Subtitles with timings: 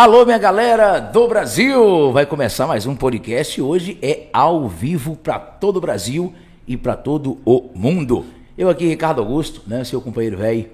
[0.00, 2.12] Alô, minha galera do Brasil!
[2.12, 3.60] Vai começar mais um podcast.
[3.60, 6.32] Hoje é ao vivo para todo o Brasil
[6.68, 8.24] e para todo o mundo.
[8.56, 10.70] Eu aqui, Ricardo Augusto, né, seu companheiro velho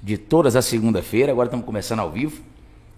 [0.00, 1.32] de todas as segunda-feira.
[1.32, 2.42] Agora estamos começando ao vivo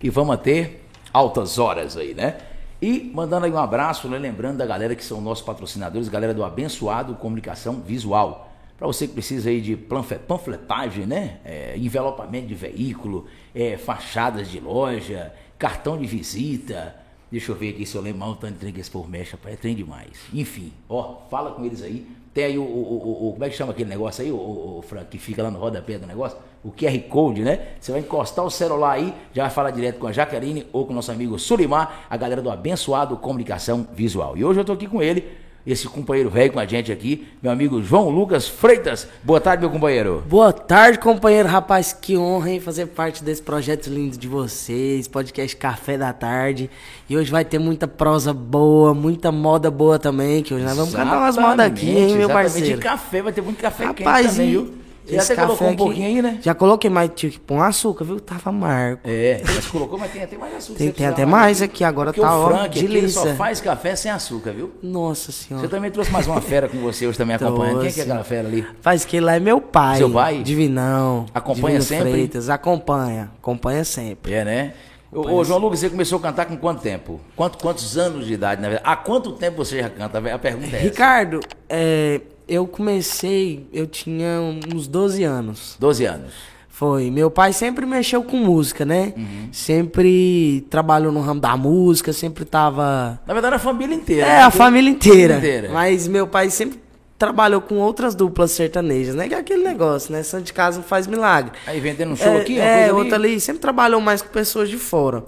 [0.02, 2.36] e vamos ter altas horas aí, né?
[2.82, 6.44] E mandando aí um abraço, né, lembrando da galera que são nossos patrocinadores, galera do
[6.44, 8.52] Abençoado Comunicação Visual.
[8.76, 11.38] Para você que precisa aí de panfletagem, né?
[11.46, 15.32] É, envelopamento de veículo, é, fachadas de loja,
[15.62, 16.96] cartão de visita.
[17.30, 19.08] Deixa eu ver aqui se eu lembro mal o tanto de trem que esse povo
[19.08, 20.10] rapaz, é trem demais.
[20.34, 22.04] Enfim, ó, fala com eles aí.
[22.34, 24.82] Tem aí o, o, o, o como é que chama aquele negócio aí, o, o,
[24.82, 26.36] Frank, que fica lá no rodapé do negócio?
[26.64, 27.74] O QR Code, né?
[27.78, 30.92] Você vai encostar o celular aí, já vai falar direto com a Jaqueline ou com
[30.92, 34.36] o nosso amigo Sulimar, a galera do Abençoado Comunicação Visual.
[34.36, 35.24] E hoje eu tô aqui com ele,
[35.66, 39.06] esse companheiro velho com a gente aqui, meu amigo João Lucas Freitas.
[39.22, 40.22] Boa tarde, meu companheiro.
[40.28, 41.48] Boa tarde, companheiro.
[41.48, 46.68] Rapaz, que honra em fazer parte desse projeto lindo de vocês, podcast Café da Tarde.
[47.08, 50.94] E hoje vai ter muita prosa boa, muita moda boa também, que hoje nós vamos
[50.94, 52.76] cantar umas modas aqui, hein, meu parceiro.
[52.76, 54.82] De café, vai ter muito café Rapaz, quente também, viu?
[55.04, 56.38] Você esse já até colocou um pouquinho aí, né?
[56.42, 58.20] Já coloquei, mas tive que pôr um açúcar, viu?
[58.20, 59.00] Tava amargo.
[59.04, 60.78] É, mas colocou, mas tem até mais açúcar.
[60.78, 63.26] Tem- você tem até mais aqui, agora Porque tá, o ó, Frank aqui, ele só
[63.34, 64.70] faz café sem açúcar, viu?
[64.82, 65.68] Nossa Você senhora.
[65.68, 67.80] também trouxe mais uma fera com você hoje também acompanhando.
[67.80, 68.66] Quem é que é aquela fera ali?
[68.80, 69.98] Faz que lá é meu pai.
[69.98, 70.42] Seu pai?
[70.42, 71.26] Divinão.
[71.34, 72.12] Acompanha Divino sempre?
[72.12, 73.30] Freitas, acompanha.
[73.40, 74.32] Acompanha sempre.
[74.32, 74.72] É, né?
[75.14, 77.20] Ô, ô, João Lucas, você começou a cantar com quanto tempo?
[77.36, 78.88] Quanto, quantos anos de idade, na verdade?
[78.90, 80.18] Há quanto tempo você já canta?
[80.18, 80.84] A pergunta é essa.
[80.84, 82.20] Ricardo, é,
[82.52, 85.76] eu comecei, eu tinha uns 12 anos.
[85.80, 86.32] 12 anos.
[86.68, 87.10] Foi.
[87.10, 89.14] Meu pai sempre mexeu com música, né?
[89.16, 89.48] Uhum.
[89.52, 93.20] Sempre trabalhou no ramo da música, sempre tava.
[93.26, 94.26] Na verdade, a família inteira.
[94.26, 95.38] É, a família inteira.
[95.38, 95.70] inteira.
[95.72, 96.78] Mas meu pai sempre
[97.18, 99.28] trabalhou com outras duplas sertanejas, né?
[99.28, 100.22] Que é aquele negócio, né?
[100.22, 101.52] Santo de casa não faz milagre.
[101.66, 102.92] Aí vendendo um show é, aqui, é, coisa ali.
[102.92, 103.40] outra ali.
[103.40, 105.24] Sempre trabalhou mais com pessoas de fora.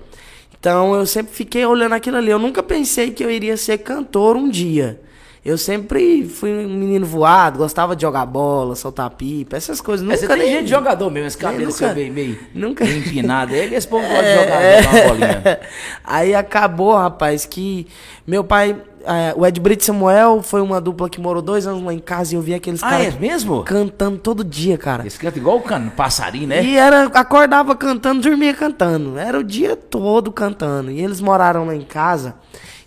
[0.59, 2.31] Então eu sempre fiquei olhando aquilo ali.
[2.31, 5.01] Eu nunca pensei que eu iria ser cantor um dia.
[5.45, 10.03] Eu sempre fui um menino voado, gostava de jogar bola, soltar pipa, essas coisas.
[10.07, 12.39] É, Nunca você tem nem- gente de jogador mesmo, esse cabelo nunca- seu meio, meio,
[12.55, 13.55] nunca- meio empinado.
[13.55, 15.61] Ele, esse povo gosta de jogar, jogar uma bolinha.
[16.03, 17.87] Aí acabou, rapaz, que
[18.27, 18.75] meu pai,
[19.07, 22.35] eh, o Ed Brito Samuel, foi uma dupla que morou dois anos lá em casa
[22.35, 23.63] e eu vi aqueles Ah, caras é mesmo?
[23.63, 25.07] cantando todo dia, cara.
[25.07, 25.89] Esse canta igual o can...
[25.91, 26.65] passarinho, né?
[26.65, 29.19] E era, acordava cantando, dormia cantando.
[29.19, 30.91] Era o dia todo cantando.
[30.91, 32.35] E eles moraram lá em casa.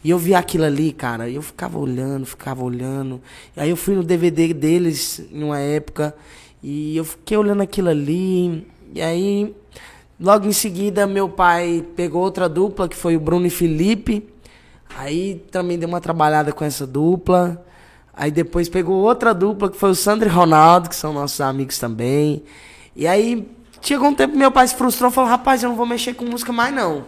[0.03, 1.27] E eu vi aquilo ali, cara.
[1.29, 3.21] E eu ficava olhando, ficava olhando.
[3.55, 6.15] E aí eu fui no DVD deles em uma época.
[6.63, 8.65] E eu fiquei olhando aquilo ali.
[8.93, 9.53] E aí,
[10.19, 14.25] logo em seguida, meu pai pegou outra dupla, que foi o Bruno e Felipe.
[14.95, 17.63] Aí também deu uma trabalhada com essa dupla.
[18.13, 21.77] Aí depois pegou outra dupla, que foi o Sandro e Ronaldo, que são nossos amigos
[21.77, 22.43] também.
[22.95, 23.47] E aí
[23.81, 26.13] chegou um tempo que meu pai se frustrou e falou: Rapaz, eu não vou mexer
[26.13, 27.05] com música mais não.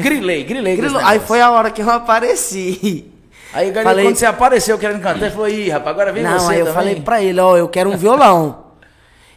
[0.00, 0.76] Grilei, grilei.
[0.76, 1.00] Grilou.
[1.04, 3.10] Aí foi a hora que eu apareci.
[3.52, 6.38] Aí, galera, Falei- quando você apareceu querendo cantar, ele falou, ih, rapaz, agora vem não,
[6.38, 6.74] você aí eu também.
[6.74, 8.64] falei pra ele: Ó, eu quero um violão.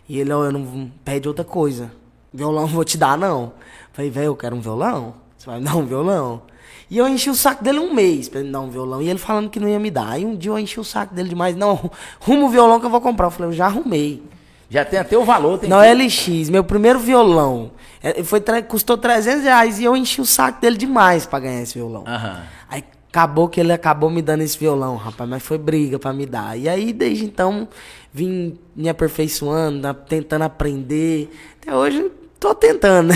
[0.10, 1.92] e ele: Ó, eu não pede outra coisa.
[2.34, 3.54] Violão não vou te dar, não.
[3.94, 5.14] Falei: Velho, eu quero um violão.
[5.38, 6.42] Você vai me dar um violão?
[6.90, 9.02] E eu enchi o saco dele um mês pra ele me dar um violão.
[9.02, 10.10] E ele falando que não ia me dar.
[10.10, 11.56] Aí um dia eu enchi o saco dele demais.
[11.56, 11.90] Não,
[12.20, 13.28] rumo o violão que eu vou comprar.
[13.28, 14.24] Eu falei, eu já arrumei.
[14.72, 17.72] Já tem até o valor, tem Não, que- LX, meu primeiro violão.
[18.04, 21.74] é, Foi, custou 300 reais e eu enchi o saco dele demais pra ganhar esse
[21.76, 22.04] violão.
[22.08, 22.44] Aham.
[22.70, 26.26] Aí acabou que ele acabou me dando esse violão, rapaz, mas foi briga pra me
[26.28, 26.56] dar.
[26.56, 27.68] E aí, desde então,
[28.14, 31.32] vim me aperfeiçoando, tentando aprender.
[31.60, 33.16] Até hoje, tô tentando, né?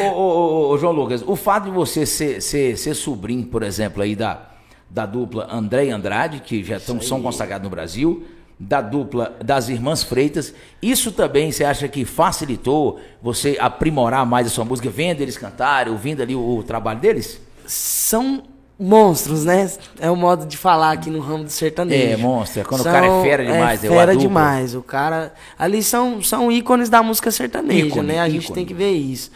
[0.00, 4.02] Ô, ô, ô, João Lucas, o fato de você ser, ser, ser sobrinho, por exemplo,
[4.02, 4.50] aí da,
[4.90, 8.26] da dupla André e Andrade, que já tão, são consagrados no Brasil,
[8.58, 10.52] da dupla das Irmãs Freitas,
[10.82, 15.92] isso também você acha que facilitou você aprimorar mais a sua música, vendo eles cantarem,
[15.92, 17.40] ouvindo ali o, o trabalho deles?
[17.66, 18.42] São
[18.78, 19.70] monstros, né?
[19.98, 22.12] É o modo de falar aqui no ramo do sertanejo.
[22.12, 24.74] É, monstro, é quando o cara é fera demais, é É fera demais.
[24.74, 25.32] O cara.
[25.58, 28.20] Ali são, são ícones da música sertaneja, Ícone, né?
[28.20, 28.54] A gente ícone.
[28.54, 29.30] tem que ver isso.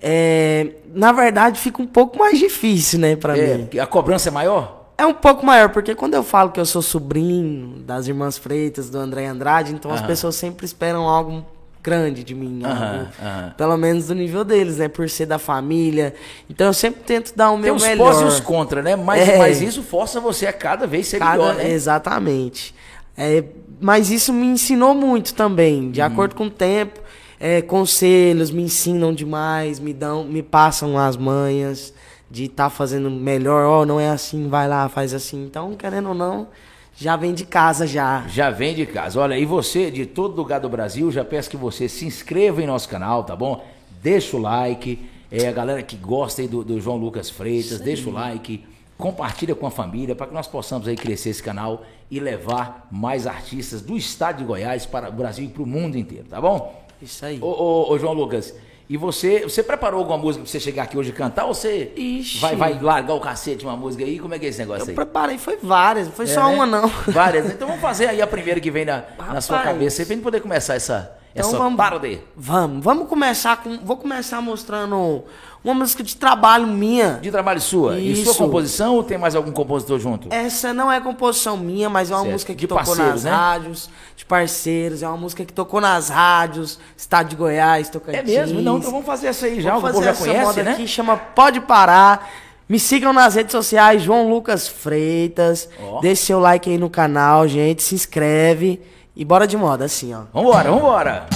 [0.00, 3.78] É, na verdade, fica um pouco mais difícil, né, pra É, mim.
[3.78, 4.84] a cobrança é maior?
[4.98, 8.88] É um pouco maior, porque quando eu falo que eu sou sobrinho das Irmãs Freitas,
[8.88, 11.44] do André Andrade, então as pessoas sempre esperam algo
[11.86, 12.60] grande de mim.
[12.64, 13.54] Aham.
[13.56, 14.88] Pelo menos do nível deles, né?
[14.88, 16.12] Por ser da família.
[16.50, 18.12] Então eu sempre tento dar o Tem meu os melhor.
[18.12, 18.96] pós e os contra, né?
[18.96, 19.38] Mas, É.
[19.38, 21.70] mas isso força você a cada vez ser Cada- melhor, né?
[21.70, 22.74] Exatamente.
[23.16, 23.44] É,
[23.80, 25.90] mas isso me ensinou muito também, Uhum.
[25.92, 27.00] de acordo com o tempo.
[27.38, 31.92] é, conselhos me ensinam demais, me dão, me passam as manhas
[32.30, 33.66] de estar fazendo melhor.
[33.66, 35.44] Ó, não é assim, vai lá, faz assim.
[35.44, 36.48] Então, querendo ou não,
[36.96, 38.24] já vem de casa já.
[38.28, 39.20] Já vem de casa.
[39.20, 42.66] Olha, e você, de todo lugar do Brasil, já peço que você se inscreva em
[42.66, 43.64] nosso canal, tá bom?
[44.02, 44.98] Deixa o like,
[45.30, 48.64] É, a galera que gosta aí do, do João Lucas Freitas, deixa o like,
[48.96, 53.26] compartilha com a família para que nós possamos aí crescer esse canal e levar mais
[53.26, 56.80] artistas do estado de Goiás para o Brasil e para o mundo inteiro, tá bom?
[57.02, 57.40] Isso aí.
[57.42, 58.54] Ô, ô, ô, João Lucas,
[58.88, 61.92] e você, você preparou alguma música pra você chegar aqui hoje e cantar ou você
[61.96, 62.38] Ixi.
[62.38, 64.18] vai, vai largar o cacete uma música aí?
[64.18, 64.94] Como é que é esse negócio Eu aí?
[64.94, 66.54] preparei, foi várias, não foi É, só né?
[66.54, 66.88] uma não.
[67.08, 67.46] Várias.
[67.50, 69.74] Então vamos fazer aí a primeira que vem na, na sua Rapaz.
[69.76, 72.18] cabeça pra gente poder começar essa, Então essa vamos- parodê.
[72.36, 73.78] Vamos, vamos começar com.
[73.78, 75.22] Vou começar mostrando
[75.62, 77.18] uma música de trabalho minha.
[77.20, 77.98] De trabalho sua.
[77.98, 78.38] E sua Isso.
[78.38, 80.28] composição ou tem mais algum compositor junto?
[80.32, 82.32] Essa não é composição minha, mas é uma Certo.
[82.32, 83.30] música que De tocou nas né?
[83.30, 88.20] rádios, de parceiros, é uma música que tocou nas rádios, Estado de Goiás, Tocantins.
[88.20, 88.60] É mesmo?
[88.62, 89.74] Não, então vamos fazer essa aí já.
[89.76, 90.72] Vamos o povo fazer já essa conhece, moda né?
[90.72, 92.28] aqui, chama Pode Parar.
[92.68, 95.68] Me sigam nas redes sociais, João Lucas Freitas.
[95.80, 96.00] Ó.
[96.00, 97.82] Deixe seu like aí no canal, gente.
[97.82, 98.80] Se inscreve.
[99.16, 100.22] E bora de moda, assim, ó.
[100.32, 101.26] Vambora, vambora.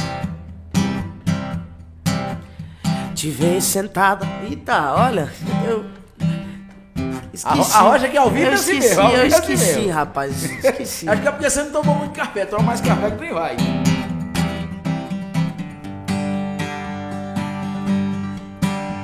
[3.15, 4.27] Te ver sentada.
[4.49, 5.33] Eita, olha,
[5.67, 5.85] eu.
[7.45, 9.03] A, ro- a rocha aqui ao vivo eu é assim esqueci, mesmo.
[9.03, 9.93] ao eu vivo é assim esqueci, mesmo.
[9.93, 10.43] rapaz.
[10.45, 11.09] Esqueci.
[11.09, 12.45] Acho que é porque você não tomou muito café.
[12.45, 13.57] Toma mais café que nem vai.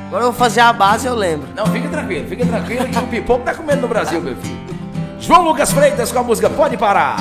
[0.09, 1.49] Agora eu vou fazer a base, eu lembro.
[1.55, 4.57] Não, fica tranquilo, fica tranquilo que o pipoco tá comendo no Brasil, meu filho.
[5.19, 7.17] João Lucas Freitas com a música Pode Parar.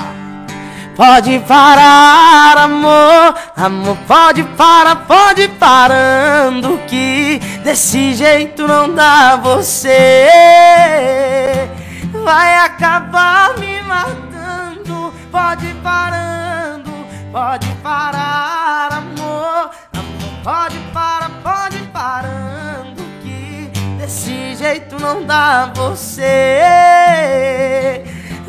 [0.96, 10.30] Pode parar, amor, amor, pode parar, pode parando que desse jeito não dá você.
[12.24, 16.92] Vai acabar me matando, pode parando,
[17.30, 26.96] pode parar, amor, amor, pode parar, pode parando que desse jeito não dá você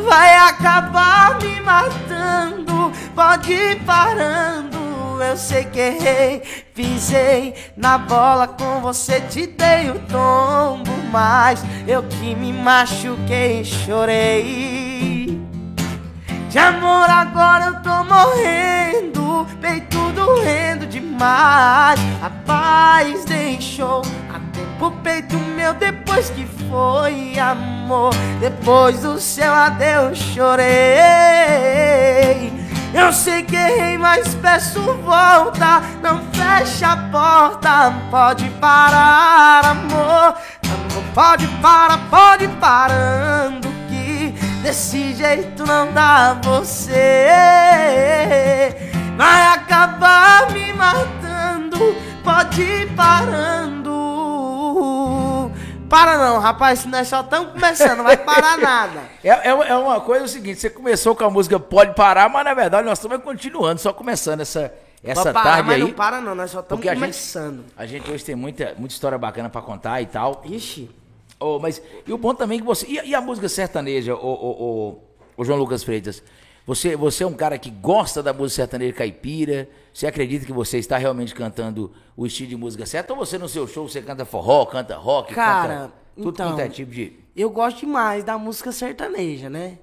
[0.03, 2.93] vai acabar me matando.
[3.15, 4.77] Pode ir parando,
[5.23, 6.43] eu sei que errei.
[6.75, 15.41] Pisei na bola com você, te dei o tombo, mas eu que me machuquei chorei.
[16.51, 21.99] De amor agora eu tô morrendo, peito doendo demais.
[22.23, 24.03] A paz deixou
[24.79, 28.15] pro peito meu depois que foi amor.
[28.41, 30.67] Depois do seu adeus chorei.
[32.95, 35.83] Eu sei que errei, mas peço volta.
[36.03, 40.35] Não fecha a porta, pode parar, amor.
[40.65, 47.27] Amor, pode parar, pode parando que desse jeito não dá você.
[49.17, 51.95] Vai acabar me matando,
[52.25, 52.87] pode ir
[55.89, 59.03] Para não, rapaz, nós só estamos começando, não vai parar nada.
[59.23, 62.45] É, é, é uma coisa o seguinte, você começou com a música Pode Parar, mas
[62.45, 65.83] na verdade nós estamos continuando, só começando essa, essa parar, tarde mas aí.
[65.83, 67.65] não para não, nós só estamos porque a gente, começando.
[67.77, 70.43] a gente hoje tem muita, muita história bacana pra contar e tal.
[70.45, 70.91] Ixi,
[71.39, 72.87] Oh, mas e o bom também que você.
[72.89, 74.51] E, a- e a música sertaneja, o, o,
[74.97, 75.03] o,
[75.37, 76.23] o João Lucas Freitas?
[76.67, 79.69] Você, você é um cara que gosta da música sertaneja caipira?
[79.97, 83.13] Você acredita que você está realmente cantando o estilo de música certo?
[83.13, 86.61] Ou você no seu show você canta forró, canta rock, Cara, canta tudo então- quanto
[86.61, 87.15] é tipo de.
[87.35, 89.79] eu gosto demais da música sertaneja, né?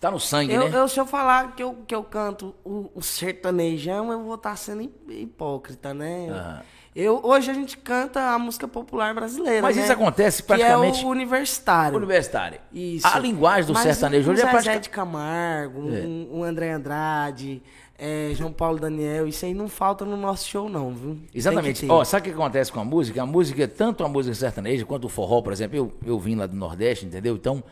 [0.00, 0.76] Tá no sangue, Eu, né?
[0.80, 4.56] eu, se eu falar que eu, que eu canto o, o sertanejão, eu vou estar
[4.56, 6.62] sendo hí- hipócrita, né?
[6.96, 9.84] Eu, hoje a gente canta a música popular brasileira, Mas né?
[9.84, 11.96] isso acontece praticamente- Que é o universitário.
[11.96, 12.58] Universitário.
[12.72, 13.06] Isso.
[13.06, 14.82] A linguagem do Mas sertanejo um hoje é Zezé praticamente.
[14.82, 16.00] de Camargo, um, É.
[16.38, 17.62] um André Andrade,
[17.98, 21.18] é, João Paulo Daniel, isso aí não falta no nosso show não, viu?
[21.34, 21.84] Exatamente.
[21.90, 23.20] Ó, sabe o que acontece com a música?
[23.22, 26.46] A música, tanto a música sertaneja quanto o forró, por exemplo, eu, eu vim lá
[26.46, 27.34] do Nordeste, entendeu?
[27.34, 27.62] Então,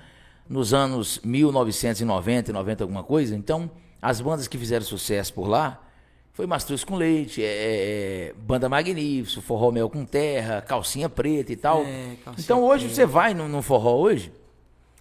[0.48, 3.70] nos anos 1990 e 90 alguma coisa, então,
[4.02, 5.80] as bandas que fizeram sucesso por lá
[6.32, 11.56] foi Mastruz com Leite, é, é, Banda Magnífico, Forró Mel com Terra, Calcinha Preta e
[11.56, 11.82] tal.
[11.82, 14.30] É, Calcinha então, hoje você vai no, no forró hoje,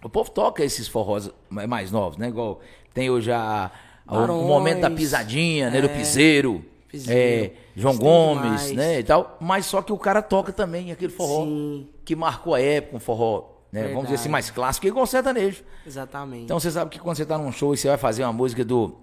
[0.02, 2.28] o povo toca esses forrós ma- mais novos, né?
[2.28, 2.60] Igual
[2.94, 3.70] tem hoje a,
[4.06, 5.80] a- o Barões, momento da pisadinha, né?
[5.80, 5.96] Do é.
[5.96, 6.64] piseiro.
[6.88, 7.20] Piseiro.
[7.20, 8.72] É, João Gomes, demais.
[8.72, 11.88] né, e tal, mas só que o cara toca também aquele forró Sim.
[12.04, 14.28] que marcou a época, um forró, né, vamos dizer assim, Verdade.
[14.30, 15.62] mais clássico, igual o sertanejo.
[15.86, 16.44] Exatamente.
[16.44, 18.64] Então você sabe que quando você tá num show e você vai fazer uma música
[18.64, 18.94] do,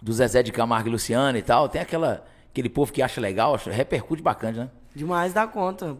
[0.00, 3.54] do Zezé de Camargo e Luciano e tal, tem aquela, aquele povo que acha legal,
[3.56, 4.70] acha- repercute bacana, né?
[4.94, 5.96] Demais da conta.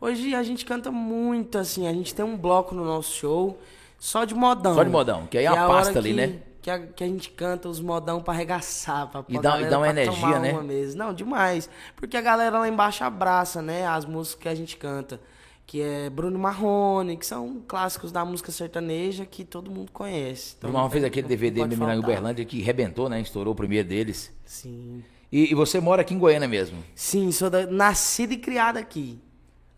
[0.00, 3.58] Hoje a gente canta muito, assim, a gente tem um bloco no nosso show
[3.98, 4.74] só de modão.
[4.74, 6.34] Só de modão, que aí é uma a hora pasta ali, que- né?
[6.68, 9.70] Que a, que a gente canta os modão pra arregaçar, pra, pra E dá- e
[9.70, 10.52] dá uma energia, tomar né?
[10.52, 10.98] uma mesmo.
[10.98, 11.66] Não, demais.
[11.96, 15.18] Porque a galera lá embaixo abraça, né, as músicas que a gente canta.
[15.66, 20.56] Que é Bruno Marrone, que são clássicos da música sertaneja que todo mundo conhece.
[20.62, 21.98] O Marrom fez aquele não DVD mesmo faltar.
[21.98, 23.18] Uberlândia que rebentou, né?
[23.18, 24.30] Estourou o primeiro deles.
[24.44, 25.02] Sim.
[25.32, 26.84] E, e você mora aqui em Goiânia mesmo.
[26.94, 29.18] Sim, sou da, nascida e criada aqui.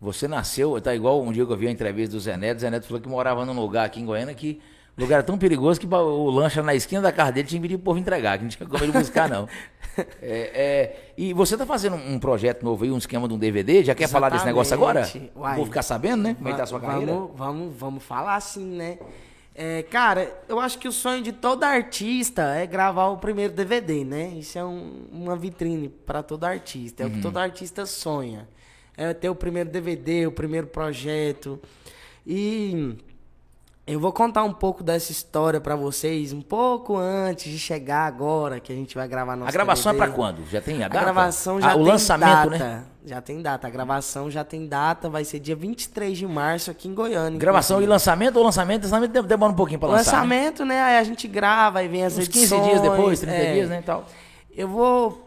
[0.01, 2.57] Você nasceu, tá igual um dia que eu vi a entrevista do Zé Neto.
[2.57, 4.59] O Zé Neto falou que morava num lugar aqui em Goiânia que
[4.97, 7.67] lugar era tão perigoso que o lanche era na esquina da casa dele tinha que
[7.67, 9.47] vir o povo entregar, que não tinha como ele buscar, não.
[10.21, 13.83] É, é, e você tá fazendo um projeto novo aí, um esquema de um DVD?
[13.83, 15.05] Já quer falar desse negócio agora?
[15.35, 15.57] Uai.
[15.57, 16.33] Vou ficar sabendo, né?
[16.33, 17.11] Como é que tá a sua carreira?
[17.11, 18.97] Vamos, vamos, vamos falar assim, né?
[19.53, 24.05] É, cara, eu acho que o sonho de todo artista é gravar o primeiro DVD,
[24.05, 24.27] né?
[24.37, 27.03] Isso é um- uma vitrine para todo artista.
[27.03, 28.47] É o que todo artista sonha.
[28.95, 31.59] É ter o primeiro DVD, o primeiro projeto.
[32.25, 32.95] E
[33.87, 38.59] eu vou contar um pouco dessa história para vocês, um pouco antes de chegar agora,
[38.59, 40.45] que a gente vai gravar nosso A gravação é pra quando?
[40.49, 41.03] Já tem a A data?
[41.03, 42.57] gravação já Ah, tem O lançamento, data.
[42.57, 42.83] né?
[43.03, 43.67] Já tem data.
[43.67, 45.09] A gravação já tem data.
[45.09, 47.39] Vai ser dia 23 de março aqui em Goiânia.
[47.39, 48.83] Gravação e lançamento ou lançamento?
[48.83, 50.11] Lançamento demora um pouquinho pra lançar.
[50.11, 50.17] né?
[50.19, 50.81] Lançamento, né?
[50.81, 52.63] Aí a gente grava, aí vem as Uns 15 edições.
[52.69, 53.53] dias depois, 30 é.
[53.53, 53.79] dias, né?
[53.79, 54.05] e Tal.
[54.55, 55.23] Eu vou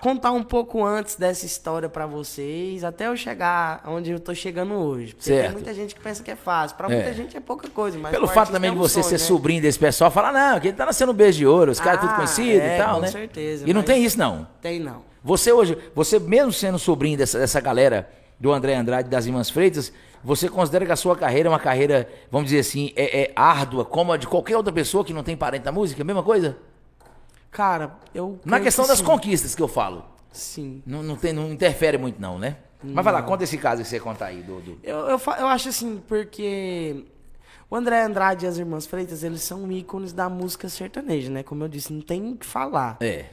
[0.00, 4.74] contar um pouco antes dessa história pra vocês, até eu chegar onde eu tô chegando
[4.74, 5.14] hoje.
[5.14, 5.42] Porque Certo.
[5.46, 6.76] tem muita gente que pensa que é fácil.
[6.76, 6.94] Pra É.
[6.96, 9.12] muita gente é pouca coisa, mas Pelo fato também é de um você sonho, ser
[9.12, 9.18] né?
[9.18, 12.12] sobrinho desse pessoal, falar, não, que ele tá nascendo beijo de ouro, os caras tudo
[12.12, 13.08] Ah, conhecidos é, e tal, com né?
[13.08, 14.46] certeza, E não tem isso, não.
[14.60, 15.02] Tem não.
[15.24, 18.08] Você hoje, você mesmo sendo sobrinho dessa, dessa galera
[18.38, 19.92] do André Andrade e das Irmãs Freitas,
[20.24, 23.84] você considera que a sua carreira é uma carreira, vamos dizer assim, é, é árdua,
[23.84, 26.02] como a de qualquer outra pessoa que não tem parente na música?
[26.04, 26.56] Mesma coisa?
[27.50, 28.38] Cara, eu.
[28.44, 29.04] Na questão que das sim.
[29.04, 30.04] conquistas que eu falo.
[30.32, 30.82] Sim.
[30.86, 32.56] Não, não, tem, não interfere muito, não, né?
[32.82, 34.60] Mas vai lá, conta esse caso que você conta aí, do.
[34.60, 37.04] do- Eu, eu, eu acho assim, porque
[37.68, 41.42] o André Andrade e as Irmãs Freitas, eles são ícones da música sertaneja, né?
[41.42, 42.96] Como eu disse, não tem o que falar.
[43.00, 43.26] É.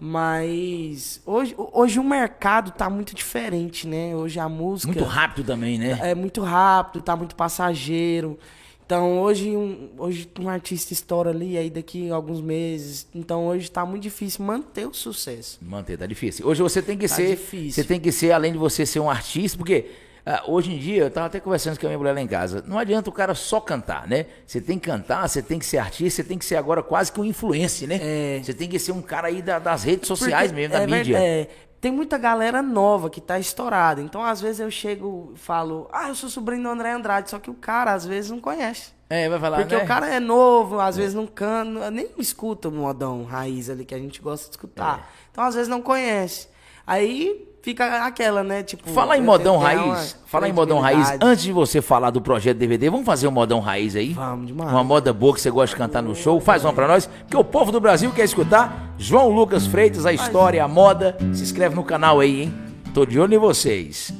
[0.00, 4.14] Mas hoje, hoje o mercado tá muito diferente, né?
[4.14, 5.98] Hoje a música Muito rápido também, né?
[6.00, 8.38] é muito rápido, tá muito passageiro.
[8.88, 13.06] Então hoje um, hoje um artista estoura ali, aí daqui a alguns meses.
[13.14, 15.58] Então hoje tá muito difícil manter o sucesso.
[15.60, 16.46] Manter, tá difícil.
[16.46, 17.36] Hoje você tem que Tá ser.
[17.36, 17.72] difícil.
[17.82, 19.90] Você tem que ser, além de você ser um artista, porque
[20.24, 22.64] ah, hoje em dia, eu tava até conversando com a minha mulher lá em casa.
[22.66, 24.24] Não adianta o cara só cantar, né?
[24.46, 27.12] Você tem que cantar, você tem que ser artista, você tem que ser agora quase
[27.12, 27.98] que um influencer, né?
[28.00, 28.40] É.
[28.42, 30.86] Você tem que ser um cara aí da- das redes sociais Porque mesmo, da é
[30.86, 31.18] mídia.
[31.18, 31.48] é,
[31.80, 34.00] tem muita galera nova que tá estourada.
[34.00, 37.38] Então, às vezes, eu chego e falo, ah, eu sou sobrinho do André Andrade, só
[37.38, 38.92] que o cara, às vezes, não conhece.
[39.10, 39.82] É, vai falar, Porque né?
[39.82, 43.94] o cara é novo, às vezes não canta, nem escuta o modão raiz ali que
[43.94, 44.98] a gente gosta de escutar.
[44.98, 45.02] É.
[45.30, 46.48] Então, às vezes, não conhece.
[46.86, 48.62] Aí fica aquela, né?
[48.62, 48.88] Tipo.
[48.90, 52.20] Falar em modão que raiz, uma falar em modão raiz, antes de você falar do
[52.20, 54.12] projeto DVD, vamos fazer um modão raiz aí?
[54.12, 54.70] Vamos demais.
[54.70, 57.36] Uma moda boa que você gosta de cantar no show, faz uma pra nós, porque
[57.36, 58.94] o povo do Brasil quer escutar.
[58.98, 61.16] João Lucas Freitas, a história, a moda.
[61.32, 62.54] Se inscreve no canal aí, hein?
[62.94, 64.12] Tô de olho em vocês.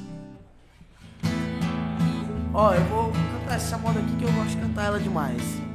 [2.55, 5.68] Ó, eu vou cantar essa moda aqui que eu gosto de cantar ela demais.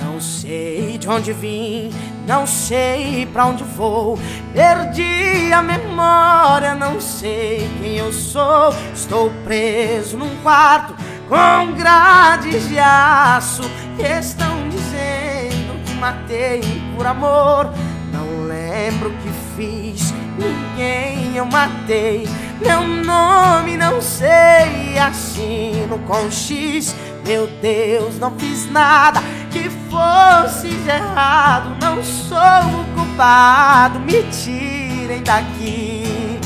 [0.00, 1.90] Não sei de onde vim,
[2.26, 4.18] não sei pra onde vou.
[4.52, 8.74] Perdi a memória, não sei quem eu sou.
[8.94, 10.94] Estou preso num quarto
[11.28, 13.62] com grades de aço.
[13.98, 16.62] Estão dizendo que matei
[16.96, 17.72] por amor.
[18.12, 22.26] Não lembro o que fiz, ninguém eu matei.
[22.60, 26.94] Meu nome não sei, assino com X.
[27.24, 31.76] Meu Deus, não fiz nada que fosse de errado.
[31.80, 36.38] Não sou o culpado, me tirem daqui.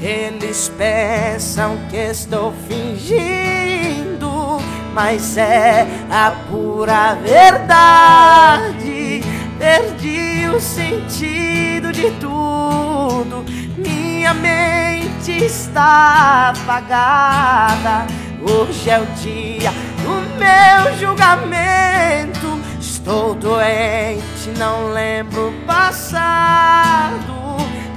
[0.00, 4.58] Eles pensam que estou fingindo,
[4.92, 9.22] mas é a pura verdade.
[9.58, 13.44] Perdi o sentido de tudo,
[13.78, 18.06] minha mente está apagada.
[18.44, 19.70] Hoje é o dia
[20.02, 22.60] do meu julgamento.
[22.80, 27.32] Estou doente, não lembro o passado.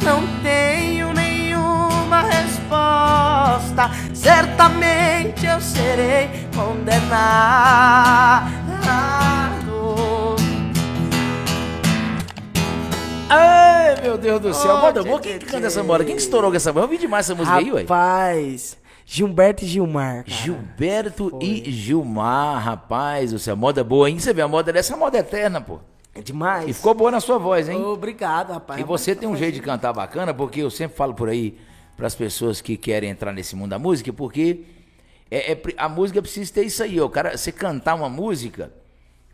[0.04, 3.90] Não tenho nenhuma resposta.
[4.14, 7.96] Certamente eu serei condenado.
[13.28, 14.78] Ai, meu Deus do céu.
[14.78, 16.06] Boa, tchê, quem que canta essa moda?
[16.06, 16.86] Quem que estourou com essa moda?
[16.86, 17.82] Eu vi demais essa música aí, ué.
[17.82, 20.26] Rapaz, Gilberto e Gilmar.
[20.26, 20.30] cara.
[20.30, 24.18] Gilberto e Gilmar, rapaz, o céu, moda boa, hein?
[24.20, 25.80] Você vê, a moda dessa é moda eterna, pô.
[26.14, 26.70] É demais.
[26.70, 27.84] E ficou boa na sua voz, hein?
[27.84, 28.80] Obrigado, rapaz.
[28.80, 31.58] E você tem um jeito de cantar bacana, porque eu sempre falo por aí
[31.96, 34.62] para as pessoas que querem entrar nesse mundo da música, porque
[35.30, 37.08] é, é a música precisa ter isso aí, ó.
[37.08, 38.72] Cara, você cantar uma música,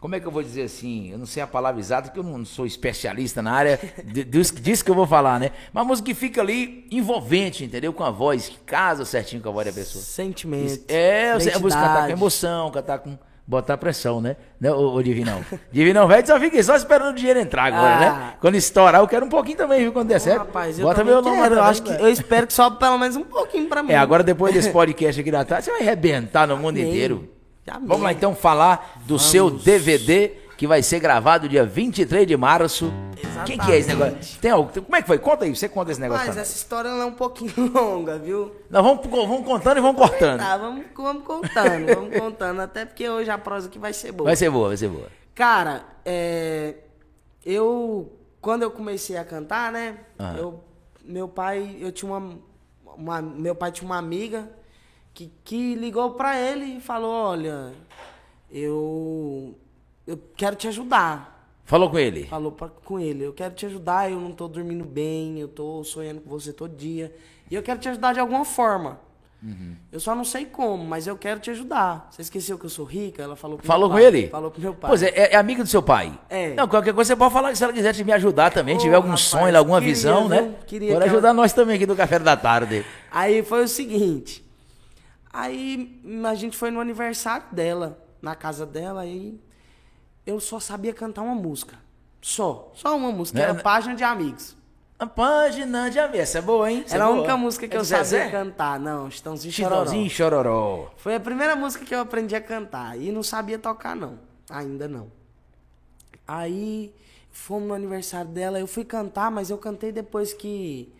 [0.01, 1.11] como é que eu vou dizer assim?
[1.11, 4.83] Eu não sei a palavra exata, porque eu não sou especialista na área disso, disso
[4.83, 5.51] que eu vou falar, né?
[5.71, 7.93] Uma música que fica ali envolvente, entendeu?
[7.93, 10.03] Com a voz, que casa certinho com a voz da pessoa.
[10.03, 10.83] Sentimento.
[10.87, 12.11] É, você- a música cantar com identidade.
[12.13, 13.15] emoção, cantar com,
[13.45, 14.37] botar pressão, né?
[14.59, 15.45] né ô, ô Divinão?
[15.71, 17.99] Divinão, velho, só fica só esperando o dinheiro entrar agora, Ah.
[17.99, 18.33] né?
[18.41, 19.93] Quando estourar, eu quero um pouquinho também, viu?
[19.93, 20.39] Quando der certo.
[20.39, 21.91] Rapaz, eu Bota meu nome eu acho que.
[21.91, 23.93] Eu espero que sobe pelo menos um pouquinho pra mim.
[23.93, 26.89] É, agora depois desse podcast aqui da tarde, você vai arrebentar no mundo Amém.
[26.89, 27.29] inteiro.
[27.71, 27.87] Amém.
[27.87, 32.91] Vamos lá então falar do seu DVD que vai ser gravado dia 23 de março.
[33.41, 34.39] O que, que é esse negócio?
[34.39, 35.17] Tem algo, como é que foi?
[35.17, 36.27] Conta aí, você conta esse negócio.
[36.27, 38.55] Mas essa história é um pouquinho longa, viu?
[38.69, 38.83] nós.
[38.83, 40.39] Nós vamos, vamos contando e vamos cortando.
[40.39, 42.59] Tá, vamos, vamos contando, vamos contando.
[42.59, 44.27] Até porque hoje a prosa aqui vai ser boa.
[44.27, 45.07] Vai ser boa, vai ser boa.
[45.33, 46.75] Cara, é,
[47.43, 49.97] eu quando eu comecei a cantar, né?
[50.19, 50.35] Ah.
[50.37, 50.63] Eu,
[51.03, 52.37] meu pai, eu tinha uma,
[52.95, 54.49] uma- meu pai tinha uma amiga
[55.13, 57.71] que, que ligou pra ele e falou, olha,
[58.51, 59.55] eu
[60.05, 61.29] eu quero te ajudar.
[61.65, 62.25] Falou com ele.
[62.25, 65.83] Falou pra, com ele, eu quero te ajudar, eu não tô dormindo bem, eu tô
[65.83, 67.15] sonhando com você todo dia.
[67.49, 68.99] E eu quero te ajudar de alguma forma.
[69.43, 69.75] Uhum.
[69.91, 72.07] Eu só não sei como, mas eu quero te ajudar.
[72.11, 73.23] Você esqueceu que eu sou rica?
[73.23, 74.05] Ela falou Falou com pai.
[74.05, 74.27] ele?
[74.27, 74.89] Falou pro meu pai.
[74.89, 76.17] Pois é, é, é amiga do seu pai.
[76.29, 76.53] É.
[76.53, 78.95] Não, qualquer coisa você pode falar se ela quiser te me ajudar também, Ô, tiver
[78.95, 80.55] algum rapaz, sonho, alguma queria, visão, né?
[80.67, 82.85] Queria Pode que ajudar ela- nós também aqui do Café da Tarde.
[83.11, 84.45] Aí foi o seguinte.
[85.33, 89.39] Aí a gente foi no aniversário dela, na casa dela, aí
[90.25, 91.77] eu só sabia cantar uma música.
[92.21, 92.71] Só.
[92.75, 93.39] Só uma música.
[93.39, 93.45] Né?
[93.45, 94.55] Era Página de Amigos.
[94.99, 96.15] A página de amor.
[96.15, 96.83] Essa é boa, hein?
[96.85, 97.19] Essa Era é a boa.
[97.19, 98.19] única música que É eu Zezé?
[98.25, 98.79] sabia cantar.
[98.79, 99.75] Não, Chitãozinho Chororó.
[99.79, 100.91] Chitãozinho e Chororó.
[100.97, 102.99] Foi a primeira música que eu aprendi a cantar.
[102.99, 104.19] E não sabia tocar, não.
[104.47, 105.11] Ainda não.
[106.27, 106.93] Aí
[107.31, 108.59] fomos no aniversário dela.
[108.59, 110.93] Eu fui cantar, mas eu cantei depois que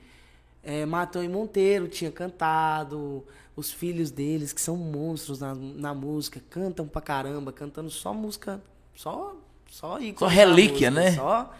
[0.63, 3.23] é, Matão e Monteiro tinha cantado.
[3.55, 8.61] Os filhos deles, que são monstros na, na música, cantam pra caramba, cantando só música.
[8.95, 9.35] Só.
[9.69, 11.15] Só Só relíquia, música, né?
[11.15, 11.53] Só.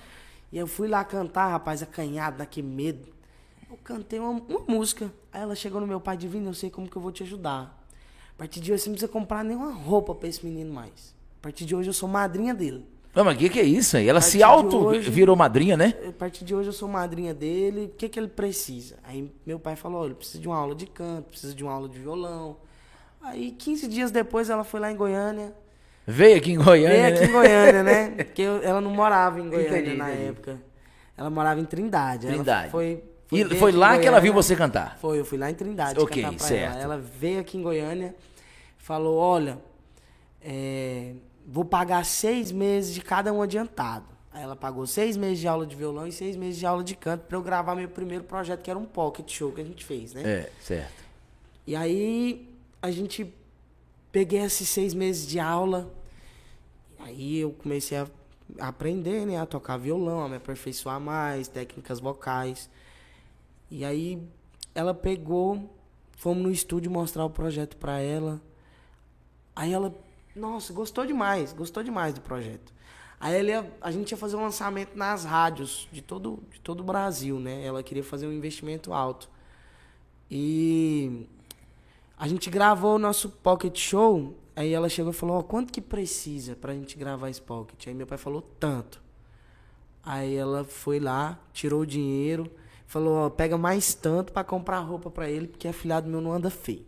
[0.52, 3.08] E eu fui lá cantar, rapaz, acanhado, naquele medo.
[3.70, 5.12] Eu cantei uma, uma música.
[5.32, 7.78] Aí ela chegou no meu pai divino, eu sei como que eu vou te ajudar.
[8.36, 11.16] A partir de hoje você não precisa comprar nenhuma roupa pra esse menino mais.
[11.40, 12.86] A partir de hoje eu sou madrinha dele.
[13.14, 14.08] Não, mas o que, que é isso aí?
[14.08, 15.94] Ela se auto hoje- virou madrinha, né?
[16.08, 17.86] A partir de hoje eu sou madrinha dele.
[17.94, 18.96] O que que ele precisa?
[19.04, 21.74] Aí meu pai falou, olha, ele precisa de uma aula de canto, precisa de uma
[21.74, 22.56] aula de violão.
[23.22, 25.54] Aí 15 dias depois ela foi lá em Goiânia.
[26.08, 26.90] Veio aqui em Goiânia.
[26.90, 27.28] Veio aqui né?
[27.28, 28.10] em Goiânia, né?
[28.24, 30.28] Porque eu- ela não morava em Goiânia Entendi, na entendi.
[30.30, 30.62] época.
[31.18, 32.28] Ela morava em Trindade.
[32.28, 32.72] Trindade.
[32.72, 34.98] foi, E foi aqui em lá que ela viu você cantar.
[35.00, 36.74] Foi, eu fui lá em Trindade Ok, cantar pra certo.
[36.76, 36.82] ela.
[36.82, 38.16] Ela veio aqui em Goiânia,
[38.78, 39.60] falou, olha,
[40.42, 41.12] é,
[41.52, 44.06] vou pagar seis meses de cada um adiantado.
[44.32, 46.96] Aí ela pagou seis meses de aula de violão e seis meses de aula de
[46.96, 49.84] canto pra eu gravar meu primeiro projeto, que era um pocket show que a gente
[49.84, 50.22] fez, né?
[50.24, 51.04] É, certo.
[51.68, 52.50] E aí
[52.82, 53.34] a gente
[54.14, 55.92] peguei esses seis meses de aula.
[56.98, 58.08] Aí eu comecei a
[58.60, 59.38] aprender, né?
[59.38, 62.70] A tocar violão, a me aperfeiçoar mais, técnicas vocais.
[63.70, 64.22] E aí
[64.74, 65.70] ela pegou,
[66.16, 68.40] fomos no estúdio mostrar o projeto pra ela.
[69.54, 69.94] Aí ela,
[70.36, 72.74] nossa, gostou demais, gostou demais do projeto.
[73.20, 76.80] Aí ele ia- a gente ia fazer um lançamento nas rádios de todo, de todo
[76.80, 77.64] o Brasil, né?
[77.64, 79.30] Ela queria fazer um investimento alto.
[80.30, 81.28] E
[82.18, 84.36] a gente gravou o nosso pocket show.
[84.56, 87.88] Aí ela chegou e falou: Ó, quanto que precisa pra gente gravar esse pocket?
[87.88, 89.02] Aí meu pai falou: tanto.
[90.04, 92.50] Aí ela foi lá, tirou o dinheiro,
[92.88, 96.50] falou: Ó, pega mais tanto pra comprar roupa pra ele, porque afilhado meu não anda
[96.50, 96.86] feio.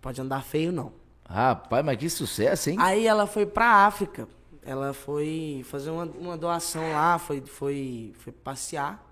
[0.00, 0.92] Pode andar feio, não.
[1.28, 2.76] Rapaz, mas que sucesso, hein?
[2.80, 4.26] Aí ela foi pra África.
[4.64, 9.04] Ela foi fazer uma, uma doação lá, foi, foi, foi passear,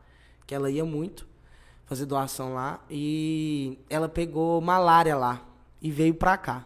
[0.46, 1.26] que ela ia muito
[1.84, 2.80] fazer doação lá.
[2.90, 5.42] E ela pegou malária lá
[5.80, 6.64] e veio pra cá.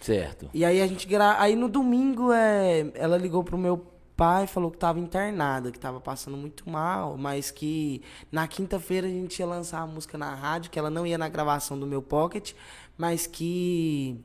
[0.00, 0.48] Certo.
[0.54, 1.40] E aí a gente gra...
[1.40, 2.90] aí no domingo é...
[2.94, 3.84] ela ligou pro meu
[4.16, 9.06] pai e falou que tava internada, que tava passando muito mal, mas que na quinta-feira
[9.06, 11.86] a gente ia lançar a música na rádio, que ela não ia na gravação do
[11.86, 12.54] meu pocket,
[12.96, 14.18] mas que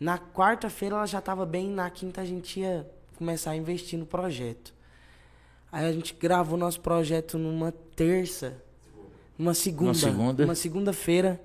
[0.00, 4.06] na quarta-feira ela já tava bem, na quinta a gente ia começar a investir no
[4.06, 4.72] projeto.
[5.70, 8.56] Aí a gente gravou nosso projeto numa terça,
[9.38, 10.42] numa segunda, segunda.
[10.44, 11.40] numa segunda-feira.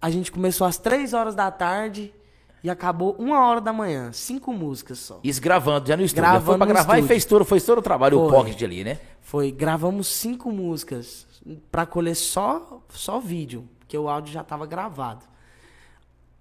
[0.00, 2.14] A gente começou às três horas da tarde
[2.62, 4.12] e acabou uma hora da manhã.
[4.12, 5.18] Cinco músicas só.
[5.24, 6.22] Isso gravando já no estúdio.
[6.22, 7.08] Gravando Já foi pra gravar e estúdio.
[7.08, 8.38] fez todo, fez todo o trabalho, o Foi.
[8.38, 8.98] pocket ali, né?
[9.22, 11.26] Foi, gravamos cinco músicas
[11.70, 15.24] pra colher só, só vídeo, porque o áudio já tava gravado.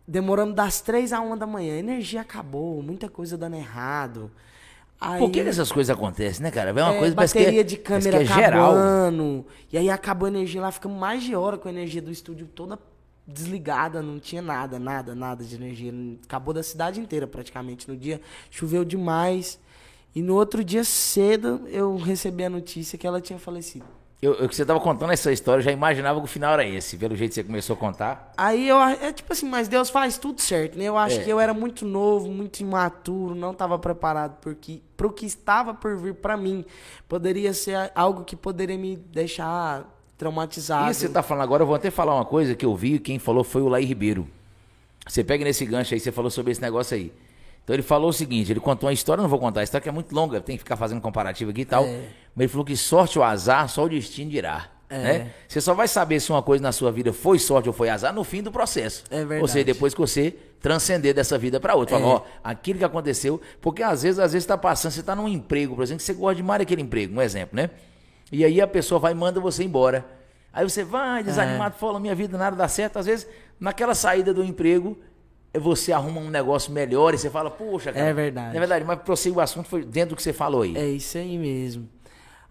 [0.07, 1.73] Demoramos das três a uma da manhã.
[1.75, 4.31] A energia acabou, muita coisa dando errado.
[4.99, 6.69] Aí, Por que, que essas coisas acontecem, né, cara?
[6.69, 8.71] É uma é, coisa parece que bateria é- de câmera que é geral.
[8.71, 9.45] acabando.
[9.71, 12.47] E aí acabou a energia lá, ficamos mais de hora com a energia do estúdio
[12.47, 12.79] toda
[13.27, 15.93] desligada, não tinha nada, nada, nada de energia.
[16.23, 17.87] Acabou da cidade inteira praticamente.
[17.87, 19.59] No dia choveu demais.
[20.15, 23.85] E no outro dia cedo eu recebi a notícia que ela tinha falecido.
[24.19, 26.65] Eu, eu que você tava contando essa história, eu já imaginava que o final era
[26.67, 28.33] esse, pelo jeito que você começou a contar.
[28.35, 30.85] Aí eu, é tipo assim, mas Deus faz tudo certo, né?
[30.85, 31.23] Eu acho É.
[31.23, 35.95] que eu era muito novo, muito imaturo, não estava preparado porque, pro que estava por
[35.97, 36.65] vir pra mim.
[37.07, 39.85] Poderia ser algo que poderia me deixar
[40.17, 40.89] traumatizado.
[40.89, 43.19] Isso você tá falando agora, eu vou até falar uma coisa que eu vi, quem
[43.19, 44.27] falou foi o Laí Ribeiro.
[45.07, 47.13] Você pega nesse gancho aí, você falou sobre esse negócio aí.
[47.67, 49.89] Então ele falou o seguinte, ele contou uma história, não vou contar a história que
[49.89, 51.83] é muito longa, tem que ficar fazendo comparativo aqui e tal.
[51.83, 51.99] É.
[52.33, 54.67] Mas ele falou que sorte ou azar, só o destino dirá.
[54.89, 54.97] É.
[54.97, 55.31] Né?
[55.49, 58.13] Você só vai saber se uma coisa na sua vida foi sorte ou foi azar
[58.13, 59.03] no fim do processo.
[59.11, 59.41] É verdade.
[59.41, 61.97] Ou seja, depois que você transcender dessa vida para outra.
[61.97, 61.99] É.
[61.99, 65.27] Falar, ó, aquilo que aconteceu, porque às vezes, às vezes tá passando, você tá num
[65.27, 67.69] emprego, por exemplo, que você gosta demais daquele emprego, um exemplo, né?
[68.31, 70.05] E aí a pessoa vai e manda você embora.
[70.53, 71.79] Aí você vai desanimado, É.
[71.79, 72.97] fala, minha vida nada dá certo.
[72.97, 73.27] Às vezes,
[73.59, 74.97] naquela saída do emprego,
[75.59, 78.05] você arruma um negócio melhor e você fala, poxa, cara.
[78.05, 78.55] É verdade.
[78.55, 80.75] É verdade, mas prosseguir o assunto foi dentro do que você falou aí.
[80.77, 81.89] É isso aí mesmo.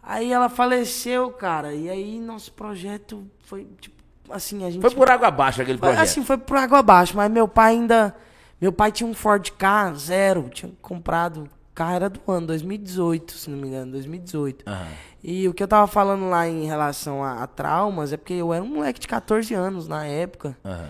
[0.02, 3.96] Aí ela faleceu, cara, e aí nosso projeto foi, tipo,
[4.30, 4.80] assim, a gente...
[4.80, 6.00] Foi por água abaixo aquele projeto.
[6.00, 8.14] Assim, foi por água abaixo, mas meu pai ainda.
[8.60, 11.42] Meu pai tinha um Ford K zero, tinha comprado.
[11.42, 14.64] O carro era do ano, 2018, se não me engano, 2018.
[14.66, 14.86] Aham.
[15.22, 18.54] E o que eu tava falando lá em relação a, a traumas é porque eu
[18.54, 20.56] era um moleque de 14 anos na época.
[20.64, 20.88] Aham.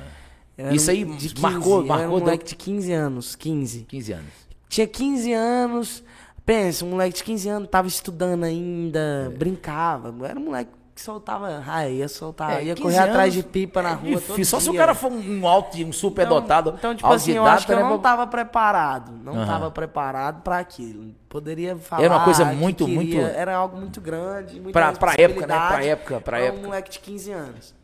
[0.59, 3.37] Era Isso um aí de 15, marcou- eu era marcou um moleque de 15 anos,
[3.37, 3.81] 15.
[3.83, 4.33] 15 anos.
[4.69, 6.03] Tinha 15 anos.
[6.45, 10.14] Pensa, um moleque de 15 anos tava estudando ainda, brincava.
[10.27, 13.83] Era um moleque que soltava raia, soltava, É, ia 15 correr atrás anos de pipa
[13.83, 14.21] na é rua.
[14.21, 17.45] todo Só se o cara for um alto, um super dotado, Então, tipo assim, eu
[17.45, 19.12] acho que eu autodidata, não né, tava preparado.
[19.23, 19.47] Não Aham.
[19.47, 21.14] tava preparado pra aquilo.
[21.29, 22.03] Poderia falar.
[22.05, 24.55] Era uma coisa que muito, queria, muito- Era algo muito grande.
[24.59, 25.55] Muita Pra- pra época, né?
[25.69, 26.66] Pra época, pra um época.
[26.66, 27.75] moleque de 15 anos.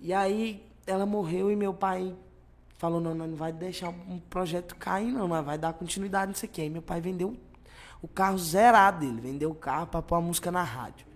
[0.00, 2.14] E aí ela morreu e meu pai
[2.78, 6.60] falou: não, não vai deixar um projeto cair, não, nós vai dar continuidade nisso aqui.
[6.60, 7.36] Aí meu pai vendeu
[8.02, 11.06] o carro zerado dele, vendeu o carro pra pôr a música na rádio.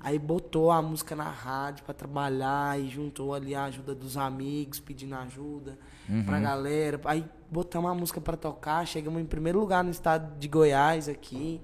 [0.00, 4.80] Aí botou a música na rádio pra trabalhar e juntou ali a ajuda dos amigos,
[4.80, 5.78] pedindo ajuda
[6.26, 7.00] pra galera.
[7.04, 11.60] Aí botamos a música pra tocar, chegamos em primeiro lugar no estado de Goiás aqui,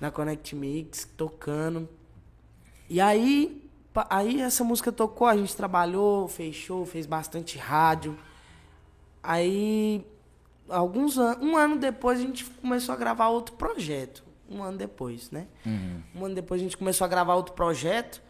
[0.00, 1.86] na Connect Mix, tocando.
[2.88, 3.61] E aí,
[4.08, 8.16] aí essa música tocou, a gente trabalhou, fechou, fez bastante rádio.
[9.22, 10.04] Aí,
[10.68, 14.22] alguns anos, um ano depois a gente começou a gravar outro projeto.
[14.50, 15.46] Um ano depois, né?
[15.64, 16.00] Uhum.
[16.16, 18.20] Um ano depois a gente começou a gravar outro projeto.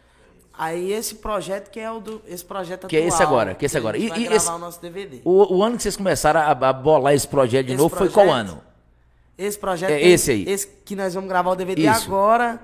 [0.55, 3.65] Aí esse projeto que é o do esse projeto Que é esse atual, agora, que
[3.65, 3.97] é esse a agora.
[3.99, 5.21] gente E- vai e gravar esse- o nosso DVD.
[5.25, 8.07] O, o ano que vocês começaram a, a bolar esse projeto de Esse novo foi
[8.09, 8.61] qual projeto- ano?
[9.35, 10.45] Esse projeto É esse aí.
[10.47, 12.05] Esse que nós vamos gravar o DVD Isso.
[12.05, 12.61] agora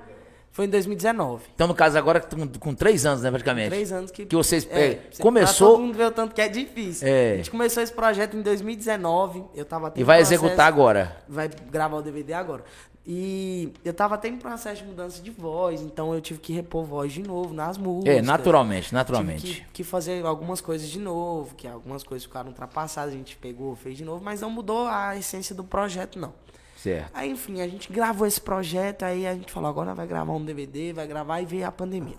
[0.51, 1.43] foi em 2019.
[1.55, 3.69] Então, no caso, agora com, com três anos, né, praticamente.
[3.69, 4.25] Três anos que.
[4.25, 7.07] Que vocês, É, é, cê- começou- todo mundo ver o tanto que é difícil.
[7.07, 7.33] É.
[7.33, 9.43] A gente começou esse projeto em 2019.
[9.55, 11.17] Eu tava E vai processo- executar agora.
[11.27, 12.63] Vai gravar o DVD agora.
[13.11, 16.83] E eu tava até em processo de mudança de voz, então eu tive que repor
[16.85, 18.17] voz de novo nas músicas.
[18.17, 19.41] É, naturalmente, Tive naturalmente.
[19.41, 23.75] que, que fazer algumas coisas de novo, que algumas coisas ficaram ultrapassadas, a gente pegou,
[23.75, 26.33] fez de novo, mas não mudou a essência do projeto, não.
[26.81, 27.11] Certo.
[27.13, 30.43] Aí, enfim, a gente gravou esse projeto, aí a gente falou, agora vai gravar um
[30.43, 32.15] DVD, vai gravar e veio a pandemia.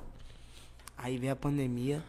[0.98, 2.04] Aí veio a pandemia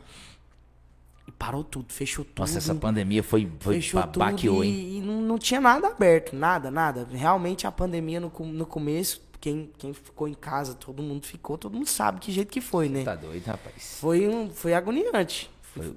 [1.25, 2.39] e parou tudo, fechou tudo.
[2.39, 4.73] Nossa, essa pandemia foi, foi fechou baqueou, tudo hein?
[4.73, 7.07] e, e não, não tinha nada aberto, nada, nada.
[7.09, 11.73] Realmente a pandemia no, no começo, quem, quem ficou em casa, todo mundo ficou, todo
[11.73, 13.05] mundo sabe que jeito que foi, né?
[13.05, 13.97] Tá doido, rapaz.
[14.01, 15.49] Foi, um, foi agoniante.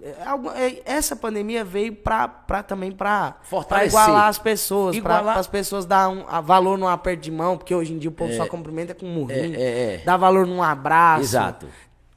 [0.02, 2.94] É, algo- é, Essa pandemia veio pra, pra também
[3.42, 3.88] Fortalecer.
[3.88, 7.56] igualar as pessoas, pra Igualar- para as pessoas dar um, valor num aperto de mão,
[7.56, 9.56] porque hoje em dia o povo só cumprimenta com um murrinho.
[9.56, 10.02] É, é, é.
[10.04, 11.22] Dá valor num abraço.
[11.22, 11.66] Exato.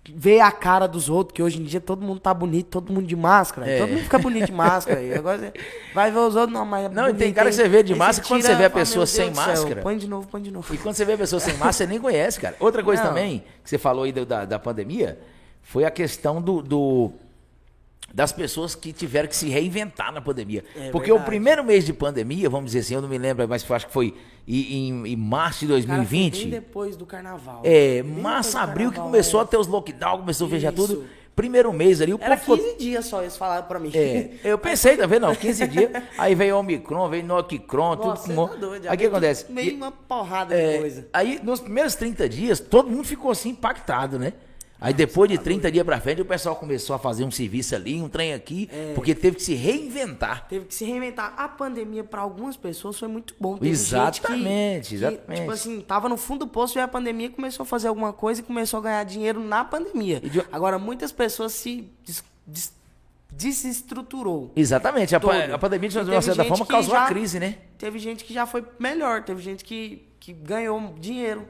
[0.09, 3.05] Ver a cara dos outros, que hoje em dia todo mundo tá bonito, todo mundo
[3.05, 3.69] de máscara.
[3.69, 3.79] É.
[3.79, 5.01] Todo mundo fica bonito de máscara.
[5.17, 5.51] Agora
[5.93, 6.85] vai ver os outros, não, mas.
[6.85, 8.69] é Não, e tem bonito, cara que você vê de máscara, quando você vê a
[8.69, 9.81] pessoa meu sem do céu, máscara.
[9.81, 10.73] Põe de novo, põe de novo.
[10.73, 12.55] E quando você vê a pessoa sem máscara, você nem conhece, cara.
[12.59, 13.09] Outra coisa Não.
[13.09, 15.19] também, que você falou aí da, da pandemia,
[15.61, 17.11] foi a questão do, do-
[18.13, 20.63] das pessoas que tiveram que se reinventar na pandemia.
[20.75, 21.29] É Porque o verdade.
[21.29, 24.13] primeiro mês de pandemia, vamos dizer assim, eu não me lembro, mas acho que foi
[24.47, 24.55] em,
[24.89, 26.39] em- em março de Cara, foi 2020.
[26.41, 27.61] bem depois do carnaval.
[27.63, 29.43] É, Bem março, abril, que carnaval, começou é.
[29.43, 31.05] a ter os lockdown, começou a fechar tudo.
[31.35, 33.91] Primeiro mês ali, o Era povo ficou 15 dias só, eles falaram pra mim.
[33.93, 35.27] é, eu pensei, tá vendo?
[35.27, 35.91] Não, 15 dias.
[36.17, 38.47] Aí veio o Omicron, veio Noquicron, Nossa, tudo com.
[38.47, 38.87] tá doido.
[38.89, 39.51] Aí o que acontece?
[39.51, 41.07] Meio uma porrada é, de coisa.
[41.13, 44.33] aí, nos primeiros 30 dias, todo mundo ficou assim impactado, né?
[44.79, 47.99] Aí depois de 30 dias pra frente, o pessoal começou a fazer um serviço ali,
[47.99, 48.93] um trem aqui, É.
[48.93, 50.47] porque teve que se reinventar.
[50.47, 51.33] Teve que se reinventar.
[51.35, 53.57] A pandemia, pra algumas pessoas, foi muito bom.
[53.57, 55.39] Teve Exatamente, que, exatamente.
[55.39, 58.41] tipo assim, tava no fundo do poço, veio a pandemia, começou a fazer alguma coisa
[58.41, 60.21] e começou a ganhar dinheiro na pandemia.
[60.23, 62.73] E de- Agora, muitas pessoas se des- des-
[63.31, 64.51] desestruturou.
[64.55, 65.15] Exatamente.
[65.15, 67.55] A, pa- a pandemia, de E uma certa forma, que causou já- a crise, né?
[67.77, 71.47] Teve gente que já foi melhor, teve gente que, que ganhou dinheiro.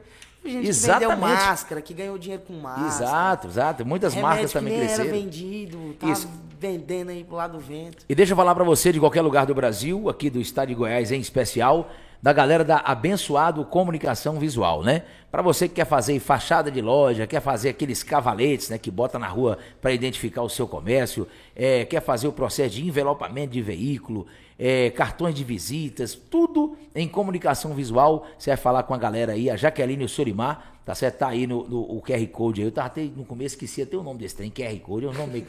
[0.48, 1.08] Gente que Exatamente.
[1.08, 2.86] vendeu máscara, que ganhou dinheiro com máscara.
[2.88, 3.86] Exato, exato.
[3.86, 5.08] Muitas Remédio marcas que também nem cresceram.
[5.08, 6.28] era vendido, tava Isso.
[6.58, 8.04] vendendo aí pro lado do vento.
[8.08, 10.74] E deixa eu falar pra você de qualquer lugar do Brasil, aqui do estado de
[10.74, 15.02] Goiás em especial, da galera da Abençoado Comunicação Visual, né?
[15.30, 19.18] Pra você que quer fazer fachada de loja, quer fazer aqueles cavaletes, né, que bota
[19.18, 23.62] na rua pra identificar o seu comércio, é, quer fazer o processo de envelopamento de
[23.62, 24.26] veículo,
[24.58, 28.26] é, cartões de visitas, tudo em comunicação visual.
[28.38, 31.18] Você vai falar com a galera aí, a Jaqueline e o Sorimar, tá certo?
[31.18, 32.66] Tá aí no, no- o QR Code aí.
[32.66, 35.12] Eu tava até no começo esqueci até o nome desse trem, QR Code, é um
[35.14, 35.46] nome meio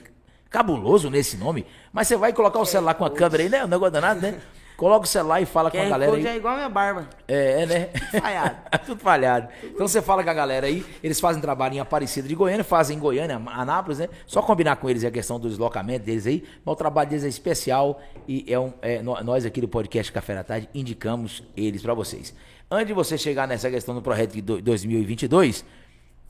[0.50, 3.64] cabuloso nesse nome, mas você vai colocar o celular com a câmera aí, né?
[3.64, 4.40] O negócio danado, né?
[4.80, 6.26] Coloca o celular e fala com a galera aí.
[6.26, 7.10] é igual a minha barba.
[7.28, 7.90] É, é, né?
[8.22, 8.56] Falhado.
[8.86, 9.48] Tudo falhado.
[9.62, 12.96] Então você fala com a galera aí, eles fazem trabalho em Aparecida de Goiânia, fazem
[12.96, 14.08] em Goiânia, Anápolis, né?
[14.26, 17.28] Só combinar com eles a questão do deslocamento deles aí, mas o trabalho deles é
[17.28, 21.82] especial e é um, é, nó- nós aqui do podcast Café da Tarde indicamos eles
[21.82, 22.34] pra vocês.
[22.72, 25.66] Antes de você chegar nessa questão do projeto de do- 2022,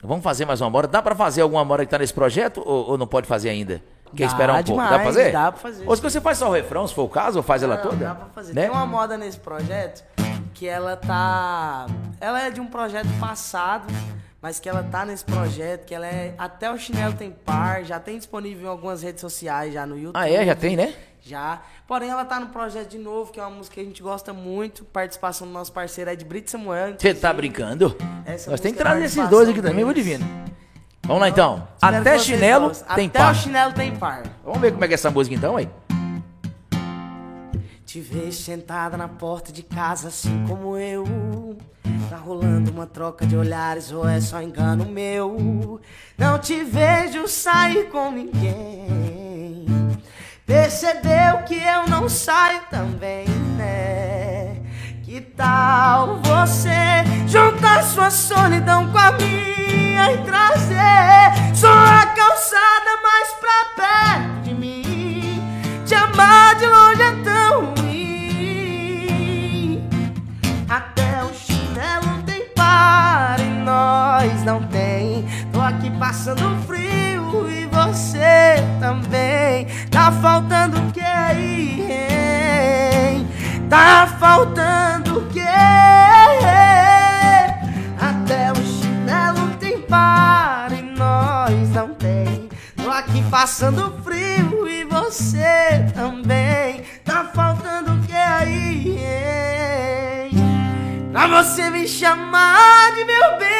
[0.02, 0.88] vamos fazer mais uma hora.
[0.88, 3.80] Dá pra fazer alguma hora que tá nesse projeto ou, ou não pode fazer ainda?
[4.14, 4.82] Quer esperar um pouco?
[4.82, 5.32] Dá pra demais, fazer?
[5.32, 5.88] dá pra fazer.
[5.88, 7.82] Ou se você faz só o refrão, se for o caso, ou faz ela Não,
[7.82, 8.04] toda?
[8.04, 8.54] Dá pra fazer.
[8.54, 8.62] Né?
[8.62, 10.04] Tem uma moda nesse projeto
[10.54, 11.86] que ela tá.
[12.20, 13.86] Ela é de um projeto passado,
[14.42, 16.34] mas que ela tá nesse projeto, que ela é.
[16.36, 20.16] Até o chinelo tem par, já tem disponível em algumas redes sociais, já no YouTube.
[20.16, 20.44] Ah, é?
[20.44, 20.94] Já tem, né?
[21.22, 21.60] Já.
[21.86, 24.32] Porém, ela tá no projeto de novo, que é uma música que a gente gosta
[24.32, 24.84] muito.
[24.84, 26.94] Participação do nosso parceiro Ed Brito Samuel.
[26.98, 27.94] Você tá brincando?
[28.24, 30.24] Essa Nós temos que música é trazer esses dois aqui também, vou divino.
[31.10, 31.66] Vamos lá então.
[31.82, 33.32] Até chinelo tem Até par.
[33.32, 34.22] o chinelo tem par.
[34.44, 35.68] Vamos ver como é que é essa música então, aí.
[37.84, 41.58] Te vejo sentada na porta de casa, assim como eu.
[42.08, 45.80] Tá rolando uma troca de olhares, ou é só engano meu?
[46.16, 49.66] Não te vejo sair com ninguém.
[50.46, 54.58] Percebeu que eu não saio também, né?
[55.02, 59.69] Que tal você juntar sua solidão com a minha
[60.08, 65.42] e trazer só a calçada mais pra perto de mim?
[65.84, 68.00] Te amar de longe é tão ruim.
[70.68, 75.26] Até o chinelo tem par e nós não tem.
[75.52, 79.66] Tô aqui passando frio e você também.
[79.90, 81.86] Tá faltando o que aí?
[81.90, 83.28] hein?
[83.68, 85.40] Tá faltando o que?
[93.30, 96.82] Passando frio e você também.
[97.04, 98.98] Tá faltando o que aí?
[98.98, 100.30] hein?
[101.12, 103.50] Pra você me chamar de meu bem.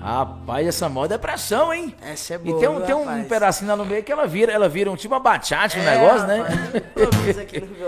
[0.00, 1.94] Rapaz, essa moda é pressão, hein?
[2.00, 2.58] Essa é E boa.
[2.60, 5.12] tem um, tem um pedacinho lá no meio que ela vira, ela vira um tipo
[5.14, 6.46] uma bachate, um É, negócio, né?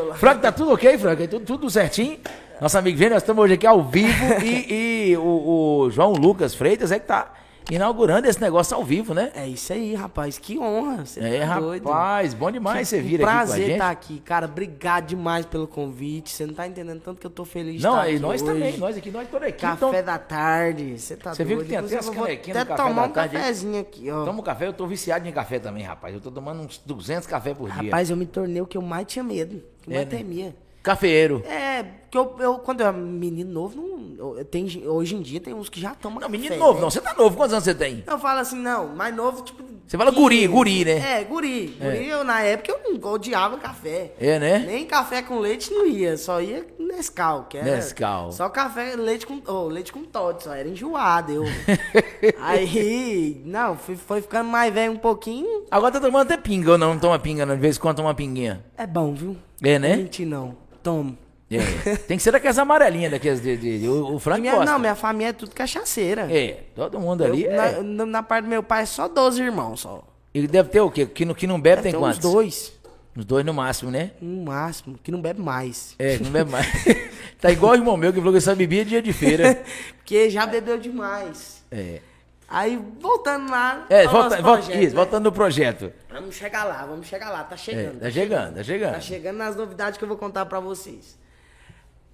[0.07, 0.15] no.
[0.19, 1.27] Frank, tá tudo ok, Frank?
[1.29, 2.19] Tudo, tudo certinho?
[2.61, 6.55] Nosso amigo Vênio, nós estamos hoje aqui ao vivo e, e o, o João Lucas
[6.55, 7.29] Freitas é que tá
[7.71, 9.31] inaugurando esse negócio ao vivo, né?
[9.35, 10.39] É isso aí, rapaz.
[10.39, 11.05] Que honra.
[11.07, 11.85] Você É, tá doido.
[11.89, 14.47] rapaz, bom demais você Que vir aqui prazer estar aqui, cara.
[14.47, 16.31] Obrigado demais pelo convite.
[16.31, 18.43] Você não tá entendendo tanto que eu tô feliz de Não, estar e aqui nós
[18.43, 18.53] hoje.
[18.53, 19.63] também, nós aqui, nós toda a equipe.
[19.63, 20.99] Café Então, da tarde.
[20.99, 21.57] Você tá Você doido.
[21.59, 24.25] viu que tem até as canequinhas até do café tomar da um cafezinho aqui, ó.
[24.25, 26.15] toma um café, eu tô viciado em café também, rapaz.
[26.15, 27.83] Eu tô tomando uns 200 café por dia.
[27.91, 29.63] Rapaz, eu me tornei o que eu mais tinha medo.
[29.83, 30.19] Que eu É, mais né?
[30.19, 30.55] temia.
[30.83, 31.45] Cafeeiro.
[31.47, 33.77] É, porque eu, eu- quando eu era menino novo,
[34.19, 36.81] não, tem, hoje em dia tem uns que já tomam Não, menino café, novo, né?
[36.81, 36.91] não.
[36.91, 38.03] Você tá novo, quantos anos você tem?
[38.07, 39.63] Eu falo assim, não, mais novo, tipo.
[39.87, 41.21] Você fala guri, guri, né?
[41.21, 41.77] É, guri.
[41.81, 44.13] Guri, eu, na época eu não odiava café.
[44.21, 44.61] É, né?
[44.61, 47.77] Nem café com leite não ia, só ia Nescau, que era.
[47.77, 48.31] Nescau.
[48.31, 49.41] Só café, leite com.
[49.49, 51.33] Oh, leite com Todd, só era enjoado.
[51.33, 51.45] Eu.
[52.39, 55.65] Aí, não, fui, foi ficando mais velho um pouquinho.
[55.71, 56.95] Agora tá tomando até pinga ou não?
[56.95, 57.55] Não toma pinga, não.
[57.55, 58.65] De vez em quando toma pinguinha.
[58.77, 59.37] É bom, viu?
[59.63, 59.91] É, né?
[59.97, 60.57] Não mentir, não.
[60.83, 61.17] Tomo.
[61.51, 61.97] É.
[61.97, 63.57] Tem que ser daquelas amarelinhas, daquelas de.
[63.57, 64.71] de- de- o, o Frank Minha- gosta.
[64.71, 66.29] não, minha família é tudo cachaceira.
[66.33, 67.45] É, todo mundo ali.
[67.45, 67.83] Eu- é.
[67.83, 70.05] na, na- parte do meu pai é só 12 irmãos, só.
[70.33, 71.07] E deve ter o quê?
[71.07, 72.19] Que, não- que não bebe tem Tem quantos?
[72.25, 72.73] uns dois,
[73.17, 74.13] Uns dois no máximo, né?
[74.23, 75.97] no máximo, que não bebe mais.
[75.99, 76.67] É, que não bebe mais.
[77.41, 79.61] tá igual o irmão meu que falou que só bebia dia de feira.
[79.99, 81.65] Porque já bebeu demais.
[81.73, 82.01] É.
[82.49, 83.87] Aí, voltando lá.
[83.91, 84.95] É, volta, volta, projeto, isso, né?
[84.97, 85.93] voltando no projeto.
[86.13, 87.43] Vamos chegar lá, vamos chegar lá.
[87.45, 88.01] Tá É, chegando.
[88.01, 88.93] tá chegando, tá chegando.
[88.95, 91.19] Tá chegando nas novidades que eu vou contar pra vocês.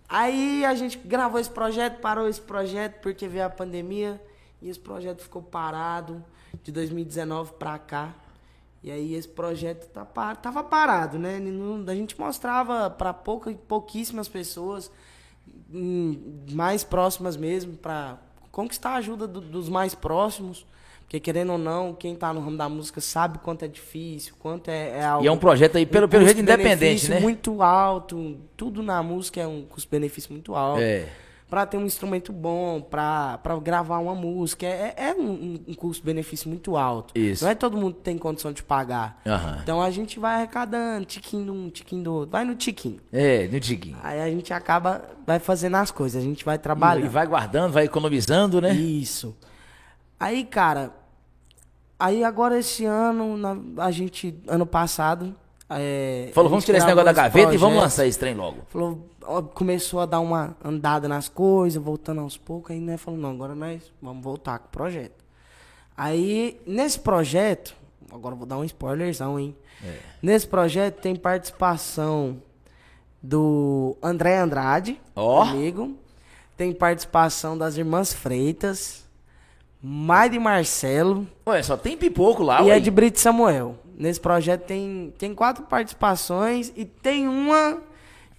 [0.09, 4.23] Aí a gente gravou esse projeto, parou esse projeto porque veio a pandemia
[4.63, 6.25] e esse projeto ficou parado
[6.63, 8.15] de 2019 pra cá.
[8.83, 11.41] E aí esse projeto tá, pa- tava parado, né?
[11.89, 14.93] A gente mostrava pra pouca, pouquíssimas pessoas,
[16.53, 18.19] mais próximas mesmo, pra
[18.53, 20.65] conquistar a ajuda do- dos mais próximos.
[21.07, 24.69] Porque querendo ou não, quem tá no ramo da música sabe quanto é difícil, quanto
[24.69, 27.21] é, é algo E é um projeto aí, pelo, pelo jeito, independente, né?
[27.21, 28.37] muito alto.
[28.57, 30.81] Tudo na música é um custo-benefício muito alto.
[30.83, 31.07] É.
[31.49, 34.67] pra ter um instrumento bom, pra, pra gravar uma música.
[34.67, 37.17] É, é um, um custo-benefício muito alto.
[37.17, 37.45] Isso.
[37.45, 39.23] Não é todo mundo que tem condição de pagar.
[39.25, 39.61] Aham.
[39.63, 42.31] Então a gente vai arrecadando, tiquinho de um, tiquinho do outro.
[42.33, 42.99] Vai no tiquinho.
[43.13, 43.97] É, no Tiguinho.
[44.03, 47.09] Aí a gente acaba, vai fazendo as coisas, a gente vai E trabalhando.
[47.11, 48.73] vai guardando, vai economizando, né?
[48.75, 49.37] Isso.
[50.19, 50.93] Aí, cara,
[51.99, 55.35] aí agora esse ano, na- a gente, ano passado.
[55.69, 58.59] É, Falou, vamos tirar esse negócio da gaveta e vamos lançar esse trem logo.
[58.69, 63.19] Falou, ó, começou a dar uma andada nas coisas, voltando aos poucos, aí né, falou,
[63.19, 65.25] não, agora nós vamos voltar com o projeto.
[65.97, 67.75] Aí, nesse projeto,
[68.13, 69.57] agora eu vou dar um spoilerzão, hein?
[69.85, 69.99] É.
[70.23, 72.41] Nesse projeto tem participação
[73.23, 75.47] do André Andrade, Ó.
[75.47, 75.97] comigo.
[76.57, 79.06] Tem participação das irmãs Freitas,
[79.89, 82.77] Mari Marcelo Ué, só tem pipoco lá, e ué.
[82.77, 83.77] é de Brito Samuel.
[83.97, 87.79] Nesse projeto tem, tem quatro participações e tem uma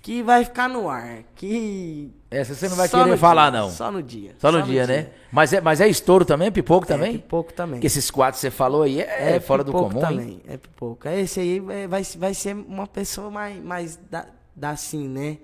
[0.01, 1.23] que vai ficar no ar.
[1.35, 2.11] Que.
[2.29, 3.69] Essa você não vai só querer no falar, dia, não.
[3.69, 4.35] Só no dia.
[4.37, 5.07] Só no dia, né?
[5.31, 6.51] Mas é, mas é estouro também?
[6.51, 7.11] Pipoco também?
[7.11, 7.75] É pipoco também.
[7.75, 10.01] Porque esses quatro que você falou aí é, fora do comum, hein?
[10.01, 10.41] também.
[10.49, 11.07] É pipoco.
[11.07, 15.37] Esse aí é- vai, vai ser uma pessoa mais, mais da, da assim, né?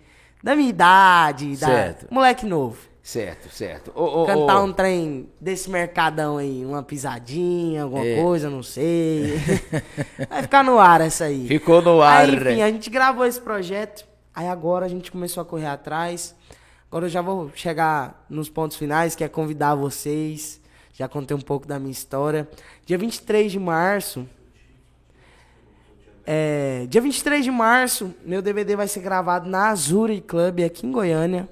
[0.43, 2.07] Da minha idade, da, Certo.
[2.13, 2.77] moleque novo.
[3.03, 3.91] Certo, certo.
[3.93, 8.21] Ô, ô, Cantar ô, um trem desse mercadão aí, uma pisadinha, alguma É.
[8.21, 9.33] coisa, não sei.
[10.29, 11.45] Vai ficar no ar essa aí.
[11.45, 12.21] Ficou no ar.
[12.29, 14.05] Aí, enfim, a gente gravou esse projeto.
[14.33, 16.33] Aí agora a gente começou a correr atrás.
[16.89, 20.61] Agora eu já vou chegar nos pontos finais, que é convidar vocês.
[20.93, 22.47] Já contei um pouco da minha história.
[22.85, 24.25] Dia 23 de março.
[26.25, 30.91] É, dia 23 de março, meu DVD vai ser gravado na Azuri Club aqui em
[30.91, 31.49] Goiânia.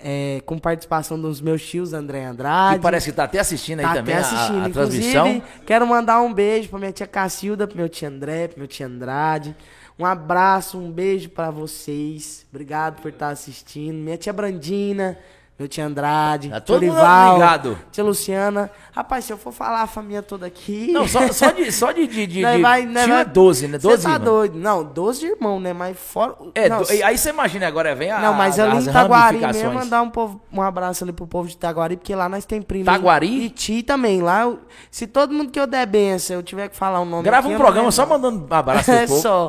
[0.00, 2.76] É, com participação dos meus tios André Andrade.
[2.76, 4.64] Que parece que tá até assistindo aí Tá também até a- assistindo.
[4.64, 5.42] a, Inclusive, transmissão.
[5.66, 8.86] quero mandar um beijo pra minha tia Cacilda, pro meu tio André, pro meu tio
[8.86, 9.56] Andrade.
[9.98, 12.46] Um abraço, um beijo pra vocês.
[12.52, 13.96] Obrigado por estar assistindo.
[13.96, 15.18] Minha tia Brandina,
[15.58, 17.78] meu tio Andrade, Tá tio todo mundo Orival, ligado.
[17.90, 18.70] tia Luciana.
[18.92, 20.92] Rapaz, se eu for falar a família toda aqui...
[20.92, 23.78] Não, só, só de, só de, de, de, vai- nós tio vai- é 12, né?
[23.80, 24.24] Cê 12 tá irmãos.
[24.24, 24.58] doido.
[24.58, 25.72] Não, 12 irmãos, né?
[25.72, 26.34] Mas fora...
[26.54, 29.72] É, não, do- aí você imagina, agora vem a, não, mas ali em Taguari mesmo,
[29.74, 32.84] mandar um, povo, um abraço ali pro povo de Taguari, porque lá nós tem primo.
[32.84, 33.26] Taguari?
[33.46, 34.22] E Ti também.
[34.22, 34.60] Lá, eu-
[34.92, 37.54] se todo mundo que eu der benção, eu tiver que falar um nome Grava aqui,
[37.56, 39.48] um programa só mandando abraço É só.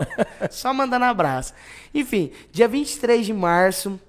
[0.49, 1.53] Só mandando abraço.
[1.93, 3.99] Enfim, dia 23 de março,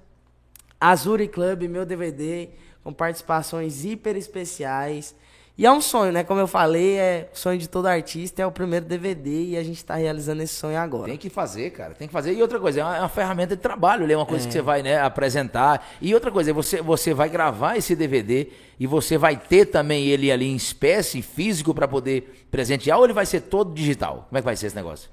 [0.81, 2.49] Azuri Club, meu DVD,
[2.83, 5.15] com participações hiper especiais.
[5.57, 6.23] E é um sonho, né?
[6.23, 9.63] Como eu falei, é o sonho de todo artista, é o primeiro DVD e a
[9.63, 11.05] gente tá realizando esse sonho agora.
[11.05, 11.93] Tem que fazer, cara.
[11.93, 12.33] Tem que fazer.
[12.33, 14.61] E outra coisa, é uma, é uma ferramenta de trabalho, é uma coisa que você
[14.61, 15.87] vai né, apresentar.
[16.01, 18.47] E outra coisa, você, você vai gravar esse DVD
[18.79, 23.13] e você vai ter também ele ali em espécie, físico, para poder presentear, ou ele
[23.13, 24.25] vai ser todo digital?
[24.29, 25.09] Como é que vai ser esse negócio?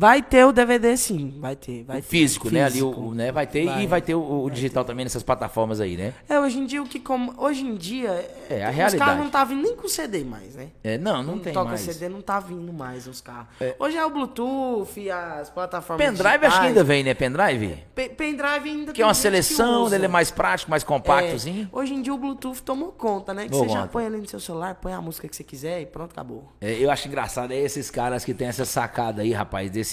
[0.00, 1.82] Vai ter o DVD sim, vai ter.
[1.82, 2.06] Vai O ter.
[2.06, 2.62] físico, né?
[2.62, 3.32] Ali o, né?
[3.32, 3.82] Vai ter Vai.
[3.82, 6.14] e vai ter o, digital também nessas plataformas aí, né?
[6.28, 7.34] É, hoje em dia o que como.
[7.36, 8.10] Hoje em dia.
[8.48, 8.96] É, a Os realidade.
[9.10, 10.68] carros não tá vindo nem com CD mais, né?
[10.84, 11.80] É, não, não tem toca mais.
[11.80, 13.48] CD, não tá vindo mais os carros.
[13.76, 16.06] Hoje é o Bluetooth, as plataformas.
[16.06, 16.66] Pendrive acho que digitais.
[16.68, 17.14] ainda vem, né?
[17.14, 17.78] Pendrive?
[17.92, 21.68] Pe- Pendrive ainda Que é uma seleção, ele é mais prático, mais compactozinho.
[21.72, 23.46] É, hoje em dia o Bluetooth tomou conta, né?
[23.46, 23.92] Que Tomou você já conta.
[23.92, 26.44] põe ali no seu celular, põe a música que você quiser e pronto, acabou.
[26.60, 29.87] É, eu acho engraçado é esses caras que tem essa sacada aí, rapaz, desse,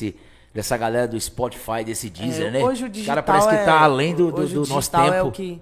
[0.54, 2.64] dessa galera do Spotify, desse Deezer, É, né?
[2.64, 5.04] Hoje o digital cara parece que é- tá além do, do, do o nosso digital
[5.06, 5.16] tempo.
[5.16, 5.62] É o que,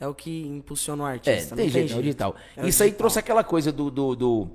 [0.00, 1.54] é o que impulsiona o É, artista.
[1.56, 2.34] tem jeito, é o digital.
[2.56, 2.98] É o Isso aí digital.
[2.98, 3.90] trouxe aquela coisa do.
[3.90, 4.48] do, do-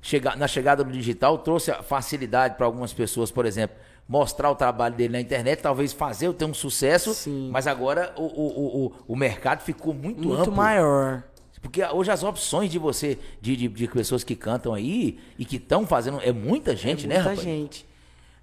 [0.00, 3.76] chega, na chegada do digital, trouxe a facilidade para algumas pessoas, por exemplo,
[4.08, 7.48] mostrar o trabalho dele na internet, talvez fazer ter um sucesso, Sim.
[7.52, 10.52] mas agora o, o, o, o- o mercado ficou muito, Muito amplo.
[10.56, 11.22] maior.
[11.60, 15.54] Porque hoje as opções de você, de, de, de pessoas que cantam aí e que
[15.54, 17.86] estão fazendo, é muita gente, é né, muita gente.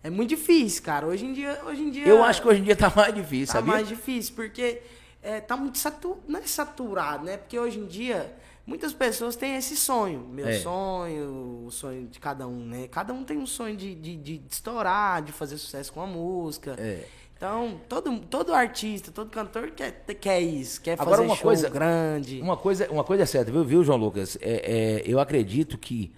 [0.03, 1.05] É muito difícil, cara.
[1.05, 1.59] Hoje em dia.
[1.65, 3.73] Hoje em dia Eu acho que hoje em dia tá mais difícil, tá sabia?
[3.73, 4.81] mais difícil, porque
[5.21, 7.37] é, tá muito saturado, não é saturado, né?
[7.37, 8.33] Porque hoje em dia
[8.65, 10.25] muitas pessoas têm esse sonho.
[10.31, 10.59] Meu É.
[10.59, 12.87] sonho, o sonho de cada um, né?
[12.87, 16.75] Cada um tem um sonho de, de, de estourar, de fazer sucesso com a música.
[16.77, 17.03] É.
[17.35, 21.69] Então, todo, todo artista, todo cantor quer, quer isso, quer Agora, fazer uma show coisa-
[21.69, 22.41] grande.
[22.41, 24.37] Uma coisa, uma coisa é certa, viu, viu João Lucas?
[24.41, 26.11] É, é, eu acredito que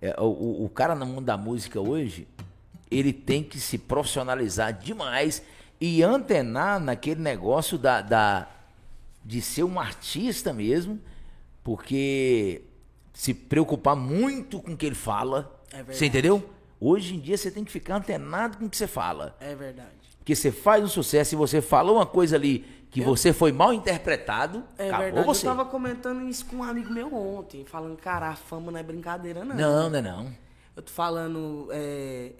[0.00, 2.26] é, o- o, o cara no mundo da música hoje,
[2.90, 5.42] ele tem que se profissionalizar demais
[5.80, 8.48] e antenar naquele negócio da, da-
[9.24, 10.98] de ser um artista mesmo,
[11.62, 12.62] porque
[13.12, 15.60] se preocupar muito com o que ele fala.
[15.72, 15.98] É verdade.
[15.98, 16.50] você entendeu?
[16.80, 19.36] Hoje em dia você tem que ficar antenado com o que você fala.
[19.40, 19.88] É verdade.
[20.18, 23.72] Porque você faz um sucesso e você falou uma coisa ali que você foi mal
[23.72, 25.26] interpretado, É acabou verdade.
[25.26, 25.46] você.
[25.46, 28.82] Eu tava comentando isso com um amigo meu ontem, falando, cara, a fama não é
[28.82, 29.54] brincadeira, não.
[29.54, 30.34] Não, não é não.
[30.80, 32.32] Eu tô falando, é,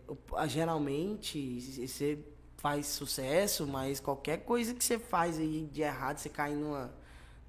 [0.49, 2.19] geralmente você
[2.57, 6.91] faz sucesso, mas qualquer coisa que você faz aí de errado, você cai numa,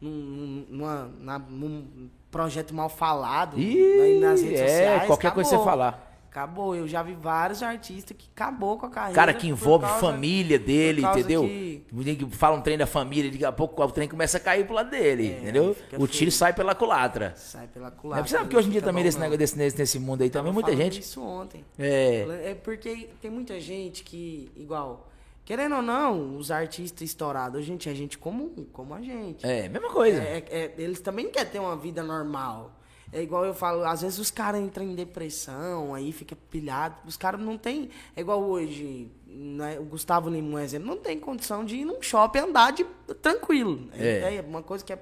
[0.01, 5.07] num, numa, na- num projeto mal falado Ih, aí nas redes é, sociais.
[5.07, 6.10] qualquer coisa que você falar.
[6.31, 6.73] Acabou.
[6.73, 9.13] Eu já vi vários artistas que acabou com a carreira.
[9.15, 11.43] Cara que envolve causa- família dele, entendeu?
[11.43, 14.65] que- que Fala um trem da família, daqui a pouco o trem começa a cair
[14.65, 15.71] pro lado dele, entendeu?
[15.71, 16.07] É, fica O feio.
[16.07, 17.33] tiro sai pela culatra.
[17.35, 18.23] Sai pela É culatra.
[18.23, 20.65] porque, porque hoje em dia também nesse, negócio, desse, nesse, nesse mundo aí também, Tava
[20.65, 21.01] muita gente.
[21.01, 21.65] isso ontem.
[21.77, 22.51] É.
[22.51, 25.09] É porque tem muita gente que, igual,
[25.43, 29.45] querendo ou não, os artistas estourados, gente, é gente comum, como a gente.
[29.45, 30.21] É, mesma coisa.
[30.21, 32.71] É, é, eles também querem ter uma vida normal.
[33.13, 36.95] É igual eu falo, às vezes os caras entram em depressão, aí fica pilhado.
[37.05, 37.89] Os caras não tem.
[38.15, 42.01] É igual hoje, né, o Gustavo Lima, um exemplo, não tem condição de ir num
[42.01, 42.85] shopping e andar de,
[43.21, 43.89] tranquilo.
[43.93, 44.35] É.
[44.35, 44.35] É.
[44.35, 44.99] é uma coisa que é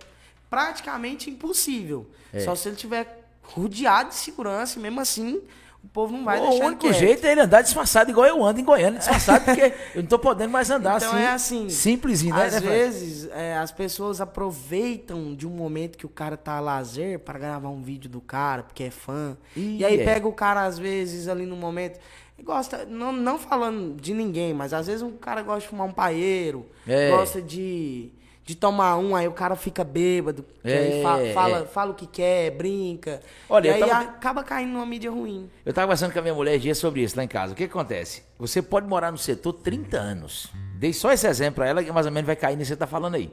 [0.50, 2.10] praticamente impossível.
[2.34, 2.40] É.
[2.40, 5.42] Só se ele tiver rodeado de segurança, e mesmo assim,
[5.84, 6.94] o povo não vai o deixar ele único quieto.
[6.94, 10.20] jeito é ele andar disfarçado, igual eu ando em Goiânia, disfarçado, porque eu não tô
[10.20, 11.22] podendo mais andar Então assim.
[11.22, 11.70] é assim.
[11.70, 12.46] Simplesinho, né?
[12.46, 16.60] Às né, vezes é, as pessoas aproveitam de um momento que o cara tá a
[16.60, 19.38] lazer para gravar um vídeo do cara, porque é fã.
[19.56, 20.04] Ih, e aí é.
[20.06, 22.00] pega o cara, às vezes, ali no momento.
[22.38, 25.88] e Gosta, não, não falando de ninguém, mas às vezes o cara gosta de fumar
[25.88, 27.10] um paeiro, É.
[27.12, 28.12] gosta de,
[28.50, 31.66] de tomar um, aí o cara fica bêbado, É, fa- fala, é.
[31.68, 33.22] fala o que quer, brinca.
[33.48, 35.48] Olha, e aí tava- acaba caindo numa mídia ruim.
[35.64, 37.54] Eu tava conversando com a minha mulher dias sobre isso lá em casa.
[37.54, 38.24] O que, que acontece?
[38.40, 40.48] Você pode morar no setor 30 anos.
[40.80, 42.80] Dei só esse exemplo pra ela que mais ou menos vai cair nisso que você
[42.80, 43.32] tá falando aí.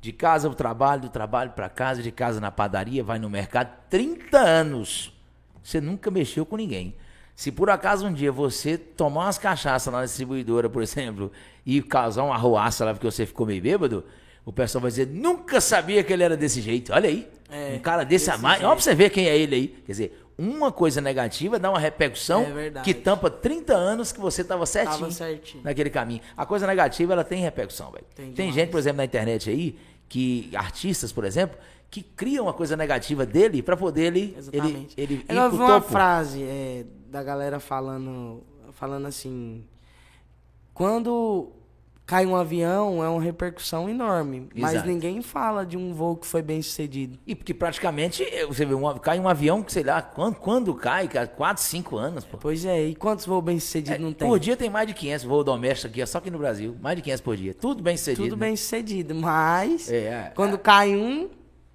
[0.00, 3.70] De casa pro trabalho, do trabalho pra casa, de casa na padaria, vai no mercado.
[3.88, 5.16] 30 anos.
[5.62, 6.96] Você nunca mexeu com ninguém.
[7.36, 11.30] Se por acaso um dia você tomar umas cachaças na distribuidora, por exemplo,
[11.64, 14.04] e causar uma arruaça lá porque você ficou meio bêbado,
[14.44, 16.92] o pessoal vai dizer, nunca sabia que ele era desse jeito.
[16.92, 17.28] Olha aí.
[17.50, 18.62] É, um cara desse a desse mais.
[18.62, 19.68] Olha pra você ver quem é ele aí.
[19.68, 24.42] Quer dizer, uma coisa negativa dá uma repercussão É que tampa 30 anos que você
[24.42, 25.62] tava certinho, Tava certinho.
[25.62, 26.22] naquele caminho.
[26.36, 28.04] A coisa negativa, ela tem repercussão, velho.
[28.14, 29.78] Tem Tem, gente, por exemplo, na internet aí,
[30.08, 31.58] que artistas, por exemplo,
[31.90, 34.94] que criam uma coisa negativa dele pra poder ele, ele, Exatamente.
[34.96, 35.92] ele eu ir vi uma topo.
[35.92, 39.62] frase é, da galera falando, falando assim:
[40.72, 41.52] quando
[42.06, 44.88] cai um avião é uma repercussão enorme, mas Exato.
[44.88, 47.18] ninguém fala de um voo que foi bem sucedido.
[47.26, 50.74] E porque praticamente, eh, você vê, um, cai um avião que, sei lá, quando, quando
[50.74, 52.36] cai, cara, 4, 5 anos, pô.
[52.38, 54.28] Pois é, e quantos voos bem sucedidos É, não tem?
[54.28, 56.76] Por dia tem mais de 500 voo doméstico aqui, só aqui no Brasil.
[56.80, 57.54] Mais de 500 por dia.
[57.54, 58.24] Tudo bem sucedido.
[58.24, 58.46] Tudo né?
[58.46, 60.32] bem sucedido, mas É, é.
[60.34, 61.30] quando cai um,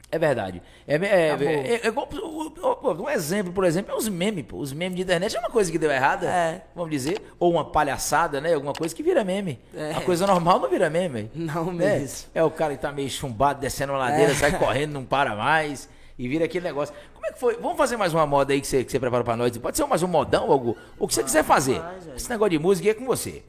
[0.10, 0.62] É verdade.
[0.88, 4.58] É, é, é, é, é um exemplo, por exemplo, é os memes, pô.
[4.58, 6.62] Os memes de internet é uma coisa que deu errada, É.
[6.74, 7.22] vamos dizer.
[7.38, 8.54] Ou uma palhaçada, né?
[8.54, 9.60] Alguma coisa que vira meme.
[9.76, 9.92] É.
[9.92, 11.30] Uma coisa normal não vira meme.
[11.36, 12.30] Não É, mesmo.
[12.34, 15.90] é o cara que tá meio chumbado, descendo uma ladeira, sai correndo, não para mais.
[16.18, 16.96] E vira aquele negócio.
[17.14, 17.58] Como é que foi?
[17.58, 19.56] Vamos fazer mais uma moda aí que você, que você preparou pra nós?
[19.58, 21.82] Pode ser mais um modão, algo, o que você quiser fazer.
[22.16, 23.44] Esse negócio de música é com você.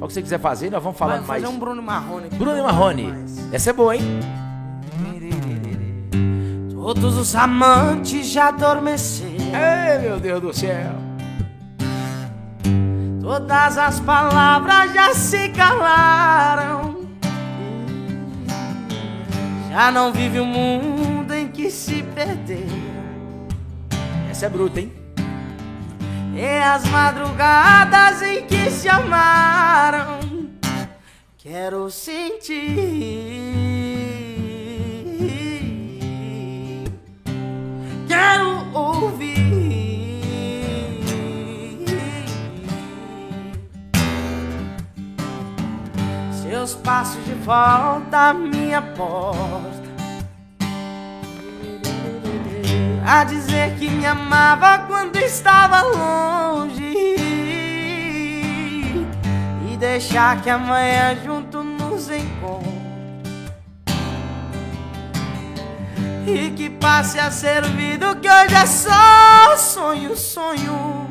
[0.00, 1.42] O que você quiser fazer, nós vamos falando mais.
[1.42, 2.28] fazer um Bruno Marrone.
[2.30, 3.12] Bruno Marrone.
[3.52, 4.02] Essa é boa, hein?
[6.94, 9.32] Todos os amantes já adormeceram.
[9.32, 10.92] Ei, meu Deus do céu.
[13.18, 17.08] Todas as palavras já se calaram.
[19.70, 22.68] Já não vive o mundo em que se perderam.
[24.30, 24.92] Essa é bruta, hein?
[26.34, 30.20] E as madrugadas em que se amaram.
[31.38, 33.61] Quero sentir.
[38.72, 40.22] Ouvir.
[46.42, 49.82] Seus passos de volta à minha porta.
[53.04, 56.94] A dizer que me amava quando estava longe
[59.68, 62.71] E deixar que amanhã junto nos encontre
[66.26, 71.06] E que passe a ser vida que hoje é só sonho, sonho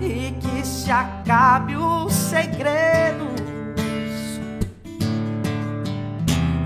[0.00, 3.32] E que se acabe os segredos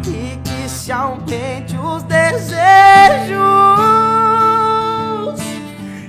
[0.07, 2.57] e que se aumente os desejos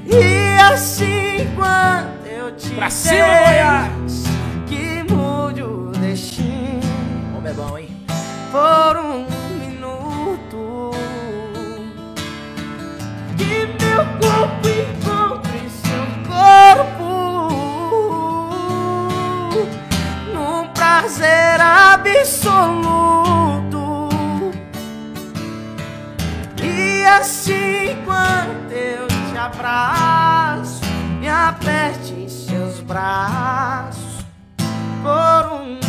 [0.05, 4.23] e assim quando eu te Pra cima, Goiás!
[4.67, 6.79] que mude o destino
[7.33, 7.97] Como é bom, hein?
[8.51, 9.36] por um
[13.97, 17.09] meu corpo encontre seu corpo.
[20.31, 22.67] Num prazer absoluto.
[26.61, 30.81] E assim quando eu te abraço
[31.19, 34.23] me aperte em seus braços
[35.01, 35.87] por um minuto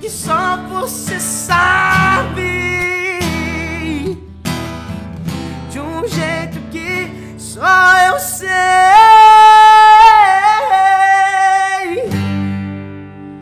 [0.00, 2.42] que só você sabe.
[5.70, 8.46] De um jeito que só eu sei.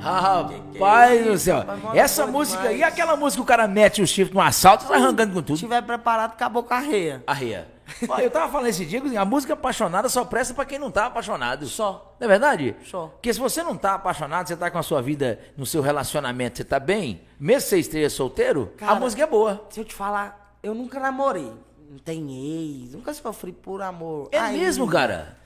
[0.01, 1.65] Rapaz do céu.
[1.95, 4.95] Essa coisa música e aquela música que o cara mete o chifre no assalto, tá
[4.95, 5.59] arrancando com Se tudo.
[5.59, 7.23] tiver preparado, acabou a carreira.
[7.27, 7.69] Arreia.
[7.69, 7.74] Ó,
[8.23, 11.07] eu tava falando esse dia que a música apaixonada só presta pra quem não tá
[11.07, 11.67] apaixonado.
[11.67, 12.17] Só.
[12.19, 12.75] Não é verdade?
[12.85, 13.09] Só.
[13.09, 16.59] Porque se você não tá apaixonado, você tá com a sua vida, no seu relacionamento,
[16.59, 19.67] você tá bem, mesmo que você esteja solteiro, a Cara, música é boa.
[19.71, 21.53] Se eu te falar, eu nunca namorei.
[21.91, 24.29] Não tem ex, nunca sofri por amor.
[24.33, 25.37] É Aí, mesmo, cara?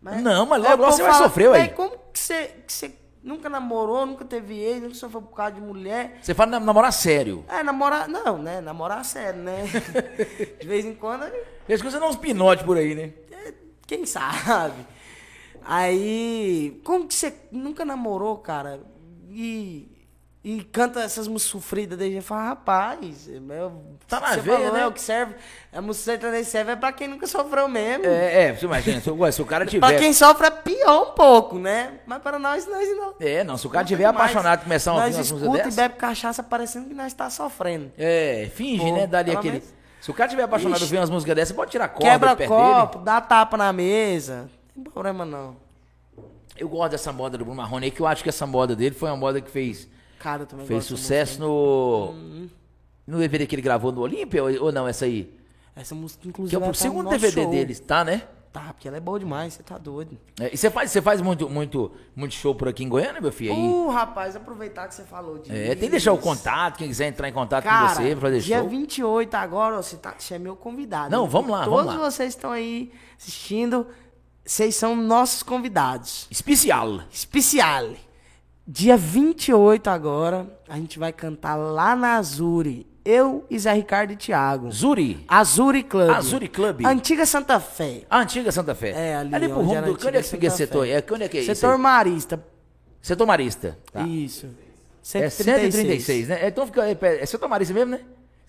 [0.00, 1.68] mas- não, mas logo, povo você vai sofrer, "Véi, ué.
[1.68, 5.60] como que você, que você nunca namorou, nunca teve ex, nunca sofreu por causa de
[5.60, 6.18] mulher?
[6.22, 7.44] Você fala nam- namorar sério.
[7.48, 8.60] É, namorar, não, né?
[8.62, 9.64] Namorar sério, né?
[10.60, 11.24] de vez em quando,
[11.68, 13.12] Eles coisas não uns pinote por aí, né?
[13.32, 13.52] é,
[13.86, 14.86] quem sabe?
[15.64, 18.80] Aí, como que você nunca namorou, cara?
[19.30, 19.86] E,
[20.42, 24.56] e canta essas músicas sofridas, daí já fala, rapaz, é meu, Tá na você veia,
[24.56, 24.80] falou, né?
[24.80, 25.34] É o que serve,
[25.70, 28.06] a música sertaneja serve é pra quem nunca sofreu mesmo.
[28.06, 29.86] É, é, você imagina, se, se o cara tiver.
[29.86, 32.00] Pra quem sofre é pior um pouco, né?
[32.06, 33.14] Mas para nós, nós não.
[33.20, 34.16] É, não, se o cara tiver mais.
[34.16, 37.28] apaixonado começar a ouvir Nós umas músicas escuta e bebe cachaça parecendo que nós tá
[37.28, 37.92] sofrendo.
[37.98, 39.06] É, finge, Pô, né?
[39.06, 39.52] Dali aquele.
[39.58, 40.84] menos- Se o cara tiver apaixonado Ixi.
[40.84, 43.04] ouvir umas músicas dessas, pode tirar corda Quebra copo, dele.
[43.04, 44.48] dá tapa na mesa.
[44.76, 45.56] Não tem problema não.
[46.56, 48.94] Eu gosto dessa moda do Bruno Marrone aí, que eu acho que essa moda dele
[48.94, 49.88] foi uma moda que fez,
[50.18, 52.14] Cara, eu também fez sucesso no.
[53.06, 55.34] No DVD que ele gravou no Olímpia, ou, não, essa aí?
[55.74, 57.50] Essa música, Que inclusive, é o tá segundo DVD show.
[57.50, 58.22] deles, tá, né?
[58.52, 60.18] Tá, porque ela é boa demais, você tá doido.
[60.40, 63.30] É, e você faz, você faz muito, muito, muito show por aqui em Goiânia, meu
[63.30, 63.52] filho?
[63.52, 65.52] Aí, Uh, rapaz, aproveitar que você falou disso.
[65.54, 68.20] é, tem que deixar o contato, quem quiser entrar em contato Cara, com você pra
[68.22, 68.68] fazer dia show.
[68.68, 71.10] 28 agora, ó, você, tá, você é meu convidado.
[71.10, 71.28] Não, hein?
[71.30, 72.10] vamos lá, Todos vamos lá.
[72.10, 73.86] vocês estão aí assistindo,
[74.42, 76.26] vocês são nossos convidados.
[76.30, 77.02] Especial.
[77.10, 77.90] Especial.
[78.66, 82.86] Dia 28 agora, a gente vai cantar lá na Azuri.
[83.10, 84.70] Eu, e Zé Ricardo e Thiago.
[84.70, 85.24] Zuri.
[85.26, 86.10] Azuri Club.
[86.10, 86.84] Azuri Club.
[86.84, 88.02] Antiga Santa Fé.
[88.10, 88.90] A antiga Santa Fé.
[88.90, 89.92] É, ali, Ali pro rumo do.
[89.92, 90.86] Onde é que fica esse setor?
[90.86, 91.54] É, onde é que é isso?
[91.54, 91.80] Setor aí?
[91.80, 92.44] Marista.
[93.00, 93.78] Setor Marista.
[93.90, 94.02] Tá.
[94.02, 94.46] Isso.
[95.14, 96.48] É 136, né?
[96.48, 96.86] Então fica.
[96.86, 98.00] É, é setor Marista mesmo, né?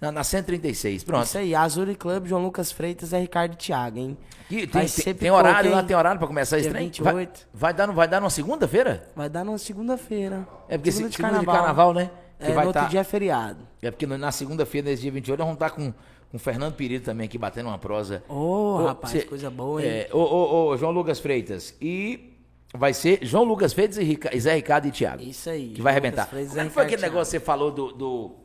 [0.02, 1.06] Na, na 136.
[1.06, 1.26] Pronto.
[1.26, 4.18] Isso aí, Azuri Club, João Lucas Freitas, Zé Ricardo e Thiago, hein?
[4.52, 6.86] E tem, tem, tem horário lá, tem horário pra começar esse trem?
[6.88, 7.04] 28.
[7.06, 9.08] Vai, vai, dar, vai dar numa segunda-feira?
[9.16, 10.46] Vai dar numa segunda-feira.
[10.68, 12.10] É porque segunda se- segunda de carnaval, né?
[12.40, 13.68] Que É, vai no outro tá- dia é feriado.
[13.82, 15.92] É porque na segunda-feira, nesse dia 28, nós vamos estar com,
[16.32, 18.24] com o Fernando Pereira também aqui batendo uma prosa.
[18.30, 18.34] Ô,
[18.80, 19.88] Ô, rapaz, cê- coisa boa, hein?
[19.90, 21.76] É, ô, ô, ô, João Lucas Freitas.
[21.82, 22.38] E
[22.74, 25.22] vai ser João Lucas Freitas e, Rica- e Zé Ricardo e Thiago.
[25.22, 25.70] Isso aí.
[25.70, 26.28] Que vai João arrebentar.
[26.28, 28.36] Freitas, Como é que foi aquele negócio que você falou do, do-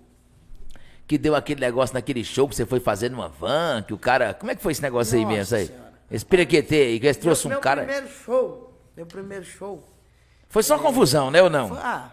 [1.07, 4.35] Que deu aquele negócio naquele show que você foi fazer numa van, que o cara.
[4.35, 5.57] Como é que foi esse negócio aí Nossa mesmo?
[5.57, 5.67] Aí?
[5.67, 5.85] Senhora.
[6.11, 7.85] Esse pirequetê aí, que eles Meu, trouxe um meu cara.
[7.85, 8.73] primeiro show.
[8.97, 9.83] Meu primeiro show.
[10.49, 11.69] Foi só confusão, né ou não?
[11.69, 12.11] Foi, ah.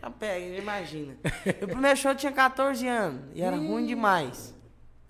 [0.00, 1.16] Já pega, imagina.
[1.44, 3.22] Meu primeiro show eu tinha 14 anos.
[3.34, 4.54] E era ruim demais.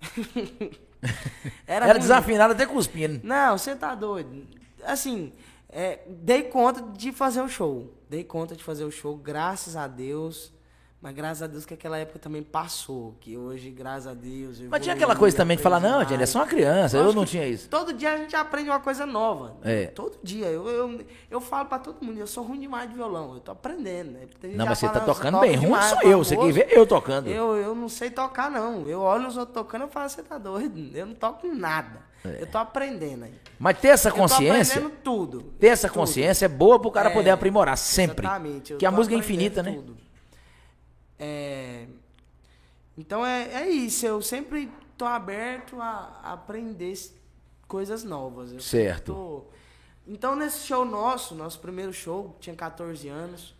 [1.67, 1.99] Era, ruim.
[1.99, 3.19] desafinado até cuspindo.
[3.23, 4.47] Não, você tá doido.
[4.83, 5.33] Assim,
[5.69, 7.93] é, dei conta de fazer o show.
[8.09, 10.51] Dei conta de fazer o show, graças a Deus.
[11.05, 13.15] Mas graças a Deus que aquela época também passou.
[13.21, 14.59] Que hoje, graças a Deus.
[14.59, 16.97] eu Mas tinha aquela coisa também de falar, não, gente, é só uma criança.
[16.97, 17.69] Eu Lógico não tinha isso.
[17.69, 19.55] Todo dia a gente aprende uma coisa nova.
[19.63, 19.85] É.
[19.85, 20.47] Todo dia.
[20.47, 23.35] Eu, eu, eu falo pra todo mundo, eu sou ruim demais de violão.
[23.35, 24.13] Eu tô aprendendo.
[24.13, 24.21] Né?
[24.55, 25.55] Não, mas você tá fala, tocando toca bem.
[25.57, 26.17] Ruim sou fala, eu.
[26.23, 27.27] Você quer "Moço, ver eu tocando.
[27.27, 28.87] Eu, eu não sei tocar, não.
[28.87, 30.89] Eu olho os outros tocando e falo, você tá doido.
[30.97, 32.01] Eu não toco nada.
[32.23, 33.33] Eu tô aprendendo aí.
[33.59, 34.21] Mas ter essa Eu tô É.
[34.21, 34.73] consciência.
[34.79, 35.41] aprendendo tudo.
[35.59, 35.99] Ter essa Tudo.
[35.99, 38.25] consciência é boa pro cara É, poder aprimorar sempre.
[38.25, 38.73] Exatamente.
[38.73, 39.79] eu Que a música é infinita, né?
[41.19, 41.87] É...
[42.97, 44.05] Então é, é isso.
[44.05, 46.93] Eu sempre tô aberto a, a aprender
[47.67, 48.53] coisas novas.
[48.53, 49.13] Eu Certo.
[49.13, 49.43] tô-
[50.07, 53.53] Então nesse show nosso, nosso primeiro show, tinha 14 anos.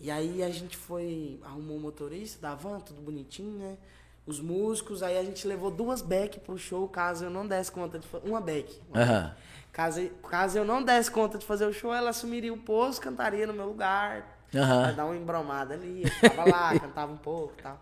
[0.00, 3.76] E aí a gente foi, arrumou um motorista da van, tudo bonitinho, né?
[4.24, 7.98] Os músicos, aí a gente levou duas back pro show, caso eu não desse conta
[7.98, 8.28] de fazer.
[8.28, 8.80] Uma back.
[8.90, 9.36] uma Aham.
[9.72, 13.46] Caso, caso eu não desse conta de fazer o show, ela assumiria o posto, cantaria
[13.46, 14.37] no meu lugar.
[14.50, 16.02] Pra dar uma embromada ali.
[16.04, 17.80] Eu ficava lá, cantava um pouco e tal.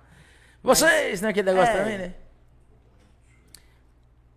[0.62, 1.28] Vocês, né?
[1.28, 1.78] Aquele negócio É.
[1.78, 2.14] também, né?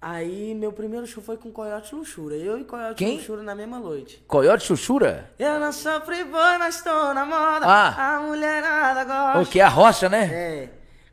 [0.01, 2.35] Aí meu primeiro show foi com Coyote Luxura.
[2.35, 3.17] Eu e Coyote Quem?
[3.17, 4.23] Luxura na mesma noite.
[4.27, 5.29] Coyote Chuchura?
[5.37, 7.65] Eu não sou frivoi, mas tô na moda.
[7.65, 8.15] Ah.
[8.15, 9.39] A mulherada gosta.
[9.41, 10.23] O que é a rocha, né?
[10.31, 10.69] É.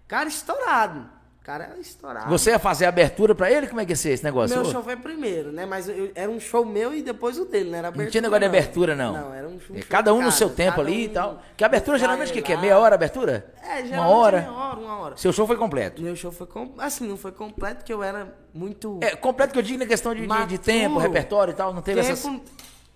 [0.07, 1.16] Cara estourado.
[1.47, 2.29] Cara estourado.
[2.29, 3.69] Você ia fazer a abertura pra ele?
[3.69, 4.57] Como é que ia ser esse negócio?
[4.57, 5.65] Meu show foi primeiro, né?
[5.65, 8.05] Mas eu- era um show meu e depois o dele, não era abertura.
[8.05, 9.13] Não tinha negócio de abertura, não.
[9.13, 9.77] Não, era um show.
[9.77, 11.43] É, Cada um no seu tempo ali e um tal.
[11.57, 12.57] Que a abertura geralmente o que, que é?
[12.57, 13.47] Meia hora a abertura?
[13.63, 14.41] É, geralmente Uma hora?
[14.41, 15.17] Meia hora, uma hora.
[15.17, 16.03] Seu show foi completo.
[16.03, 16.73] Meu show foi com...
[16.79, 20.13] assim, não foi completo, porque eu era muito É, completo que eu digo na questão
[20.17, 22.13] de, de- de tempo, repertório e tal, não teve tempo.
[22.13, 22.41] essas.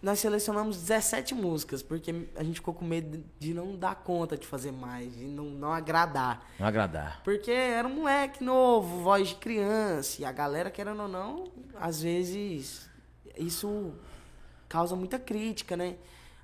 [0.02, 4.46] Nós selecionamos 17 músicas, porque a gente ficou com medo de não dar conta de
[4.46, 6.46] fazer mais, de não, não agradar.
[6.58, 7.20] Não agradar.
[7.22, 11.44] Porque era um moleque novo, voz de criança, e a galera, querendo ou não,
[11.78, 12.88] às vezes
[13.36, 13.92] isso
[14.68, 15.96] causa muita crítica, né?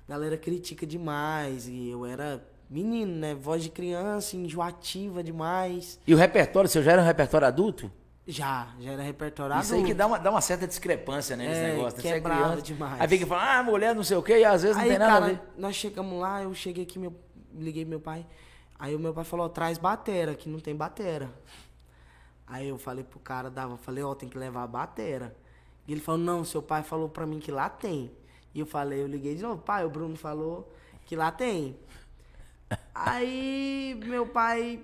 [0.07, 3.33] A galera critica demais, e eu era menino, né?
[3.33, 5.99] Voz de criança, enjoativa demais.
[6.05, 7.91] E o repertório, seu já era um repertório adulto?
[8.29, 11.59] Já, já era repertório Isso aí que dá uma, dá uma certa discrepância, né, nesse
[11.61, 12.01] É, negócio.
[12.01, 12.61] Você é quebrava criança.
[12.61, 13.01] demais.
[13.01, 14.99] Aí fica falando, ah, mulher não sei o quê, e às vezes não Aí, tem
[14.99, 15.41] nada cara, a ver.
[15.57, 17.15] nós chegamos lá, eu cheguei aqui, meu,
[17.53, 18.25] liguei meu pai.
[18.77, 21.29] Aí o meu pai falou, traz batera, que não tem batera.
[22.45, 25.33] Aí eu falei pro cara, dava, falei, ó, tem que levar a batera.
[25.87, 28.11] E ele falou, não, seu pai falou pra mim que lá tem.
[28.53, 30.69] E eu falei, eu liguei de novo, pai, o Bruno falou
[31.05, 31.77] que lá tem.
[32.93, 34.81] Aí meu pai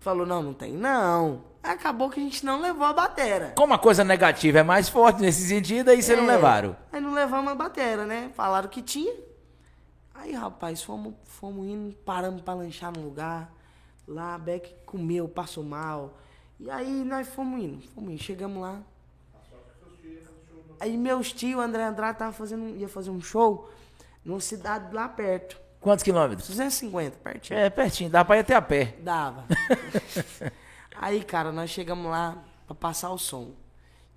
[0.00, 1.44] falou, não, não tem não.
[1.64, 3.52] Acabou que a gente não levou a batera.
[3.56, 6.76] Como a coisa negativa é mais forte nesse sentido, aí vocês não É, levaram.
[6.92, 8.30] Aí não levamos a batera, né?
[8.34, 9.14] Falaram que tinha.
[10.14, 13.50] Aí, rapaz, fomos, fomos indo, paramos pra lanchar num lugar.
[14.06, 16.18] Lá, a Beck comeu, passou mal.
[16.60, 18.22] E aí nós fomos indo, fomos indo.
[18.22, 18.80] Chegamos lá.
[20.78, 23.70] Aí meus tios, André Andrade, tava fazendo, ia fazer um show
[24.24, 25.58] numa cidade lá perto.
[25.80, 26.46] Quantos quilômetros?
[26.48, 27.58] 250, pertinho.
[27.58, 28.96] É, pertinho, dá pra ir até a pé.
[29.00, 29.44] Dava.
[30.94, 33.52] Aí, cara, nós chegamos lá pra passar o som.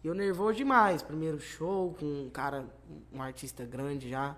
[0.03, 1.01] E eu nervoso demais.
[1.01, 2.65] Primeiro show com um cara,
[3.11, 4.35] um artista grande já.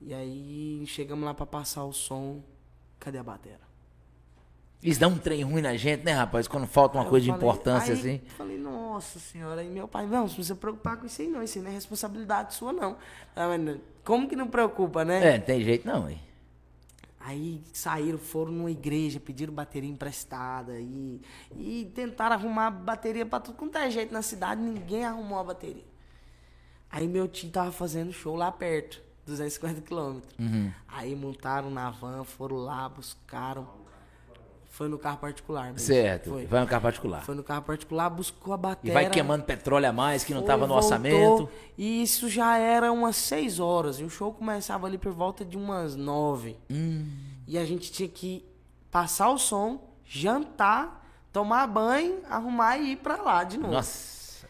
[0.00, 2.42] E aí chegamos lá pra passar o som.
[2.98, 3.60] Cadê a batera?
[4.82, 6.48] Isso dá um trem ruim na gente, né, rapaz?
[6.48, 8.20] Quando falta uma eu coisa de falei- importância aí assim.
[8.24, 9.60] eu Falei, nossa senhora.
[9.60, 11.42] Aí meu pai, não, não precisa preocupar com isso aí não.
[11.42, 12.96] Isso aí não é responsabilidade sua, não.
[14.02, 15.34] Como que não preocupa, né?
[15.34, 16.18] É, não tem jeito não, hein?
[17.20, 21.20] Aí saíram, foram numa igreja, pediram bateria emprestada e,
[21.54, 25.84] e tentaram arrumar bateria pra tudo quanto é jeito na cidade, ninguém arrumou a bateria.
[26.90, 30.34] Aí meu tio tava fazendo show lá perto, 250 quilômetros.
[30.38, 30.72] Uhum.
[30.88, 33.68] Aí montaram na van, foram lá, buscaram.
[34.80, 35.64] Foi no carro particular.
[35.66, 35.78] mesmo.
[35.80, 36.30] Certo.
[36.30, 36.46] Foi.
[36.46, 37.22] Vai no carro particular.
[37.22, 38.94] Foi no carro particular, buscou a E bateria.
[38.94, 41.50] vai queimando petróleo a mais que não Foi, tava no orçamento.
[41.76, 44.00] E isso já era umas 6 horas.
[44.00, 46.56] E o show começava ali por volta de umas 9.
[46.70, 47.06] Hum.
[47.46, 48.42] E a gente tinha que
[48.90, 53.74] passar o som, jantar, tomar banho, arrumar e ir pra lá de novo.
[53.74, 54.46] Nossa.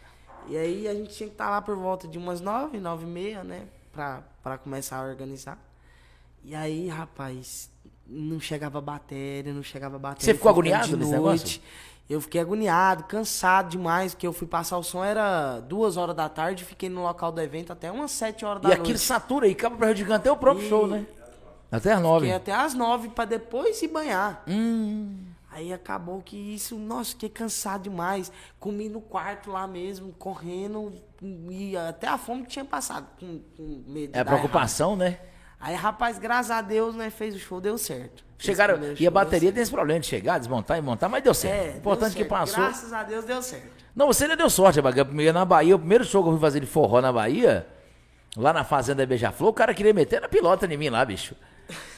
[0.47, 3.09] E aí a gente tinha que estar lá por volta de umas 9, 9 e
[3.09, 3.67] meia, né?
[3.93, 5.59] Pra, pra começar a organizar.
[6.45, 7.69] E aí, rapaz,
[8.11, 10.25] não chegava bateria, não chegava bateria.
[10.27, 11.63] Você ficou agoniado de noite.
[12.09, 16.29] Eu fiquei agoniado, cansado demais, porque eu fui passar o som, era duas horas da
[16.29, 18.81] tarde, fiquei no local do evento até umas 7 horas da E noite.
[18.83, 21.07] aquilo satura e acaba Janeiro até o próprio E- show, né?
[21.71, 22.27] Até as nove.
[22.27, 24.43] Fiquei até às nove pra depois se banhar.
[24.49, 25.19] Hum.
[25.53, 28.33] Aí acabou que isso, nossa, fiquei cansado demais.
[28.59, 30.93] Comi no quarto lá mesmo, correndo,
[31.49, 35.19] e até a fome tinha passado, com, com medo É preocupação, né?
[35.61, 38.25] Aí, rapaz, graças a Deus, né, fez o show, deu certo.
[38.39, 38.79] Chegaram.
[38.99, 41.55] E a bateria tem esse problema de chegar, desmontar e montar, mas deu certo.
[41.75, 42.31] É, Importante deu que certo.
[42.31, 42.65] passou.
[42.65, 43.69] Graças a Deus deu certo.
[43.95, 44.81] Não, você ainda deu sorte.
[44.81, 47.67] Primeiro na Bahia, o primeiro show que eu fui fazer de forró na Bahia,
[48.35, 51.35] lá na Fazenda Beija-Flor, o cara queria meter na pilota em mim lá, bicho.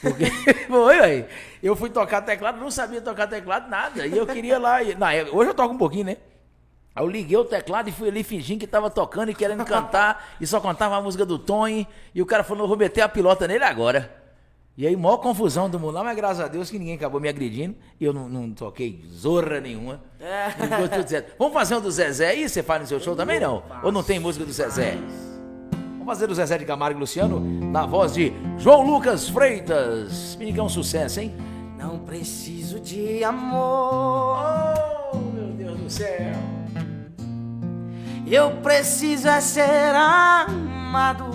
[0.01, 0.25] Porque
[0.67, 1.25] foi, aí.
[1.61, 4.05] Eu fui tocar teclado, não sabia tocar teclado, nada.
[4.05, 4.83] E eu queria lá.
[4.83, 6.17] e- Na, época- hoje eu toco um pouquinho, né?
[6.95, 10.33] Aí eu liguei o teclado e fui ali fingindo que tava tocando e querendo cantar,
[10.39, 11.87] e só cantava a música do Tony.
[12.13, 14.23] E o cara falou: eu vou meter a pilota nele agora.
[14.75, 17.29] E aí, maior confusão do mundo lá, mas graças a Deus que ninguém acabou me
[17.29, 17.75] agredindo.
[17.99, 20.01] E eu não, não toquei zorra nenhuma.
[20.19, 20.49] É.
[20.67, 21.35] Ficou tudo certo.
[21.37, 22.49] Vamos fazer um do Zezé aí?
[22.49, 23.63] Você faz no seu show também não?
[23.83, 24.97] Ou não tem música do Zezé?
[25.91, 30.37] Vamos fazer do Zezé de Camargo e Luciano na voz de João Lucas Freitas.
[30.41, 31.35] É um sucesso, hein?
[31.77, 34.39] Não preciso de amor,
[35.13, 36.33] Oh, meu Deus do céu.
[38.25, 41.25] Eu preciso é ser amado.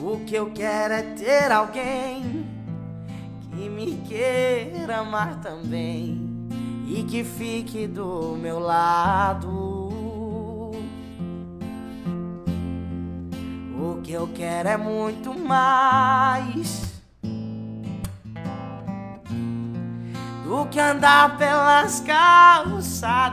[0.00, 2.46] O que eu quero é ter alguém
[3.50, 6.48] que me queira amar também
[6.86, 9.48] e que fique do meu lado.
[13.78, 16.95] O que eu quero é muito mais
[20.46, 23.26] do que andar pelas calçadas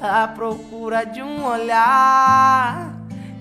[0.00, 2.92] à procura de um olhar,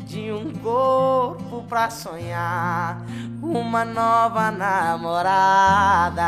[0.08, 2.98] de um corpo pra sonhar,
[3.44, 6.24] uma nova namorada.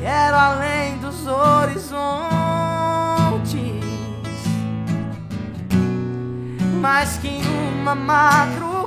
[0.00, 2.83] Quero além dos horizontes,
[6.84, 7.40] mais que
[7.80, 8.84] uma madrugada.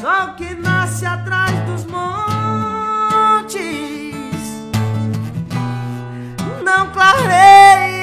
[0.00, 2.06] Sol que nasce atrás dos montes,
[6.62, 7.95] não clarei.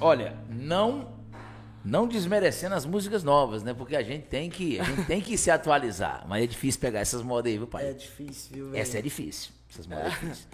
[0.00, 1.18] Olha, não
[1.82, 3.72] não desmerecendo as músicas novas, né?
[3.72, 6.26] Porque a gente tem que, a gente tem que se atualizar.
[6.28, 7.88] Mas é difícil pegar essas modas aí, viu, pai?
[7.88, 8.82] É difícil, viu, velho?
[8.82, 9.50] Essa é difícil.
[9.70, 10.46] Essas modas é difícil.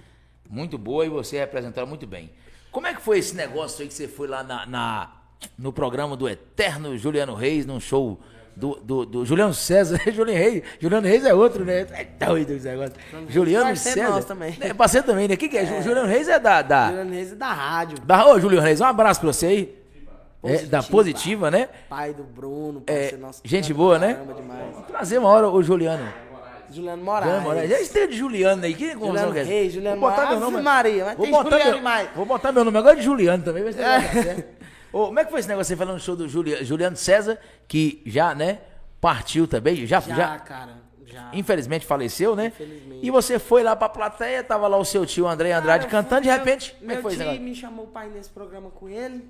[0.48, 2.30] Muito boa e você representaram muito bem.
[2.70, 5.12] Como é que foi esse negócio aí que você foi lá na, na-
[5.58, 8.20] no programa do Eterno Juliano Reis, num show
[8.56, 10.00] do, do, do Juliano César?
[10.10, 11.86] Juliano Reis, Juliano Reis é outro, né?
[11.92, 12.94] É doido esse negócio.
[13.28, 14.22] Juliano parceiro César.
[14.22, 14.56] também.
[14.60, 15.34] É parceiro também, né?
[15.34, 15.82] O que, que é?
[15.82, 16.62] Juliano Reis é da.
[16.62, 17.98] da, Juliano Reis é da rádio.
[18.00, 19.76] da ô, Juliano Reis, um abraço pra você aí.
[20.42, 21.50] É, da Positiva.
[21.50, 21.68] né?
[21.88, 23.40] Pai do Bruno, É, nosso.
[23.44, 24.16] gente boa, né?
[24.36, 24.86] Demais.
[24.86, 26.04] Trazer uma hora o Juliano.
[26.04, 26.26] Juliano
[26.70, 27.42] Juliano Moraes.
[27.42, 27.70] Moraes.
[27.70, 28.74] Já esteve de Juliano aí.
[28.74, 29.42] Que confusão Juliano que é?
[29.42, 30.40] Reis, Juliano Vou botar Moraes.
[30.40, 30.62] meu nome.
[30.62, 32.08] Maria, mas vou botar Juliano meu, demais.
[32.14, 33.64] Vou botar meu nome agora de Juliano também.
[33.64, 34.44] Vai ser vai
[35.06, 37.38] como é que foi esse negócio aí falando no show do Juliano, Juliano César,
[37.68, 38.60] que já, né,
[39.00, 40.86] partiu também, já, já, Já, cara.
[41.06, 41.30] Já.
[41.32, 42.46] infelizmente faleceu, né?
[42.46, 43.06] Infelizmente.
[43.06, 46.22] E você foi lá pra plateia, tava lá o seu tio André Andrade Cara, cantando,
[46.22, 48.70] de meu- repente, como é Meu que foi esse tio me chamou pai nesse programa
[48.70, 49.24] com ele.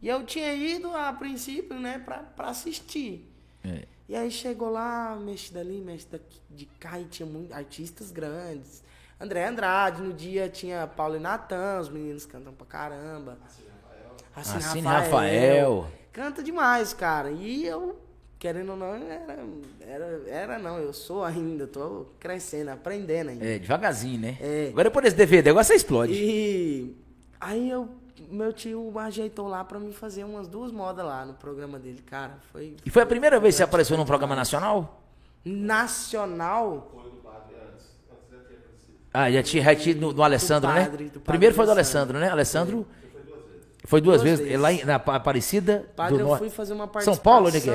[0.00, 3.28] E eu tinha ido a princípio, né, pra, pra assistir.
[3.64, 3.82] É.
[4.08, 8.82] E aí chegou lá, mexe dali, mexe daqui, de cá, e tinha muitos artistas grandes.
[9.20, 13.36] André Andrade, no dia tinha Paulo e Natan, os meninos cantam pra caramba.
[14.40, 15.86] Assine Assine Rafael.
[16.12, 17.30] Canta demais, cara.
[17.30, 17.96] E eu,
[18.38, 19.38] querendo ou não, era,
[19.80, 23.44] era, era não, eu sou ainda, tô crescendo, aprendendo ainda.
[23.44, 24.36] É, devagarzinho, né?
[24.40, 24.68] É.
[24.68, 26.12] Agora por esse DVD, agora você explode.
[26.12, 26.96] E
[27.40, 27.88] aí eu,
[28.30, 32.38] meu tio ajeitou lá pra mim fazer umas duas modas lá no programa dele, cara.
[32.52, 35.02] Foi E foi a primeira vez que você apareceu num programa nacional?
[35.44, 36.92] nacional.
[39.12, 41.10] Ah, já tinha, já tinha no, no Alessandro, padre, né?
[41.10, 42.16] do padre Primeiro foi do Alessandro.
[42.16, 42.30] Alessandro, né?
[42.30, 42.86] Alessandro
[43.88, 44.60] foi duas, Duas vezes, vezes.
[44.60, 46.40] lá em- na Pa- Aparecida Padre, do eu Norte.
[46.40, 47.22] fui fazer uma São participação.
[47.22, 47.74] Paulo, onde que é?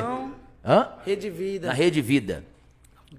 [0.65, 0.89] Hã?
[1.05, 1.67] Rede Vida.
[1.67, 2.43] Na Rede Vida.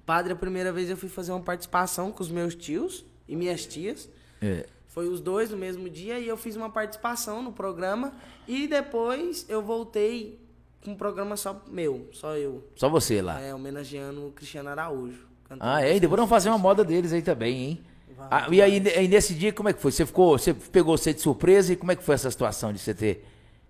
[0.07, 3.65] Padre, a primeira vez eu fui fazer uma participação com os meus tios e minhas
[3.67, 4.09] tias.
[4.41, 4.67] É.
[4.89, 8.13] Foi os dois no mesmo dia e eu fiz uma participação no programa.
[8.47, 10.39] E depois eu voltei
[10.85, 12.63] com um programa só meu, só eu.
[12.77, 13.41] Só você lá.
[13.41, 15.27] É, homenageando o Cristiano Araújo.
[15.61, 15.97] Ah, é?
[15.97, 17.81] E depois vamos fazer uma moda deles aí também, hein?
[18.19, 19.93] Ah, e aí, aí, nesse dia, como é que foi?
[19.93, 22.79] Você ficou, você pegou você de surpresa e como é que foi essa situação de
[22.79, 23.25] você ter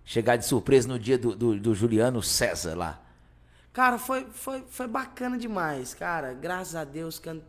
[0.04, 3.00] chegado de surpresa no dia do, do, do Juliano César lá?
[3.72, 6.32] Cara, foi, foi, foi bacana demais, cara.
[6.32, 7.40] Graças a Deus, can...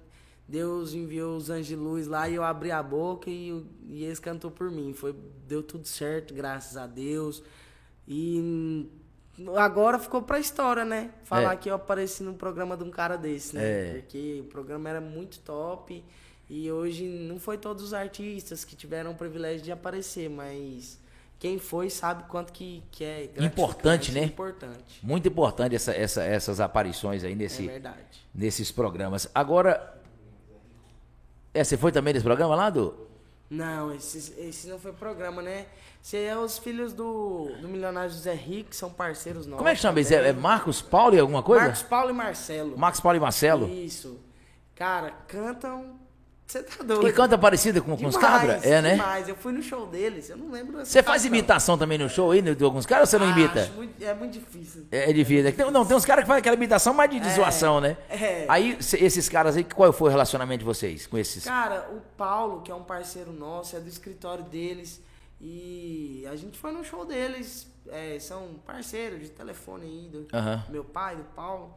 [0.48, 4.20] Deus enviou os anjos de luz lá e eu abri a boca e, e eles
[4.20, 4.94] cantou por mim.
[4.94, 5.16] Foi,
[5.48, 7.44] deu tudo certo, graças a Deus.
[8.08, 8.88] E
[9.58, 11.12] agora ficou pra história, né?
[11.24, 11.56] Falar É.
[11.58, 13.64] que eu apareci num programa de um cara desse, né?
[13.64, 13.94] É.
[13.94, 16.04] Porque o programa era muito top
[16.50, 21.00] e hoje não foi todos os artistas que tiveram o privilégio de aparecer, mas
[21.40, 24.24] quem foi sabe quanto que, que é Importante, né?
[24.24, 25.00] Importante.
[25.04, 27.98] Muito importante essa, essa- essas aparições aí É nesse, verdade.
[28.34, 29.28] nesses programas.
[29.34, 30.00] Agora,
[31.54, 33.06] é, você foi também nesse programa lá, do?
[33.50, 35.68] Não, esse, esse não foi programa, né?
[36.04, 39.58] Esse é os filhos do, do milionário José Rico, que são parceiros nossos.
[39.58, 40.00] Como é que chama.
[40.00, 41.64] É, é Marcos Paulo e alguma coisa?
[41.66, 42.78] Marcos Paulo e Marcelo.
[42.78, 43.68] Marcos Paulo e Marcelo?
[43.70, 44.20] Isso.
[44.76, 46.00] Cara, cantam.
[46.48, 47.08] Você tá doido.
[47.08, 48.64] E canta parecida com, com os cabras?
[48.64, 48.92] É, né?
[48.92, 49.28] Demais.
[49.28, 50.86] Eu fui no show deles, eu não lembro.
[50.86, 53.72] Você faz imitação também no show aí, de alguns caras, ou você não Ah, imita?
[53.76, 54.86] muito- é muito difícil.
[54.92, 55.52] É difícil.
[55.54, 57.98] Tem- não, tem uns caras que fazem aquela imitação mais de, de É, zoação, né?
[58.10, 58.46] é.
[58.48, 61.44] Aí, esses caras aí, qual foi o relacionamento de vocês com esses?
[61.46, 65.02] Cara, o Paulo, que é um parceiro nosso, é do escritório deles.
[65.42, 67.68] E a gente foi no show deles.
[67.92, 70.28] é, são parceiros de telefone aí, do
[70.72, 71.72] meu pai, do Paulo.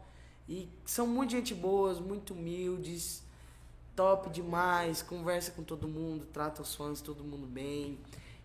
[0.48, 3.22] E são muito gente boas, muito humildes,
[3.98, 7.98] top demais, conversa com todo mundo, trata os fãs, todo mundo bem.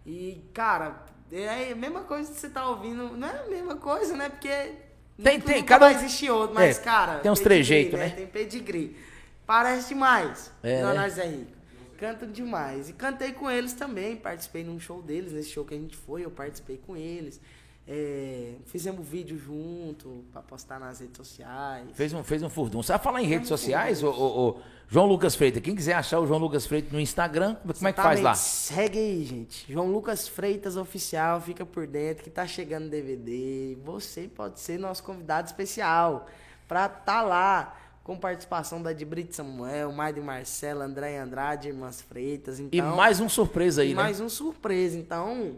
[0.04, 3.16] E, cara, é a mesma coisa que você tá ouvindo.
[3.16, 4.30] Não é a mesma coisa, né?
[4.30, 4.48] Porque.
[4.50, 7.20] Tem- nunca- tem, cada existir outro, mas, É, cara.
[7.20, 8.10] tem uns trejeitos, né?
[8.10, 8.98] Tem pedigree.
[9.46, 10.52] Parece demais.
[10.64, 10.86] É, né?
[10.88, 11.52] Leonardo Zé Rico.
[12.00, 12.90] Canta demais.
[12.90, 16.26] E cantei com eles também, participei num show deles, nesse show que a gente foi,
[16.26, 17.40] eu participei com eles.
[17.86, 21.90] É, fizemos vídeo junto pra postar nas redes sociais.
[21.94, 22.82] Fez um, fez um furdum.
[22.82, 24.58] Sabe falar em redes sociais, ô, ô, ô,
[24.88, 25.62] João Lucas Freitas?
[25.62, 28.32] Quem quiser achar o João Lucas Freitas no Instagram, como é que faz lá?
[28.32, 28.38] Exatamente.
[28.38, 29.74] Segue aí, gente.
[29.74, 33.78] João Lucas Freitas Oficial, fica por dentro que tá chegando DVD.
[33.84, 36.28] Você pode ser nosso convidado especial
[36.68, 42.60] pra tá lá com participação da de Brito Samuel, Maide Marcela, André Andrade, Irmãs Freitas.
[42.60, 44.02] E Então, mais um surpresa aí, e né?
[44.02, 44.98] mais um surpresa.
[44.98, 45.56] Então,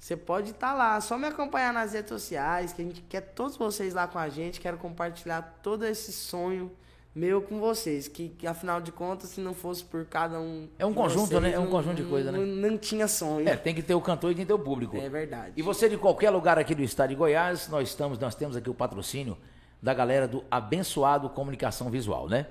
[0.00, 3.58] Você pode estar lá, só me acompanhar nas redes sociais, que a gente quer todos
[3.58, 6.72] vocês lá com a gente, quero compartilhar todo esse sonho
[7.14, 10.68] meu com vocês, que, que afinal de contas, se não fosse por cada um.
[10.78, 11.52] É um conjunto, vocês, né?
[11.52, 12.38] É um não- conjunto de coisa, né?
[12.38, 13.46] Não, não tinha sonho.
[13.46, 14.96] É, tem que ter o cantor e tem que ter o público.
[14.96, 15.52] É verdade.
[15.56, 18.70] E você de qualquer lugar aqui do estado de Goiás, nós estamos, nós temos aqui
[18.70, 19.36] o patrocínio
[19.82, 22.46] da galera do Abençoado Comunicação Visual, né?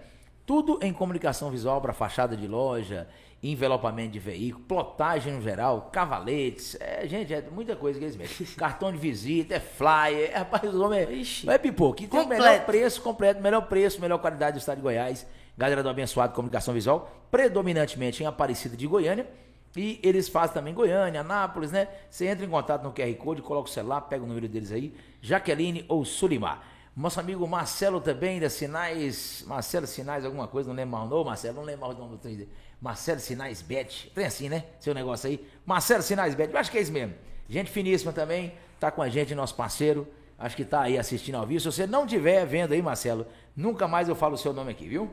[0.45, 3.07] Tudo em comunicação visual para fachada de loja,
[3.41, 8.45] envelopamento de veículo, plotagem no geral, cavaletes, é, gente, é muita coisa que eles metem.
[8.57, 11.49] Cartão de visita, é flyer, é, rapaz, o homem é, Ixi.
[11.49, 12.03] é pipoca.
[12.03, 12.43] E tem o Completo.
[12.43, 15.25] melhor preço completo, melhor preço, melhor qualidade do estado de Goiás.
[15.57, 19.27] Galera do Abençoado Comunicação Visual, predominantemente em Aparecida de Goiânia.
[19.75, 21.87] E eles fazem também Goiânia, Anápolis, né?
[22.09, 24.93] Você entra em contato no QR Code, coloca o celular, pega o número deles aí,
[25.21, 26.63] Jaqueline ou Sulimar.
[26.95, 29.43] Nosso amigo Marcelo também, da Sinais.
[29.47, 32.11] Marcelo Sinais, alguma coisa, não lembro mais o nome, Marcelo, não lembro mais o nome
[32.11, 32.49] do trem dele.
[32.81, 34.11] Marcelo Sinais Bet.
[34.15, 34.63] Tem assim, né?
[34.79, 35.45] Seu negócio aí.
[35.65, 37.13] Marcelo Sinais Bet, eu acho que é isso mesmo.
[37.49, 40.07] Gente finíssima também, tá com a gente, nosso parceiro.
[40.37, 41.59] Acho que tá aí assistindo ao vivo.
[41.59, 43.25] Se você não tiver vendo aí, Marcelo,
[43.55, 45.09] nunca mais eu falo o seu nome aqui, viu?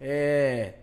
[0.00, 0.74] É.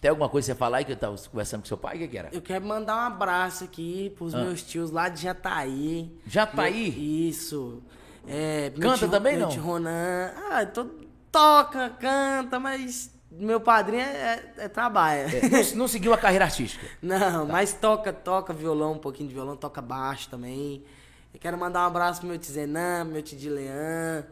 [0.00, 1.96] Tem alguma coisa pra você falar aí que eu tava conversando com seu pai?
[1.96, 2.28] O que, que era?
[2.32, 4.44] Eu quero mandar um abraço aqui pros Ah.
[4.44, 6.10] meus tios lá de Jataí.
[6.26, 6.90] Jataí?
[6.90, 7.82] Meu- Isso.
[8.26, 9.50] É, Canta tio- também, não?
[9.50, 10.32] Ronan.
[10.50, 10.90] Ah, to-
[11.30, 15.26] toca, canta, mas meu padrinho é, é- é trabalha.
[15.34, 16.84] É, não, não seguiu a carreira artística.
[17.00, 20.84] Não, mas toca, toca violão, um pouquinho de violão, toca baixo também.
[21.32, 24.24] Eu quero mandar um abraço pro meu tio Zenan, meu tio Dilean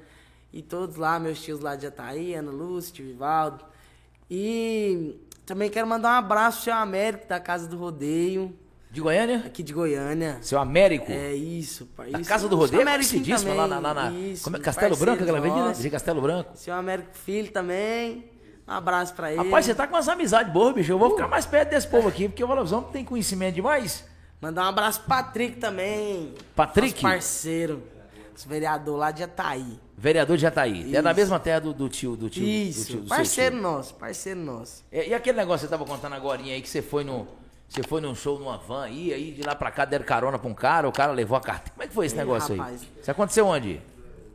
[0.53, 3.65] e todos lá, meus tios lá de Jataí, Ana Lúcia, tio Vivaldo.
[4.31, 8.55] E também quero mandar um abraço pro seu Américo, da Casa do Rodeio,
[8.91, 9.45] De Goiânia?
[9.47, 10.39] aqui de Goiânia.
[10.43, 11.11] Seu Américo?
[11.11, 12.11] É isso, pai.
[12.11, 12.29] Da isso.
[12.29, 15.23] Casa do Rodeio, é Américo conhecidíssima lá na, lá na Isso, como é, Castelo Branco,
[15.23, 15.73] aquela avenida?
[15.73, 16.51] De Castelo Branco.
[16.57, 18.25] Seu Américo Filho também.
[18.69, 19.43] Um abraço pra ele.
[19.43, 20.93] Rapaz, você tá com umas amizades boas, bicho.
[20.93, 24.05] Eu vou ficar mais perto desse povo aqui, porque o Valozão tem conhecimento demais.
[24.41, 26.35] Mandar um abraço pro Patrick também.
[26.55, 27.03] Patrick?
[27.03, 27.83] Nosso parceiro.
[28.37, 29.81] Esse vereador lá de Jataí.
[29.97, 30.95] Vereador de Jataí.
[30.95, 32.43] É da mesma terra do, do tio, do tio.
[32.45, 33.63] do Isso, tio- do parceiro tio.
[33.63, 34.85] nosso, parceiro nosso.
[34.93, 37.27] É, E, aquele negócio que você tava contando agora aí, que você foi no.
[37.69, 40.49] Você foi num show numa van aí, aí de lá pra cá deram carona pra
[40.49, 41.73] um cara, o cara levou a carteira.
[41.75, 42.81] Como é que foi esse Ih, negócio rapaz.
[42.83, 42.89] aí?
[43.03, 43.81] Isso aconteceu onde?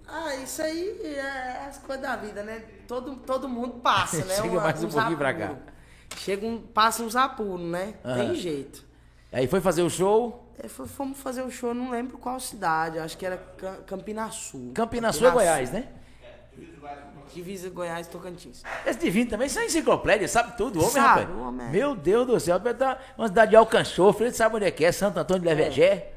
[0.07, 2.63] Ah, isso aí é as coisas da vida, né?
[2.87, 4.35] Todo, todo mundo passa, né?
[4.41, 5.55] Chega mais um uns pouquinho pra cá.
[6.17, 7.95] Chega um, passa uns apuros, né?
[8.03, 8.15] Aham.
[8.17, 8.85] Tem jeito.
[9.31, 10.47] Aí foi fazer o show.
[10.59, 14.29] É, foi- fomos fazer o show, não lembro qual cidade, acho que era Cam- Campina
[14.29, 14.71] Sul.
[14.75, 15.87] Campina Sul é Goiás, né?
[17.33, 18.61] Divisa Goiás Tocantins.
[18.85, 21.39] Esse divino também, isso é enciclopédia, sabe tudo, homem, Sabe, rapaz.
[21.39, 21.69] homem é.
[21.71, 24.91] Meu Deus do céu, dar uma cidade de Alcanchofre, ele sabe onde é que é,
[24.91, 26.11] Santo Antônio de Levegé.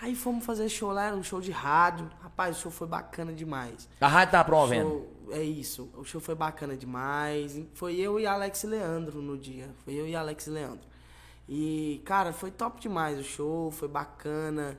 [0.00, 2.08] Aí fomos fazer show lá, era um show de rádio.
[2.40, 3.86] Rapaz, o show foi bacana demais.
[4.00, 4.88] A rádio tá promovendo.
[4.88, 7.60] Show- é isso, o show foi bacana demais.
[7.74, 9.68] Foi eu e Alex Leandro no dia.
[9.84, 10.88] Foi eu e Alex Leandro.
[11.46, 14.78] E, cara, foi top demais o show, foi bacana.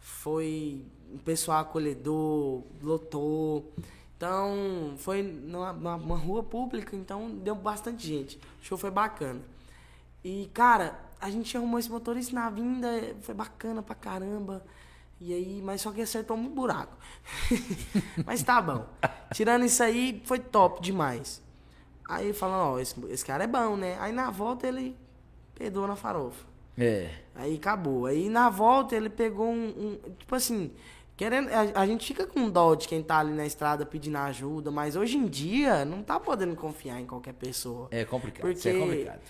[0.00, 0.82] Foi
[1.12, 3.70] um pessoal acolhedor, lotou.
[4.16, 8.38] Então, foi numa, numa- numa rua pública, então deu bastante gente.
[8.62, 9.40] O show foi bacana.
[10.24, 12.88] E, cara, a gente arrumou esse motorista na vinda,
[13.20, 14.64] foi bacana pra caramba.
[15.24, 16.96] E aí, mas só que acertou um buraco.
[18.26, 18.84] mas tá bom.
[19.32, 21.40] Tirando isso aí, foi top demais.
[22.08, 23.96] Aí falando, ó, esse, esse cara é bom, né?
[24.00, 24.96] Aí na volta ele
[25.54, 26.44] pedou na farofa.
[26.76, 27.08] É.
[27.36, 28.06] Aí acabou.
[28.06, 29.68] Aí na volta ele pegou um.
[30.04, 30.72] um- tipo assim,
[31.16, 31.48] querendo.
[31.50, 34.96] A, a gente fica com dó de quem tá ali na estrada pedindo ajuda, mas
[34.96, 37.86] hoje em dia não tá podendo confiar em qualquer pessoa.
[37.92, 39.20] É complicado, Porque isso é complicado.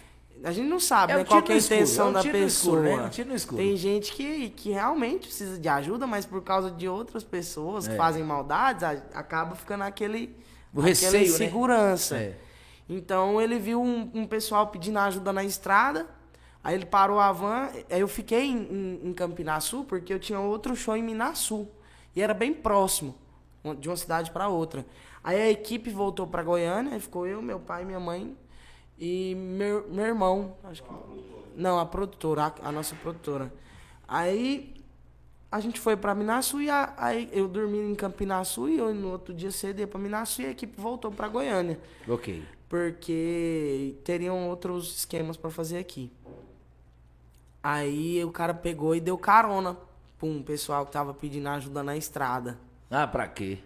[0.44, 2.82] A gente não sabe É né, qual é a intenção é da escuro, pessoa.
[2.82, 3.10] né?
[3.32, 3.56] É escuro.
[3.62, 7.94] Tem gente que, que realmente precisa de ajuda, mas por causa de outras pessoas que
[7.94, 7.96] É.
[7.96, 8.82] fazem maldades,
[9.14, 10.36] acaba ficando aquele.
[10.74, 11.22] O aquela receio, né?
[11.24, 12.16] insegurança.
[12.16, 12.36] É.
[12.88, 16.06] Então ele viu um, um pessoal pedindo ajuda na estrada.
[16.64, 17.68] Aí ele parou a van.
[17.90, 18.56] Aí eu fiquei em,
[19.02, 21.70] em, em Campinaçu porque eu tinha outro show em Minasul.
[22.14, 23.14] E era bem próximo,
[23.78, 24.84] de uma cidade para outra.
[25.24, 28.36] Aí a equipe voltou para Goiânia, aí ficou eu, meu pai, minha mãe
[29.04, 30.54] e meu, meu irmão.
[30.62, 30.88] Acho que,
[31.56, 33.52] não, a produtora, a, a nossa produtora.
[34.06, 34.74] Aí
[35.50, 39.10] a gente foi para Minasul e a- aí eu dormi em Campinaçu e eu no
[39.10, 41.78] outro dia cedo ia para Minasul e a equipe voltou para Goiânia
[42.08, 42.42] Ok.
[42.68, 46.10] porque teriam outros esquemas pra fazer aqui.
[47.62, 49.76] Aí o cara pegou e deu carona
[50.18, 52.58] pra um pessoal que tava pedindo ajuda na estrada.
[52.90, 53.58] Ah, pra quê?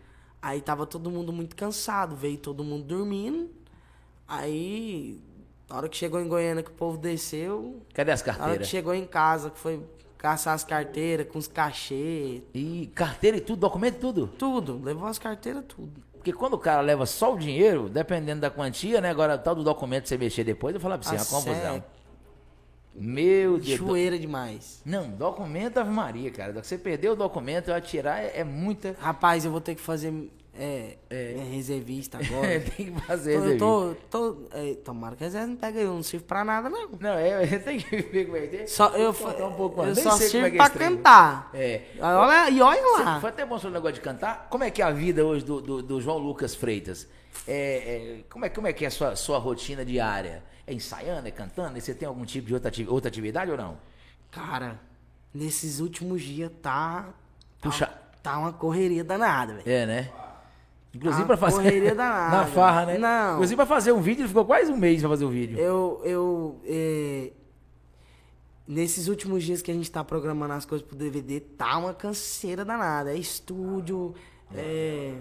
[0.42, 3.50] Aí tava todo mundo muito cansado, veio todo mundo dormindo.
[4.28, 5.20] Aí,
[5.68, 8.40] na hora que chegou em Goiânia que o povo desceu, Cadê as na hora que
[8.42, 8.68] carteiras?
[8.68, 9.82] chegou em casa, que foi
[10.18, 14.26] caçar as carteiras com os cachê, E carteira e tudo, documento e tudo.
[14.38, 16.02] tudo, levou as carteiras tudo.
[16.14, 19.10] Porque quando o cara leva só o dinheiro, dependendo da quantia, né?
[19.10, 21.54] Agora, tal do documento você mexer depois, eu falar pra você, é Ah, uma confusão.
[21.54, 21.84] sério?
[22.98, 23.78] Meu Deus.
[23.78, 24.80] Chueira demais.
[24.84, 26.52] Não, documento Ave Maria, cara.
[26.62, 28.96] Você perdeu o documento, eu tirar é, é muita.
[28.98, 32.60] Rapaz, eu vou ter que fazer é, é, reservista agora.
[32.60, 36.24] tem que fazer eu tô, tô, é, tomara que Zé não pega eu, não sirvo
[36.24, 36.88] pra nada, não.
[36.98, 38.66] Não, é, tem que ver como é que é.
[38.66, 41.50] Só, eu um pouco eu só como sirvo é é pra cantar.
[41.54, 41.82] É.
[42.00, 43.20] Olha, e olha lá.
[43.20, 44.48] Foi até bom sobre o negócio de cantar.
[44.50, 47.08] Como é que é a vida hoje do, do, do João Lucas Freitas?
[47.46, 50.42] É, é, como, é, como é que é a sua, sua rotina diária?
[50.66, 51.78] É ensaiando, é cantando?
[51.78, 53.78] E Você tem algum tipo de outra, outra atividade ou não?
[54.30, 54.80] Cara,
[55.32, 57.14] nesses últimos dias tá.
[57.60, 57.86] Tá, Puxa.
[58.22, 59.68] tá uma correria danada, velho.
[59.68, 60.12] É, né?
[60.96, 61.56] Inclusive pra fazer.
[61.56, 62.36] correria danada.
[62.38, 62.98] Na farra, né?
[62.98, 63.34] Não.
[63.34, 65.58] Inclusive pra fazer um vídeo, ele ficou quase um mês pra fazer o vídeo.
[65.58, 66.00] Eu.
[66.04, 67.32] eu é,
[68.66, 72.64] nesses últimos dias que a gente tá programando as coisas pro DVD, tá uma canseira
[72.64, 73.12] danada.
[73.12, 74.14] É estúdio,
[74.54, 75.14] é.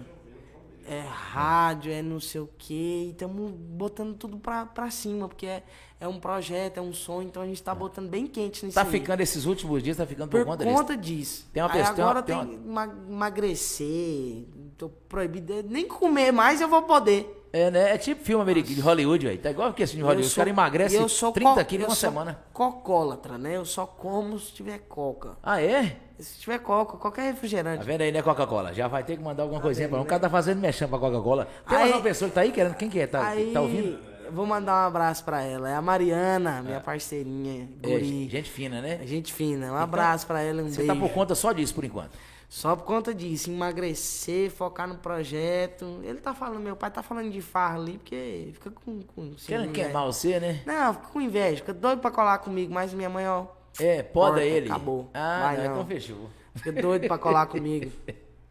[0.88, 3.06] É rádio, é não sei o quê.
[3.08, 5.64] E estamos botando tudo pra, pra cima, porque é,
[5.98, 8.82] é um projeto, é um sonho, então a gente tá botando bem quente nisso Tá
[8.82, 8.90] aí.
[8.92, 11.16] ficando esses últimos dias, tá ficando por, Por conta, conta, disso.
[11.42, 11.50] disso.
[11.52, 14.44] Tem uma pessoa- agora tem tem, uma- emagrecer.
[14.78, 15.62] Tô proibido.
[15.68, 17.32] Nem comer mais eu vou poder.
[17.52, 17.94] É, né?
[17.94, 19.38] É tipo filme americano de Hollywood, velho.
[19.38, 20.22] Tá igual que esse de Hollywood.
[20.24, 22.38] Eu Os sou- caras emagrecem eu sou 30 co- quilos em uma sou semana.
[22.52, 23.56] Cocólatra, né?
[23.56, 25.38] Eu só como se tiver coca.
[25.42, 25.96] Ah, é?
[26.18, 27.84] Se tiver coca, qualquer Tá refrigerante.
[27.84, 28.74] vendo aí, né, Coca-Cola?
[28.74, 30.02] Já vai ter que mandar alguma coisinha pra um.
[30.02, 31.46] O cara tá fazendo mexendo pra Coca-Cola.
[31.68, 32.74] Tem mais Aí- uma pessoa que tá aí querendo.
[32.74, 33.06] Quem que é?
[33.06, 33.98] Tá, Aí, tá ouvindo?
[34.30, 35.70] vou mandar um abraço pra ela.
[35.70, 37.68] É a Mariana, minha parceirinha.
[37.82, 38.28] É, Guri.
[38.28, 39.00] gente fina, né?
[39.04, 39.72] Gente fina.
[39.72, 40.92] Um abraço pra ela, um Você beijo.
[40.92, 42.10] tá por conta só disso por enquanto.
[42.48, 46.00] Só por conta disso, emagrecer, focar no projeto.
[46.04, 49.00] Ele tá falando, meu pai tá falando de farra ali, porque fica com.
[49.02, 50.62] com Querendo queimar você, né?
[50.64, 50.74] né?
[50.84, 53.46] Não, fica com inveja, fica doido pra colar comigo, mas minha mãe, ó,
[53.80, 54.66] É, poda Corta, ele.
[54.70, 55.10] acabou.
[55.12, 55.72] Ah, Vai não, não.
[55.72, 56.30] então fechou.
[56.54, 57.90] fica doido pra colar comigo.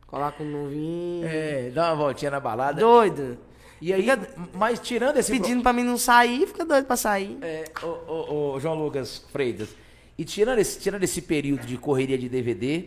[0.06, 1.28] Colar com um novinho.
[1.28, 2.80] É, dá uma voltinha na balada.
[2.80, 3.38] Doido.
[3.82, 5.32] E aí, Fica mas tirando esse.
[5.32, 7.38] pro- pedindo pra mim não sair, fica doido pra sair.
[7.42, 9.70] É, ô, ô, ô, João Lucas Freitas.
[10.18, 12.86] E tirando esse, tirando esse período de correria de DVD,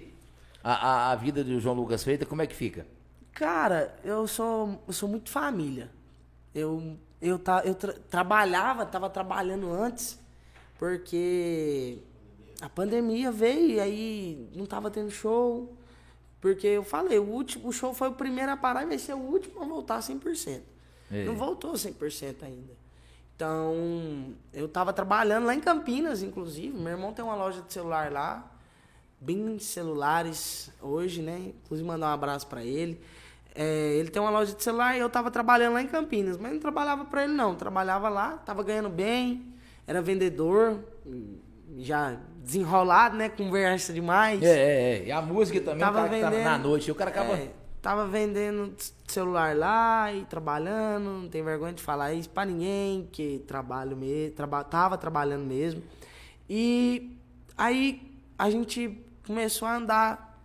[0.71, 0.73] a,
[1.09, 2.87] a, a vida do João Lucas Freitas, como é que fica?
[3.33, 5.91] Cara, eu sou, eu sou muito família.
[6.55, 10.19] Eu, eu, tá, eu tra- trabalhava, tava trabalhando antes,
[10.79, 11.99] porque
[12.61, 15.75] a pandemia veio e aí não tava tendo show.
[16.41, 19.15] Porque eu falei, o, último, o show foi o primeiro a parar e vai ser
[19.15, 20.61] o último a voltar 100%.
[21.11, 21.25] É.
[21.25, 22.75] Não voltou 100% ainda.
[23.35, 26.77] Então, eu tava trabalhando lá em Campinas, inclusive.
[26.77, 28.58] Meu irmão tem uma loja de celular lá.
[29.21, 31.53] Bem celulares hoje, né?
[31.65, 33.01] Inclusive mandar um abraço pra ele.
[33.55, 36.53] É, ele tem uma loja de celular e eu tava trabalhando lá em Campinas, mas
[36.53, 39.53] não trabalhava pra ele não, trabalhava lá, tava ganhando bem,
[39.85, 40.79] era vendedor,
[41.79, 43.29] já desenrolado, né?
[43.29, 44.41] Conversa demais.
[44.43, 45.07] É, é, é.
[45.07, 47.33] E a música também, Tava tá vendendo- na noite, o cara acaba.
[47.33, 47.51] É,
[47.83, 48.73] tava vendendo
[49.09, 54.37] celular lá e trabalhando, não tem vergonha de falar isso pra ninguém, que trabalho mesmo,
[54.37, 55.83] traba, tava trabalhando mesmo.
[56.49, 57.19] E
[57.57, 58.01] aí
[58.39, 60.43] a gente começou a andar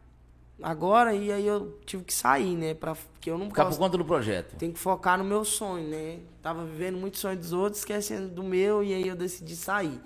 [0.62, 2.74] agora e aí eu tive que sair, né?
[2.74, 3.80] Pra, porque eu não Ficar por posso.
[3.80, 4.58] conta do projeto.
[4.58, 6.20] Tem que focar no meu sonho, né?
[6.42, 10.00] Tava vivendo muito sonho dos outros, esquecendo do meu, e aí eu decidi sair.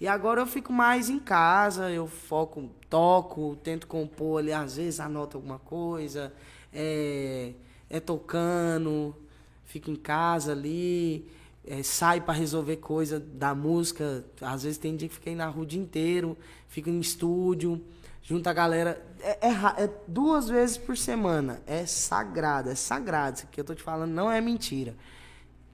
[0.00, 5.00] E agora eu fico mais em casa, eu foco, toco, tento compor ali, às vezes
[5.00, 6.32] anoto alguma coisa,
[6.72, 7.52] é,
[7.90, 9.14] é tocando,
[9.66, 11.28] fico em casa ali,
[11.66, 14.24] é, saio para resolver coisa da música.
[14.40, 17.82] Às vezes tem dia que fiquei na rua o dia inteiro, fico em estúdio,
[18.30, 19.04] junto a galera.
[19.20, 21.60] É, é é duas vezes por semana.
[21.66, 23.38] É sagrado, é sagrado.
[23.38, 24.94] Isso que eu tô te falando não é mentira.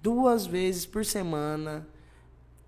[0.02, 1.86] Duas vezes por semana,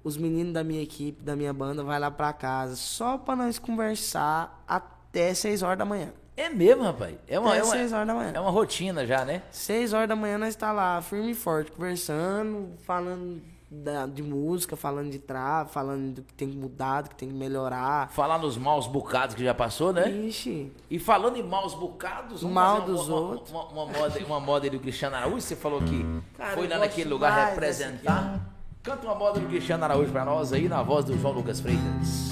[0.04, 3.58] os meninos da minha equipe, da minha banda, vai lá pra casa só pra nós
[3.58, 6.12] conversar até 6 horas da manhã.
[6.36, 7.16] É mesmo, rapaz.
[7.26, 8.32] É uma, Até é uma, 6 horas da manhã.
[8.34, 9.42] é uma rotina já, né?
[9.50, 14.76] 6 horas da manhã nós tá lá, firme e forte, conversando, falando da- de música,
[14.76, 18.08] falando de trave, falando do que tem que mudar, do que tem que melhorar.
[18.10, 20.08] Falar nos maus bocados que já passou, né?
[20.10, 23.50] Ixi, E falando em maus bocados, vamos Mal fazer uma, dos uma, outros.
[23.50, 26.04] Uma, uma moda, uma moda aí do Cristiano Araújo, você falou que
[26.36, 28.40] Cara, foi lá naquele lugar representar.
[28.82, 32.30] Canta uma moda do Cristiano Araújo pra nós aí, na voz do João Lucas Freitas.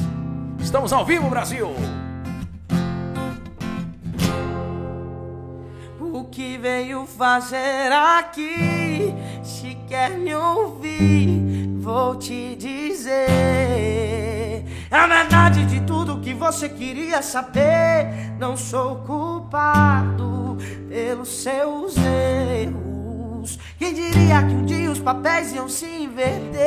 [0.59, 1.69] Estamos ao vivo, Brasil!
[6.31, 9.15] Que veio fazer aqui?
[9.43, 13.27] Se quer me ouvir, vou te dizer.
[14.91, 18.35] A verdade de tudo que você queria saber.
[18.39, 20.57] Não sou culpado
[20.89, 23.59] pelos seus erros.
[23.79, 26.67] Quem diria que um dia os papéis iam se inverter?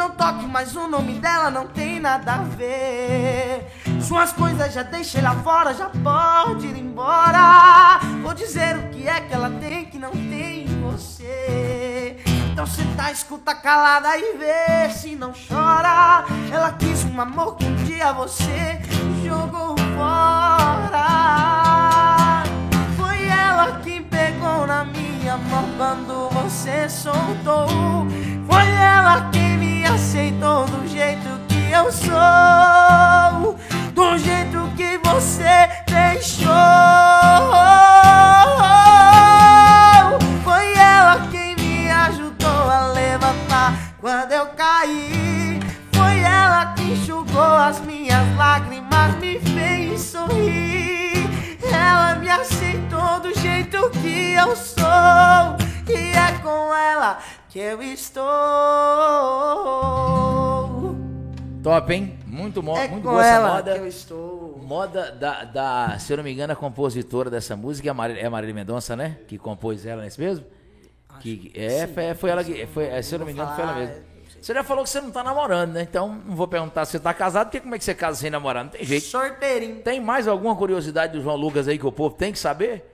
[0.00, 3.70] Não toque mais o nome dela, não tem nada a ver.
[4.00, 8.00] Suas coisas já deixei lá fora, já pode ir embora.
[8.22, 12.16] Vou dizer o que é que ela tem que não tem em você.
[12.50, 16.24] Então senta, escuta calada e vê se não chora.
[16.50, 18.80] Ela quis um amor que um dia você
[19.22, 21.02] jogou fora.
[22.96, 28.06] Foi ela que pegou na minha mão quando você soltou.
[28.48, 29.49] Foi ela quem
[30.10, 33.56] aceitou do jeito que eu sou.
[33.94, 36.50] Do jeito que você deixou.
[40.42, 45.60] Foi ela quem me ajudou a levantar quando eu caí.
[45.92, 51.30] Foi ela que enxugou as minhas lágrimas, me fez sorrir.
[51.72, 55.56] Ela me aceitou do jeito que eu sou.
[55.88, 57.18] E é com ela
[57.50, 58.22] que eu estou.
[61.62, 62.18] Top, hein?
[62.26, 63.72] Muito, mo É muito boa essa ela moda.
[63.74, 64.58] que eu estou.
[64.62, 68.22] Moda da, da, se eu não me engano, a compositora dessa música é a Marília,
[68.22, 69.18] é a Marília Mendonça, né?
[69.26, 70.46] Que compôs ela, não é isso mesmo?
[71.18, 72.66] Que, é, foi, foi ela que.
[72.66, 74.04] Foi, é, se eu não me engano, foi ela falar, mesmo.
[74.40, 75.82] Você já falou que você não tá namorando, né?
[75.82, 78.30] Então não vou perguntar se você tá casado, porque como é que você casa sem
[78.30, 78.64] namorar?
[78.64, 79.04] Não tem jeito.
[79.04, 79.82] Sorteirinho.
[79.82, 82.89] Tem mais alguma curiosidade do João Lucas aí que o povo tem que saber?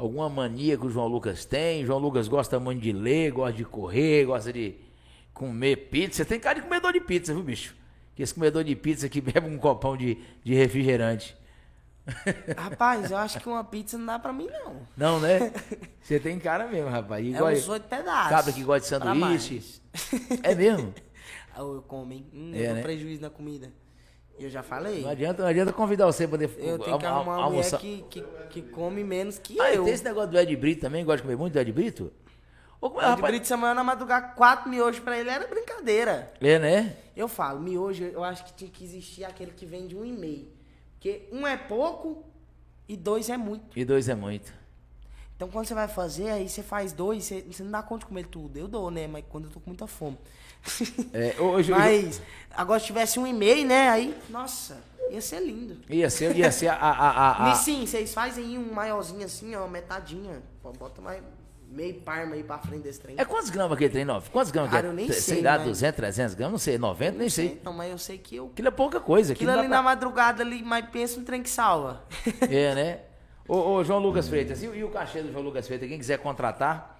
[0.00, 1.82] Alguma mania que o João Lucas tem?
[1.82, 4.76] O João Lucas gosta muito de ler, gosta de correr, gosta de
[5.34, 6.16] comer pizza.
[6.16, 7.76] Você tem cara de comedor de pizza, viu, bicho?
[8.16, 11.36] Que esse comedor de pizza que bebe um copão de, de refrigerante.
[12.56, 14.88] Rapaz, eu acho que uma pizza não dá pra mim, não.
[14.96, 15.52] Não, né?
[16.00, 17.22] Você tem cara mesmo, rapaz.
[17.22, 18.30] É Igual uns oito pedaços.
[18.30, 19.62] cabra que gosta de sanduíche.
[20.42, 20.94] É mesmo?
[21.54, 22.26] Ah, eu como, hein?
[22.32, 22.82] Hum, É, eu né?
[22.82, 23.70] prejuízo na comida.
[24.40, 25.02] Eu já falei.
[25.02, 28.02] Não adianta, não adianta convidar você pra poder Eu tenho que arrumar uma mulher que,
[28.08, 29.84] que, que come menos que Ah, eu.
[29.84, 31.04] tem esse negócio do Ed Brito também?
[31.04, 32.10] Gosta de comer muito do Ed Brito?
[32.82, 33.20] É, De rapaz?
[33.20, 36.32] Brito Samuel na madrugada, quatro miojos pra ele era brincadeira.
[36.40, 36.96] É, né?
[37.14, 40.48] Eu falo, miojo, eu acho que tinha que existir aquele que vende um e meio.
[40.94, 42.24] Porque um é pouco
[42.88, 43.78] e dois é muito.
[43.78, 44.52] E dois é muito.
[45.36, 48.06] Então quando você vai fazer, aí você faz dois, você, você não dá conta de
[48.06, 48.56] comer tudo.
[48.58, 49.06] Eu dou, né?
[49.06, 50.18] Mas quando eu tô com muita fome.
[51.12, 52.20] É, hoje, Mas
[52.54, 53.88] agora se tivesse um e meio, né?
[53.88, 54.78] Aí, nossa,
[55.10, 55.76] ia ser lindo.
[55.88, 56.74] Ia ser, ia ser a.
[56.74, 60.42] a, a, a- E sim, vocês fazem um maiorzinho assim, ó, metadinha.
[60.62, 61.22] Pô, bota mais
[61.70, 63.14] meio parma aí pra frente desse trem.
[63.18, 64.20] É quantos gramas aquele trem, não?
[64.20, 64.90] Quantos gramas Cara, que é?
[64.90, 66.52] eu nem sei, sei, lá, mas- 200, 300 gramas?
[66.52, 67.46] Não sei, 90, nem sei.
[67.46, 68.46] Então, mas eu sei que eu.
[68.46, 69.32] Aquilo é pouca coisa.
[69.32, 69.90] Aquilo Aquilo ali dá na pra...
[69.90, 72.04] madrugada ali, mas pensa no trem que salva.
[72.50, 72.98] É, né?
[73.48, 75.88] Ô, ô, João Lucas Freitas, e, o- e o cachê do João Lucas Freitas?
[75.88, 76.99] Quem quiser contratar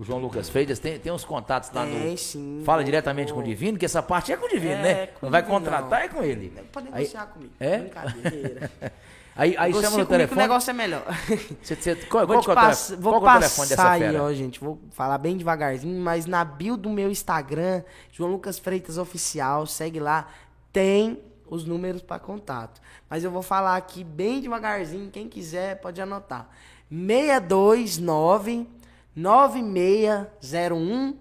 [0.00, 2.16] o João Lucas Freitas, tem, tem uns contatos lá Tem, no...
[2.16, 2.62] sim.
[2.64, 5.08] Fala diretamente com o Divino, que essa parte é com o Divino, É, né?
[5.20, 5.96] Não vai contratar, não.
[5.98, 6.48] é com ele.
[6.72, 7.52] Pode Aí- negociar comigo.
[7.60, 7.78] É?
[7.78, 8.70] Brincadeira.
[9.36, 10.38] Aí, aí chama no telefone.
[10.38, 11.04] o negócio é melhor.
[11.62, 13.92] Você, você, qual, Vou qual é pass- telefone, vou qual é o telefone dessa passar
[13.92, 14.22] aí, fera?
[14.24, 14.60] ó, gente.
[14.60, 20.00] Vou falar bem devagarzinho, mas na bio do meu Instagram, João Lucas Freitas Oficial, segue
[20.00, 20.28] lá,
[20.72, 22.80] tem os números para contato.
[23.08, 26.48] Mas eu vou falar aqui bem devagarzinho, quem quiser pode anotar.
[26.90, 28.66] 629
[29.16, 31.16] 9601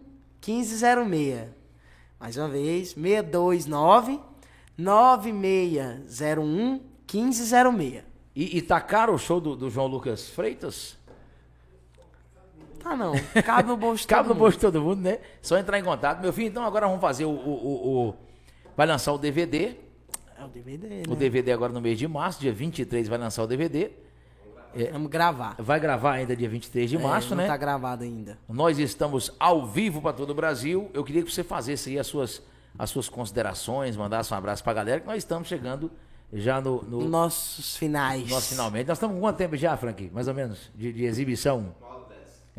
[0.45, 1.47] 1506.
[2.19, 4.19] Mais uma vez, 629
[4.77, 8.03] 9601 1506.
[8.35, 10.97] E, e tá caro o show do, do João Lucas Freitas?
[12.79, 13.11] Tá não,
[13.45, 14.39] cabe no bolso de Cabe todo no mundo.
[14.43, 15.19] bolso de todo mundo, né?
[15.41, 16.21] Só entrar em contato.
[16.21, 17.29] Meu filho, então agora vamos fazer o.
[17.31, 18.15] o, o- o-
[18.77, 19.75] vai lançar o DVD.
[20.37, 21.03] É o DVD, né?
[21.09, 23.91] O DVD agora no mês de março, dia 23 vai lançar o DVD.
[24.91, 25.55] Vamos gravar.
[25.59, 27.47] Vai gravar ainda dia 23 de março, É, não né?
[27.47, 28.37] tá gravado ainda.
[28.47, 30.89] Nós estamos ao vivo para todo o Brasil.
[30.93, 32.41] Eu queria que você fizesse aí as suas,
[32.77, 35.91] as suas considerações, mandasse um abraço pra galera, que nós estamos chegando
[36.31, 38.29] já no, no, Nossos finais.
[38.29, 38.87] nosso finalmente.
[38.87, 40.11] Nós estamos com quanto tempo já, Frank?
[40.13, 41.73] Mais ou menos, de, de exibição?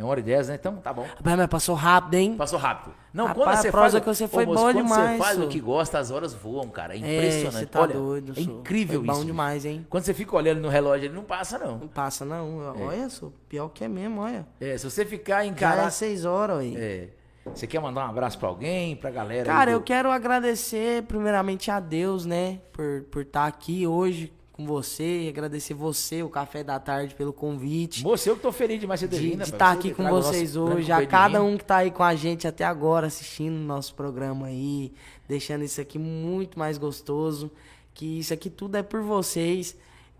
[0.00, 0.54] É uma hora e dez, né?
[0.54, 1.02] Então tá bom.
[1.02, 2.34] Rapaz, mas passou rápido, hein?
[2.34, 2.94] Passou rápido.
[3.12, 5.38] Não, Rapaz, quando você faz, que você Ô, foi moço, boa quando demais, você faz
[5.40, 6.94] o que gosta, as horas voam, cara.
[6.94, 7.54] É É, impressionante.
[7.58, 8.32] você tá Olha, doido.
[8.36, 9.24] é incrível Foi bom isso.
[9.26, 9.86] demais, hein?
[9.90, 11.76] Quando você fica olhando no relógio, ele não passa, não.
[11.78, 12.58] Não passa, não.
[12.86, 14.46] Olha, sou pior que é mesmo, olha.
[14.58, 15.86] É, se você ficar Já encarar.
[15.88, 16.74] é seis horas, aí.
[16.78, 17.08] É,
[17.54, 19.44] você quer mandar um abraço pra alguém, pra galera?
[19.44, 22.60] Cara, do- eu quero agradecer primeiramente a Deus, né?
[22.72, 25.26] Por por estar aqui hoje com você.
[25.28, 28.02] Agradecer você, o Café da Tarde, pelo convite.
[28.02, 29.74] Moço, eu que tô feliz demais de você ter de estar.
[29.74, 32.64] Você aqui com vocês hoje, a cada um que tá aí com a gente até
[32.64, 34.92] agora assistindo o nosso programa aí,
[35.26, 37.50] deixando isso aqui muito mais gostoso,
[37.94, 39.76] que isso aqui tudo é por vocês.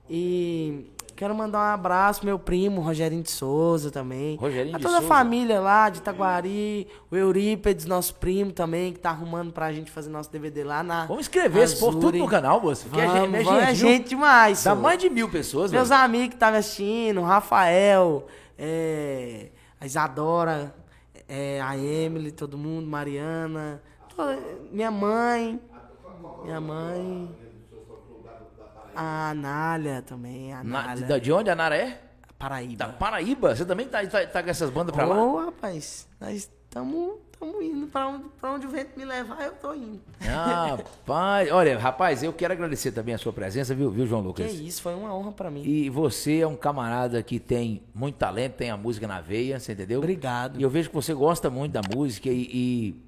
[0.08, 0.86] E
[1.20, 4.36] quero mandar um abraço pro meu primo, Rogerinho de Souza também.
[4.36, 9.10] Rogerinho a toda a família lá de Itaguari, o Eurípedes, nosso primo também, que tá
[9.10, 12.58] arrumando pra gente fazer nosso DVD lá na Vamos inscrever esse povo tudo no canal,
[12.62, 12.86] moço.
[12.88, 14.64] Porque Vamos, é gente, vamos, é gente, demais.
[14.64, 16.00] Dá mais de mil pessoas, Meus velho.
[16.00, 18.26] amigos que estavam assistindo, o Rafael,
[18.58, 19.48] é,
[19.78, 20.74] a Isadora,
[21.28, 23.82] é, a Emily, todo mundo, Mariana,
[24.16, 24.38] toda-
[24.72, 25.60] minha mãe,
[26.44, 27.30] minha mãe,
[28.94, 32.00] a Anália também, a Na- Anália, de, de onde a Nara é?
[32.38, 32.76] Paraíba.
[32.76, 33.54] Da Paraíba.
[33.54, 35.22] Você também tá, tá, tá com essas bandas pra lá?
[35.22, 37.86] Ô, rapaz, nós tamo, tamo indo.
[37.88, 40.00] Pra onde, pra onde o vento me levar, eu tô indo.
[40.26, 44.26] Ah, Rapaz, olha, rapaz, eu quero agradecer também a sua presença, viu, viu João Que
[44.42, 44.54] Lucas?
[44.54, 45.62] isso, foi uma honra pra mim.
[45.64, 49.72] E você é um camarada que tem muito talento, tem a música na veia, você
[49.72, 49.98] entendeu?
[49.98, 50.58] Obrigado.
[50.58, 53.02] E eu vejo que você gosta muito da música e, e,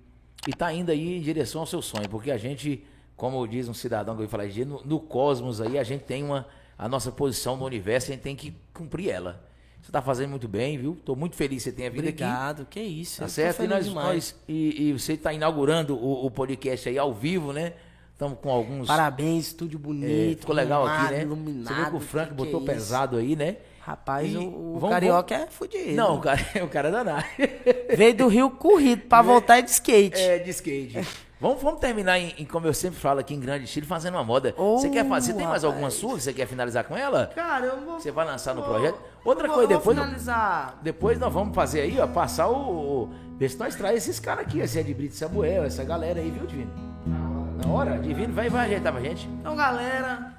[0.46, 2.84] e tá indo aí em direção ao seu sonho, porque a gente,
[3.22, 6.44] como diz um cidadão que eu de no, no cosmos aí, a gente tem uma
[6.76, 9.40] a nossa posição no universo, a gente tem que cumprir ela.
[9.80, 10.98] Você tá fazendo muito bem, viu?
[11.04, 12.24] Tô muito feliz que você tenha vindo aqui.
[12.24, 13.20] Obrigado, que isso.
[13.20, 13.62] Tá certo?
[13.62, 17.74] E, nós, nós- e, e você está inaugurando o, o podcast aí ao vivo, né?
[18.12, 18.88] Estamos com alguns.
[18.88, 20.40] Parabéns, estúdio é, bonito.
[20.40, 21.22] ficou legal aqui, né?
[21.22, 23.58] Iluminado, você viu que o Frank que botou que é pesado aí, né?
[23.84, 25.92] Rapaz, E o, o vamos- carioca é fudido.
[25.94, 27.24] Não, o cara, o cara é danado.
[27.96, 30.20] Veio do Rio corrido pra voltar de skate.
[30.20, 31.00] é, de skate.
[31.40, 34.22] Vamos, vamos terminar, em, em, como eu sempre falo aqui em grande estilo, fazendo uma
[34.22, 34.54] moda.
[34.56, 35.34] Oh, você quer fazer?
[35.34, 37.32] Tem mais alguma sua que você quer finalizar com ela?
[37.34, 37.98] Cara, eu vou.
[37.98, 39.00] Você vai lançar no projeto?
[39.24, 39.96] Outra vou- coisa, depois.
[39.96, 40.78] Vou finalizar.
[40.80, 42.54] Depois nós vamos fazer aí, ó, passar o.
[43.02, 46.46] o ver se nós traz esses caras aqui, esse Brito Samuel, essa galera aí, viu,
[46.46, 46.70] Divino?
[47.04, 49.26] Na hora, Divino vai, vai ajeitar pra gente.
[49.26, 50.32] Então, galera,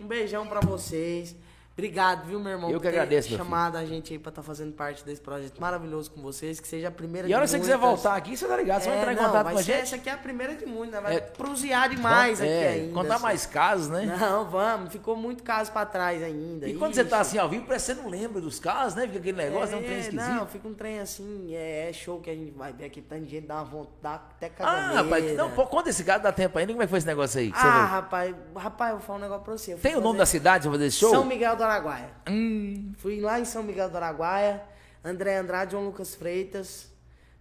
[0.00, 1.34] um beijão pra vocês.
[1.74, 2.70] Obrigado, viu, meu irmão?
[2.70, 5.58] Eu que ter agradeço, meu chamado a gente aí pra estar fazendo parte desse projeto
[5.58, 6.60] maravilhoso com vocês.
[6.60, 8.56] Que seja a primeira E a hora que de você quiser voltar aqui, você tá
[8.56, 9.80] ligado, você vai É, entrar em não, contato vai com a gente.
[9.80, 11.08] Essa aqui é a primeira de muitas, né?
[11.08, 11.20] Vai É.
[11.20, 12.92] prusear demais aqui é, ainda.
[12.92, 13.22] Contar assim.
[13.22, 14.04] mais casos, né?
[14.20, 14.92] Não, vamos.
[14.92, 16.68] Ficou muito caso pra trás ainda.
[16.68, 17.28] E quando você tá Ixi.
[17.30, 19.06] assim ao vivo, parece que você não lembra dos casos, né?
[19.06, 20.28] Fica aquele negócio, é, um trem esquisito.
[20.28, 23.22] Não, fica um trem assim, é, é show que a gente vai ver aqui, tanto
[23.24, 25.02] de gente dá uma vontade, até ah, caganeira.
[25.02, 27.40] rapaz, não, pô, conta esse caso, dá tempo ainda, como é que foi esse negócio
[27.40, 27.50] aí?
[27.54, 29.74] Ah, rapaz, rapaz, eu vou falar um negócio pra você.
[29.76, 31.10] Tem o nome da cidade pra fazer esse show?
[31.10, 32.10] São Miguel do Araguaia.
[32.28, 34.62] Hum, Fui lá em São Miguel do Araguaia,
[35.04, 36.90] André Andrade e João Lucas Freitas,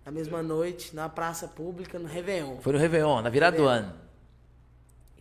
[0.05, 2.57] na mesma noite, na praça pública, no Réveillon.
[2.61, 3.93] foi no Réveillon, na virada do ano.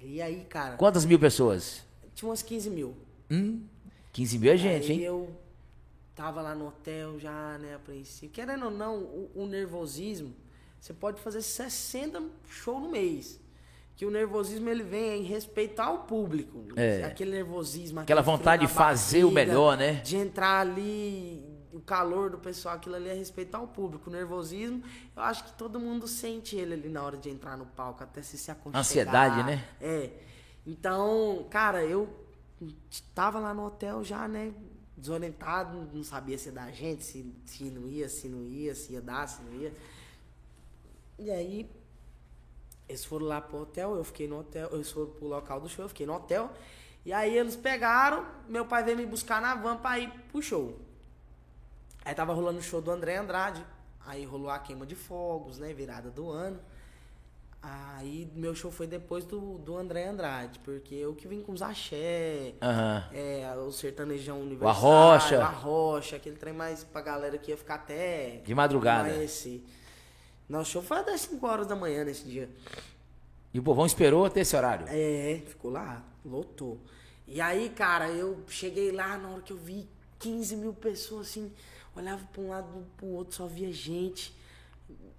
[0.00, 1.82] E aí, cara, Quantas mil pessoas?
[2.14, 2.96] tinha umas 15 mil.
[3.30, 3.62] Hum,
[4.12, 5.04] 15 mil é gente, aí hein?
[5.04, 5.30] eu
[6.14, 8.32] tava lá no hotel já, né, apreensivo.
[8.32, 10.34] Querendo ou não, o, o nervosismo,
[10.80, 13.38] você pode fazer 60 shows no mês.
[14.00, 16.64] Que o nervosismo ele vem em respeitar o público.
[16.74, 17.04] É.
[17.04, 19.96] Aquele nervosismo, Aquela vontade de fazer o melhor, né?
[19.96, 24.08] De entrar ali, o calor do pessoal, aquilo ali é respeitar o público.
[24.08, 24.82] O nervosismo,
[25.14, 28.22] eu acho que todo mundo sente ele ali na hora de entrar no palco, até
[28.22, 28.80] se se aconchegar.
[28.80, 29.62] Ansiedade, né?
[29.78, 30.10] É.
[30.66, 32.08] Então, cara, eu
[33.14, 34.54] tava lá no hotel já, né?
[34.96, 38.94] Desorientado, não sabia se ia dar gente, se, se não ia, se não ia, se
[38.94, 39.74] ia dar, se não ia.
[41.18, 41.68] E aí,
[42.90, 45.84] eles foram lá pro hotel, eu fiquei no hotel, eles foram pro local do show,
[45.84, 46.50] eu fiquei no hotel.
[47.04, 50.78] E aí eles pegaram, meu pai veio me buscar na van pra ir pro show.
[52.04, 53.64] Aí tava rolando o show do André Andrade.
[54.06, 55.72] Aí rolou a queima de fogos, né?
[55.72, 56.58] Virada do ano.
[57.62, 61.60] Aí meu show foi depois do, do André Andrade, porque eu que vim com os
[61.60, 63.04] axé, Aham.
[63.12, 64.70] é, o sertanejão universal,
[65.12, 65.38] Arrocha.
[65.38, 69.10] o arrocha, aquele trem mais pra galera que ia ficar até De madrugada.
[70.50, 70.52] Amanhecer.
[70.52, 72.50] Nosso show foi até 5 horas da manhã nesse dia.
[73.54, 74.86] E o povão esperou até esse horário.
[74.88, 76.78] É, ficou lá, lotou.
[77.26, 81.52] E aí, cara, eu cheguei lá na hora que eu vi 15 mil pessoas assim,
[81.96, 84.36] olhava pra um lado pro outro, só via gente.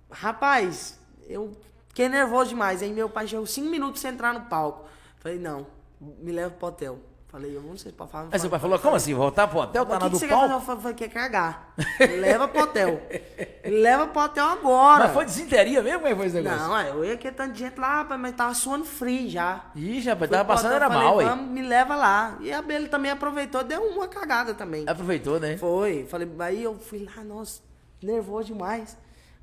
[0.10, 2.82] Rapaz, eu fiquei nervoso demais.
[2.82, 4.90] Aí meu pai chegou 5 minutos sem entrar no palco.
[5.20, 5.68] Falei, não,
[6.00, 7.00] me leva pro hotel.
[7.32, 8.28] Falei, eu não sei se pode falar.
[8.30, 9.14] Aí seu pai falou, como assim?
[9.14, 9.86] Voltar pro hotel?
[9.86, 10.54] Tá na do palco?
[10.54, 11.74] Eu falei, quer cagar.
[12.20, 13.02] Leva pro hotel.
[13.64, 15.06] Leva pro hotel agora.
[15.06, 16.02] Mas foi desinteria mesmo?
[16.02, 16.68] Como foi esse negócio?
[16.68, 19.64] Não, eu ia que tanto de gente lá, mas tava suando frio já.
[19.74, 21.26] Ih, Fui tava passando hotel, era falei, mal aí.
[21.26, 22.38] Vamos, me leva lá.
[22.42, 24.84] E a Bela também aproveitou, deu uma cagada também.
[24.86, 25.56] Aproveitou, né?
[25.56, 26.06] Foi.
[26.10, 27.62] Falei, aí eu fui lá, nossa,
[28.04, 28.98] nervoso demais.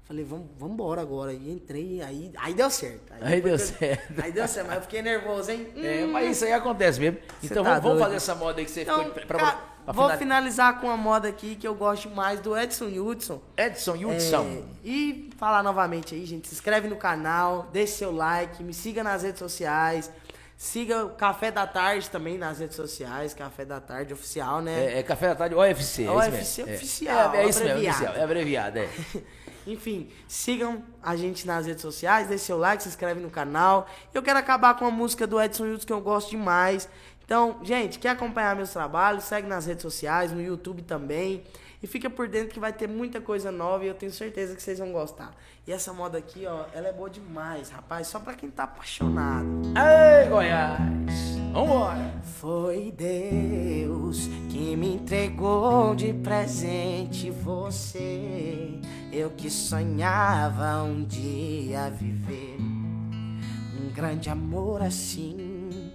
[0.09, 1.35] Falei, vamos, vamos embora agora.
[1.35, 3.12] E entrei, aí, aí deu certo.
[3.20, 4.22] Aí deu depois que- certo.
[4.24, 5.68] Aí deu certo, mas eu fiquei nervoso, hein?
[5.76, 6.12] É, Hum.
[6.12, 7.18] mas isso aí acontece mesmo.
[7.43, 9.93] Então tá vamos, vamos fazer essa moda aí que você Então, ficou pra, cara, pra
[9.93, 13.39] vou final- finalizar com uma moda aqui que eu gosto mais do Edson Hudson.
[13.55, 14.47] Edson Hudson.
[14.47, 19.05] É, e falar novamente aí, gente, se inscreve no canal, deixe seu like, me siga
[19.05, 20.10] nas redes sociais.
[20.56, 24.86] Siga o Café da Tarde também nas redes sociais, Café da Tarde oficial, né?
[24.94, 26.05] É, é Café da Tarde OFC.
[26.05, 26.62] é OFC.
[26.62, 26.74] É.
[26.74, 28.14] oficial, É, é isso mesmo, oficial.
[28.14, 28.89] É abreviado, é.
[29.69, 33.86] Enfim, sigam a gente nas redes sociais, deixe seu like, se inscreve no canal.
[34.15, 36.89] Eu quero acabar com a música do Edson Hughes que eu gosto demais.
[37.24, 39.24] Então, gente, quer acompanhar meus trabalhos?
[39.24, 41.45] Segue nas redes sociais, no YouTube também.
[41.82, 44.62] E fica por dentro que vai ter muita coisa nova e eu tenho certeza que
[44.62, 45.32] vocês vão gostar.
[45.66, 48.09] E essa moda aqui, ó, ela é boa demais, rapaz.
[48.09, 49.48] Só pra quem tá apaixonado.
[49.76, 51.38] Ei, Goiás!
[51.52, 52.14] Vambora!
[52.40, 58.80] Foi Deus que me entregou de presente você.
[59.12, 65.92] Eu que sonhava um dia viver um grande amor assim.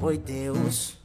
[0.00, 0.97] Foi Deus,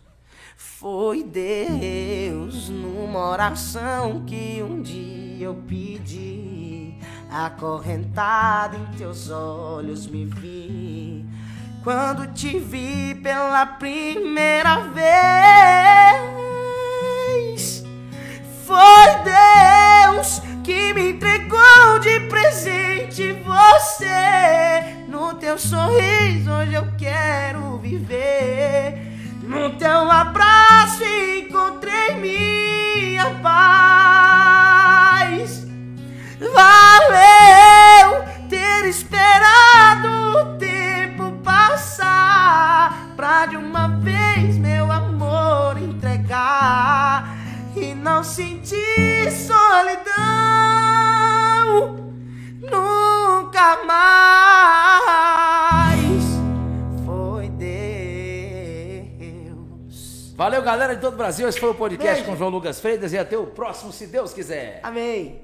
[0.64, 6.96] foi Deus numa oração que um dia eu pedi.
[7.30, 11.26] acorrentado em teus olhos me vi.
[11.84, 15.04] Quando te vi pela primeira vez,
[18.66, 25.06] foi Deus que me entregou de presente você.
[25.10, 29.13] No teu sorriso hoje eu quero viver.
[29.44, 34.48] No teu abraço encontrei minha paz.
[36.40, 47.36] Valeu ter esperado o tempo passar pra de uma vez meu amor entregar
[47.76, 50.14] e não sentir solidão
[52.62, 55.43] nunca mais.
[60.44, 61.48] Valeu, galera de todo o Brasil.
[61.48, 62.30] Esse foi o podcast Beijo.
[62.30, 64.82] com João Lucas Freitas e até o próximo, se Deus quiser.
[64.84, 65.40] Amém.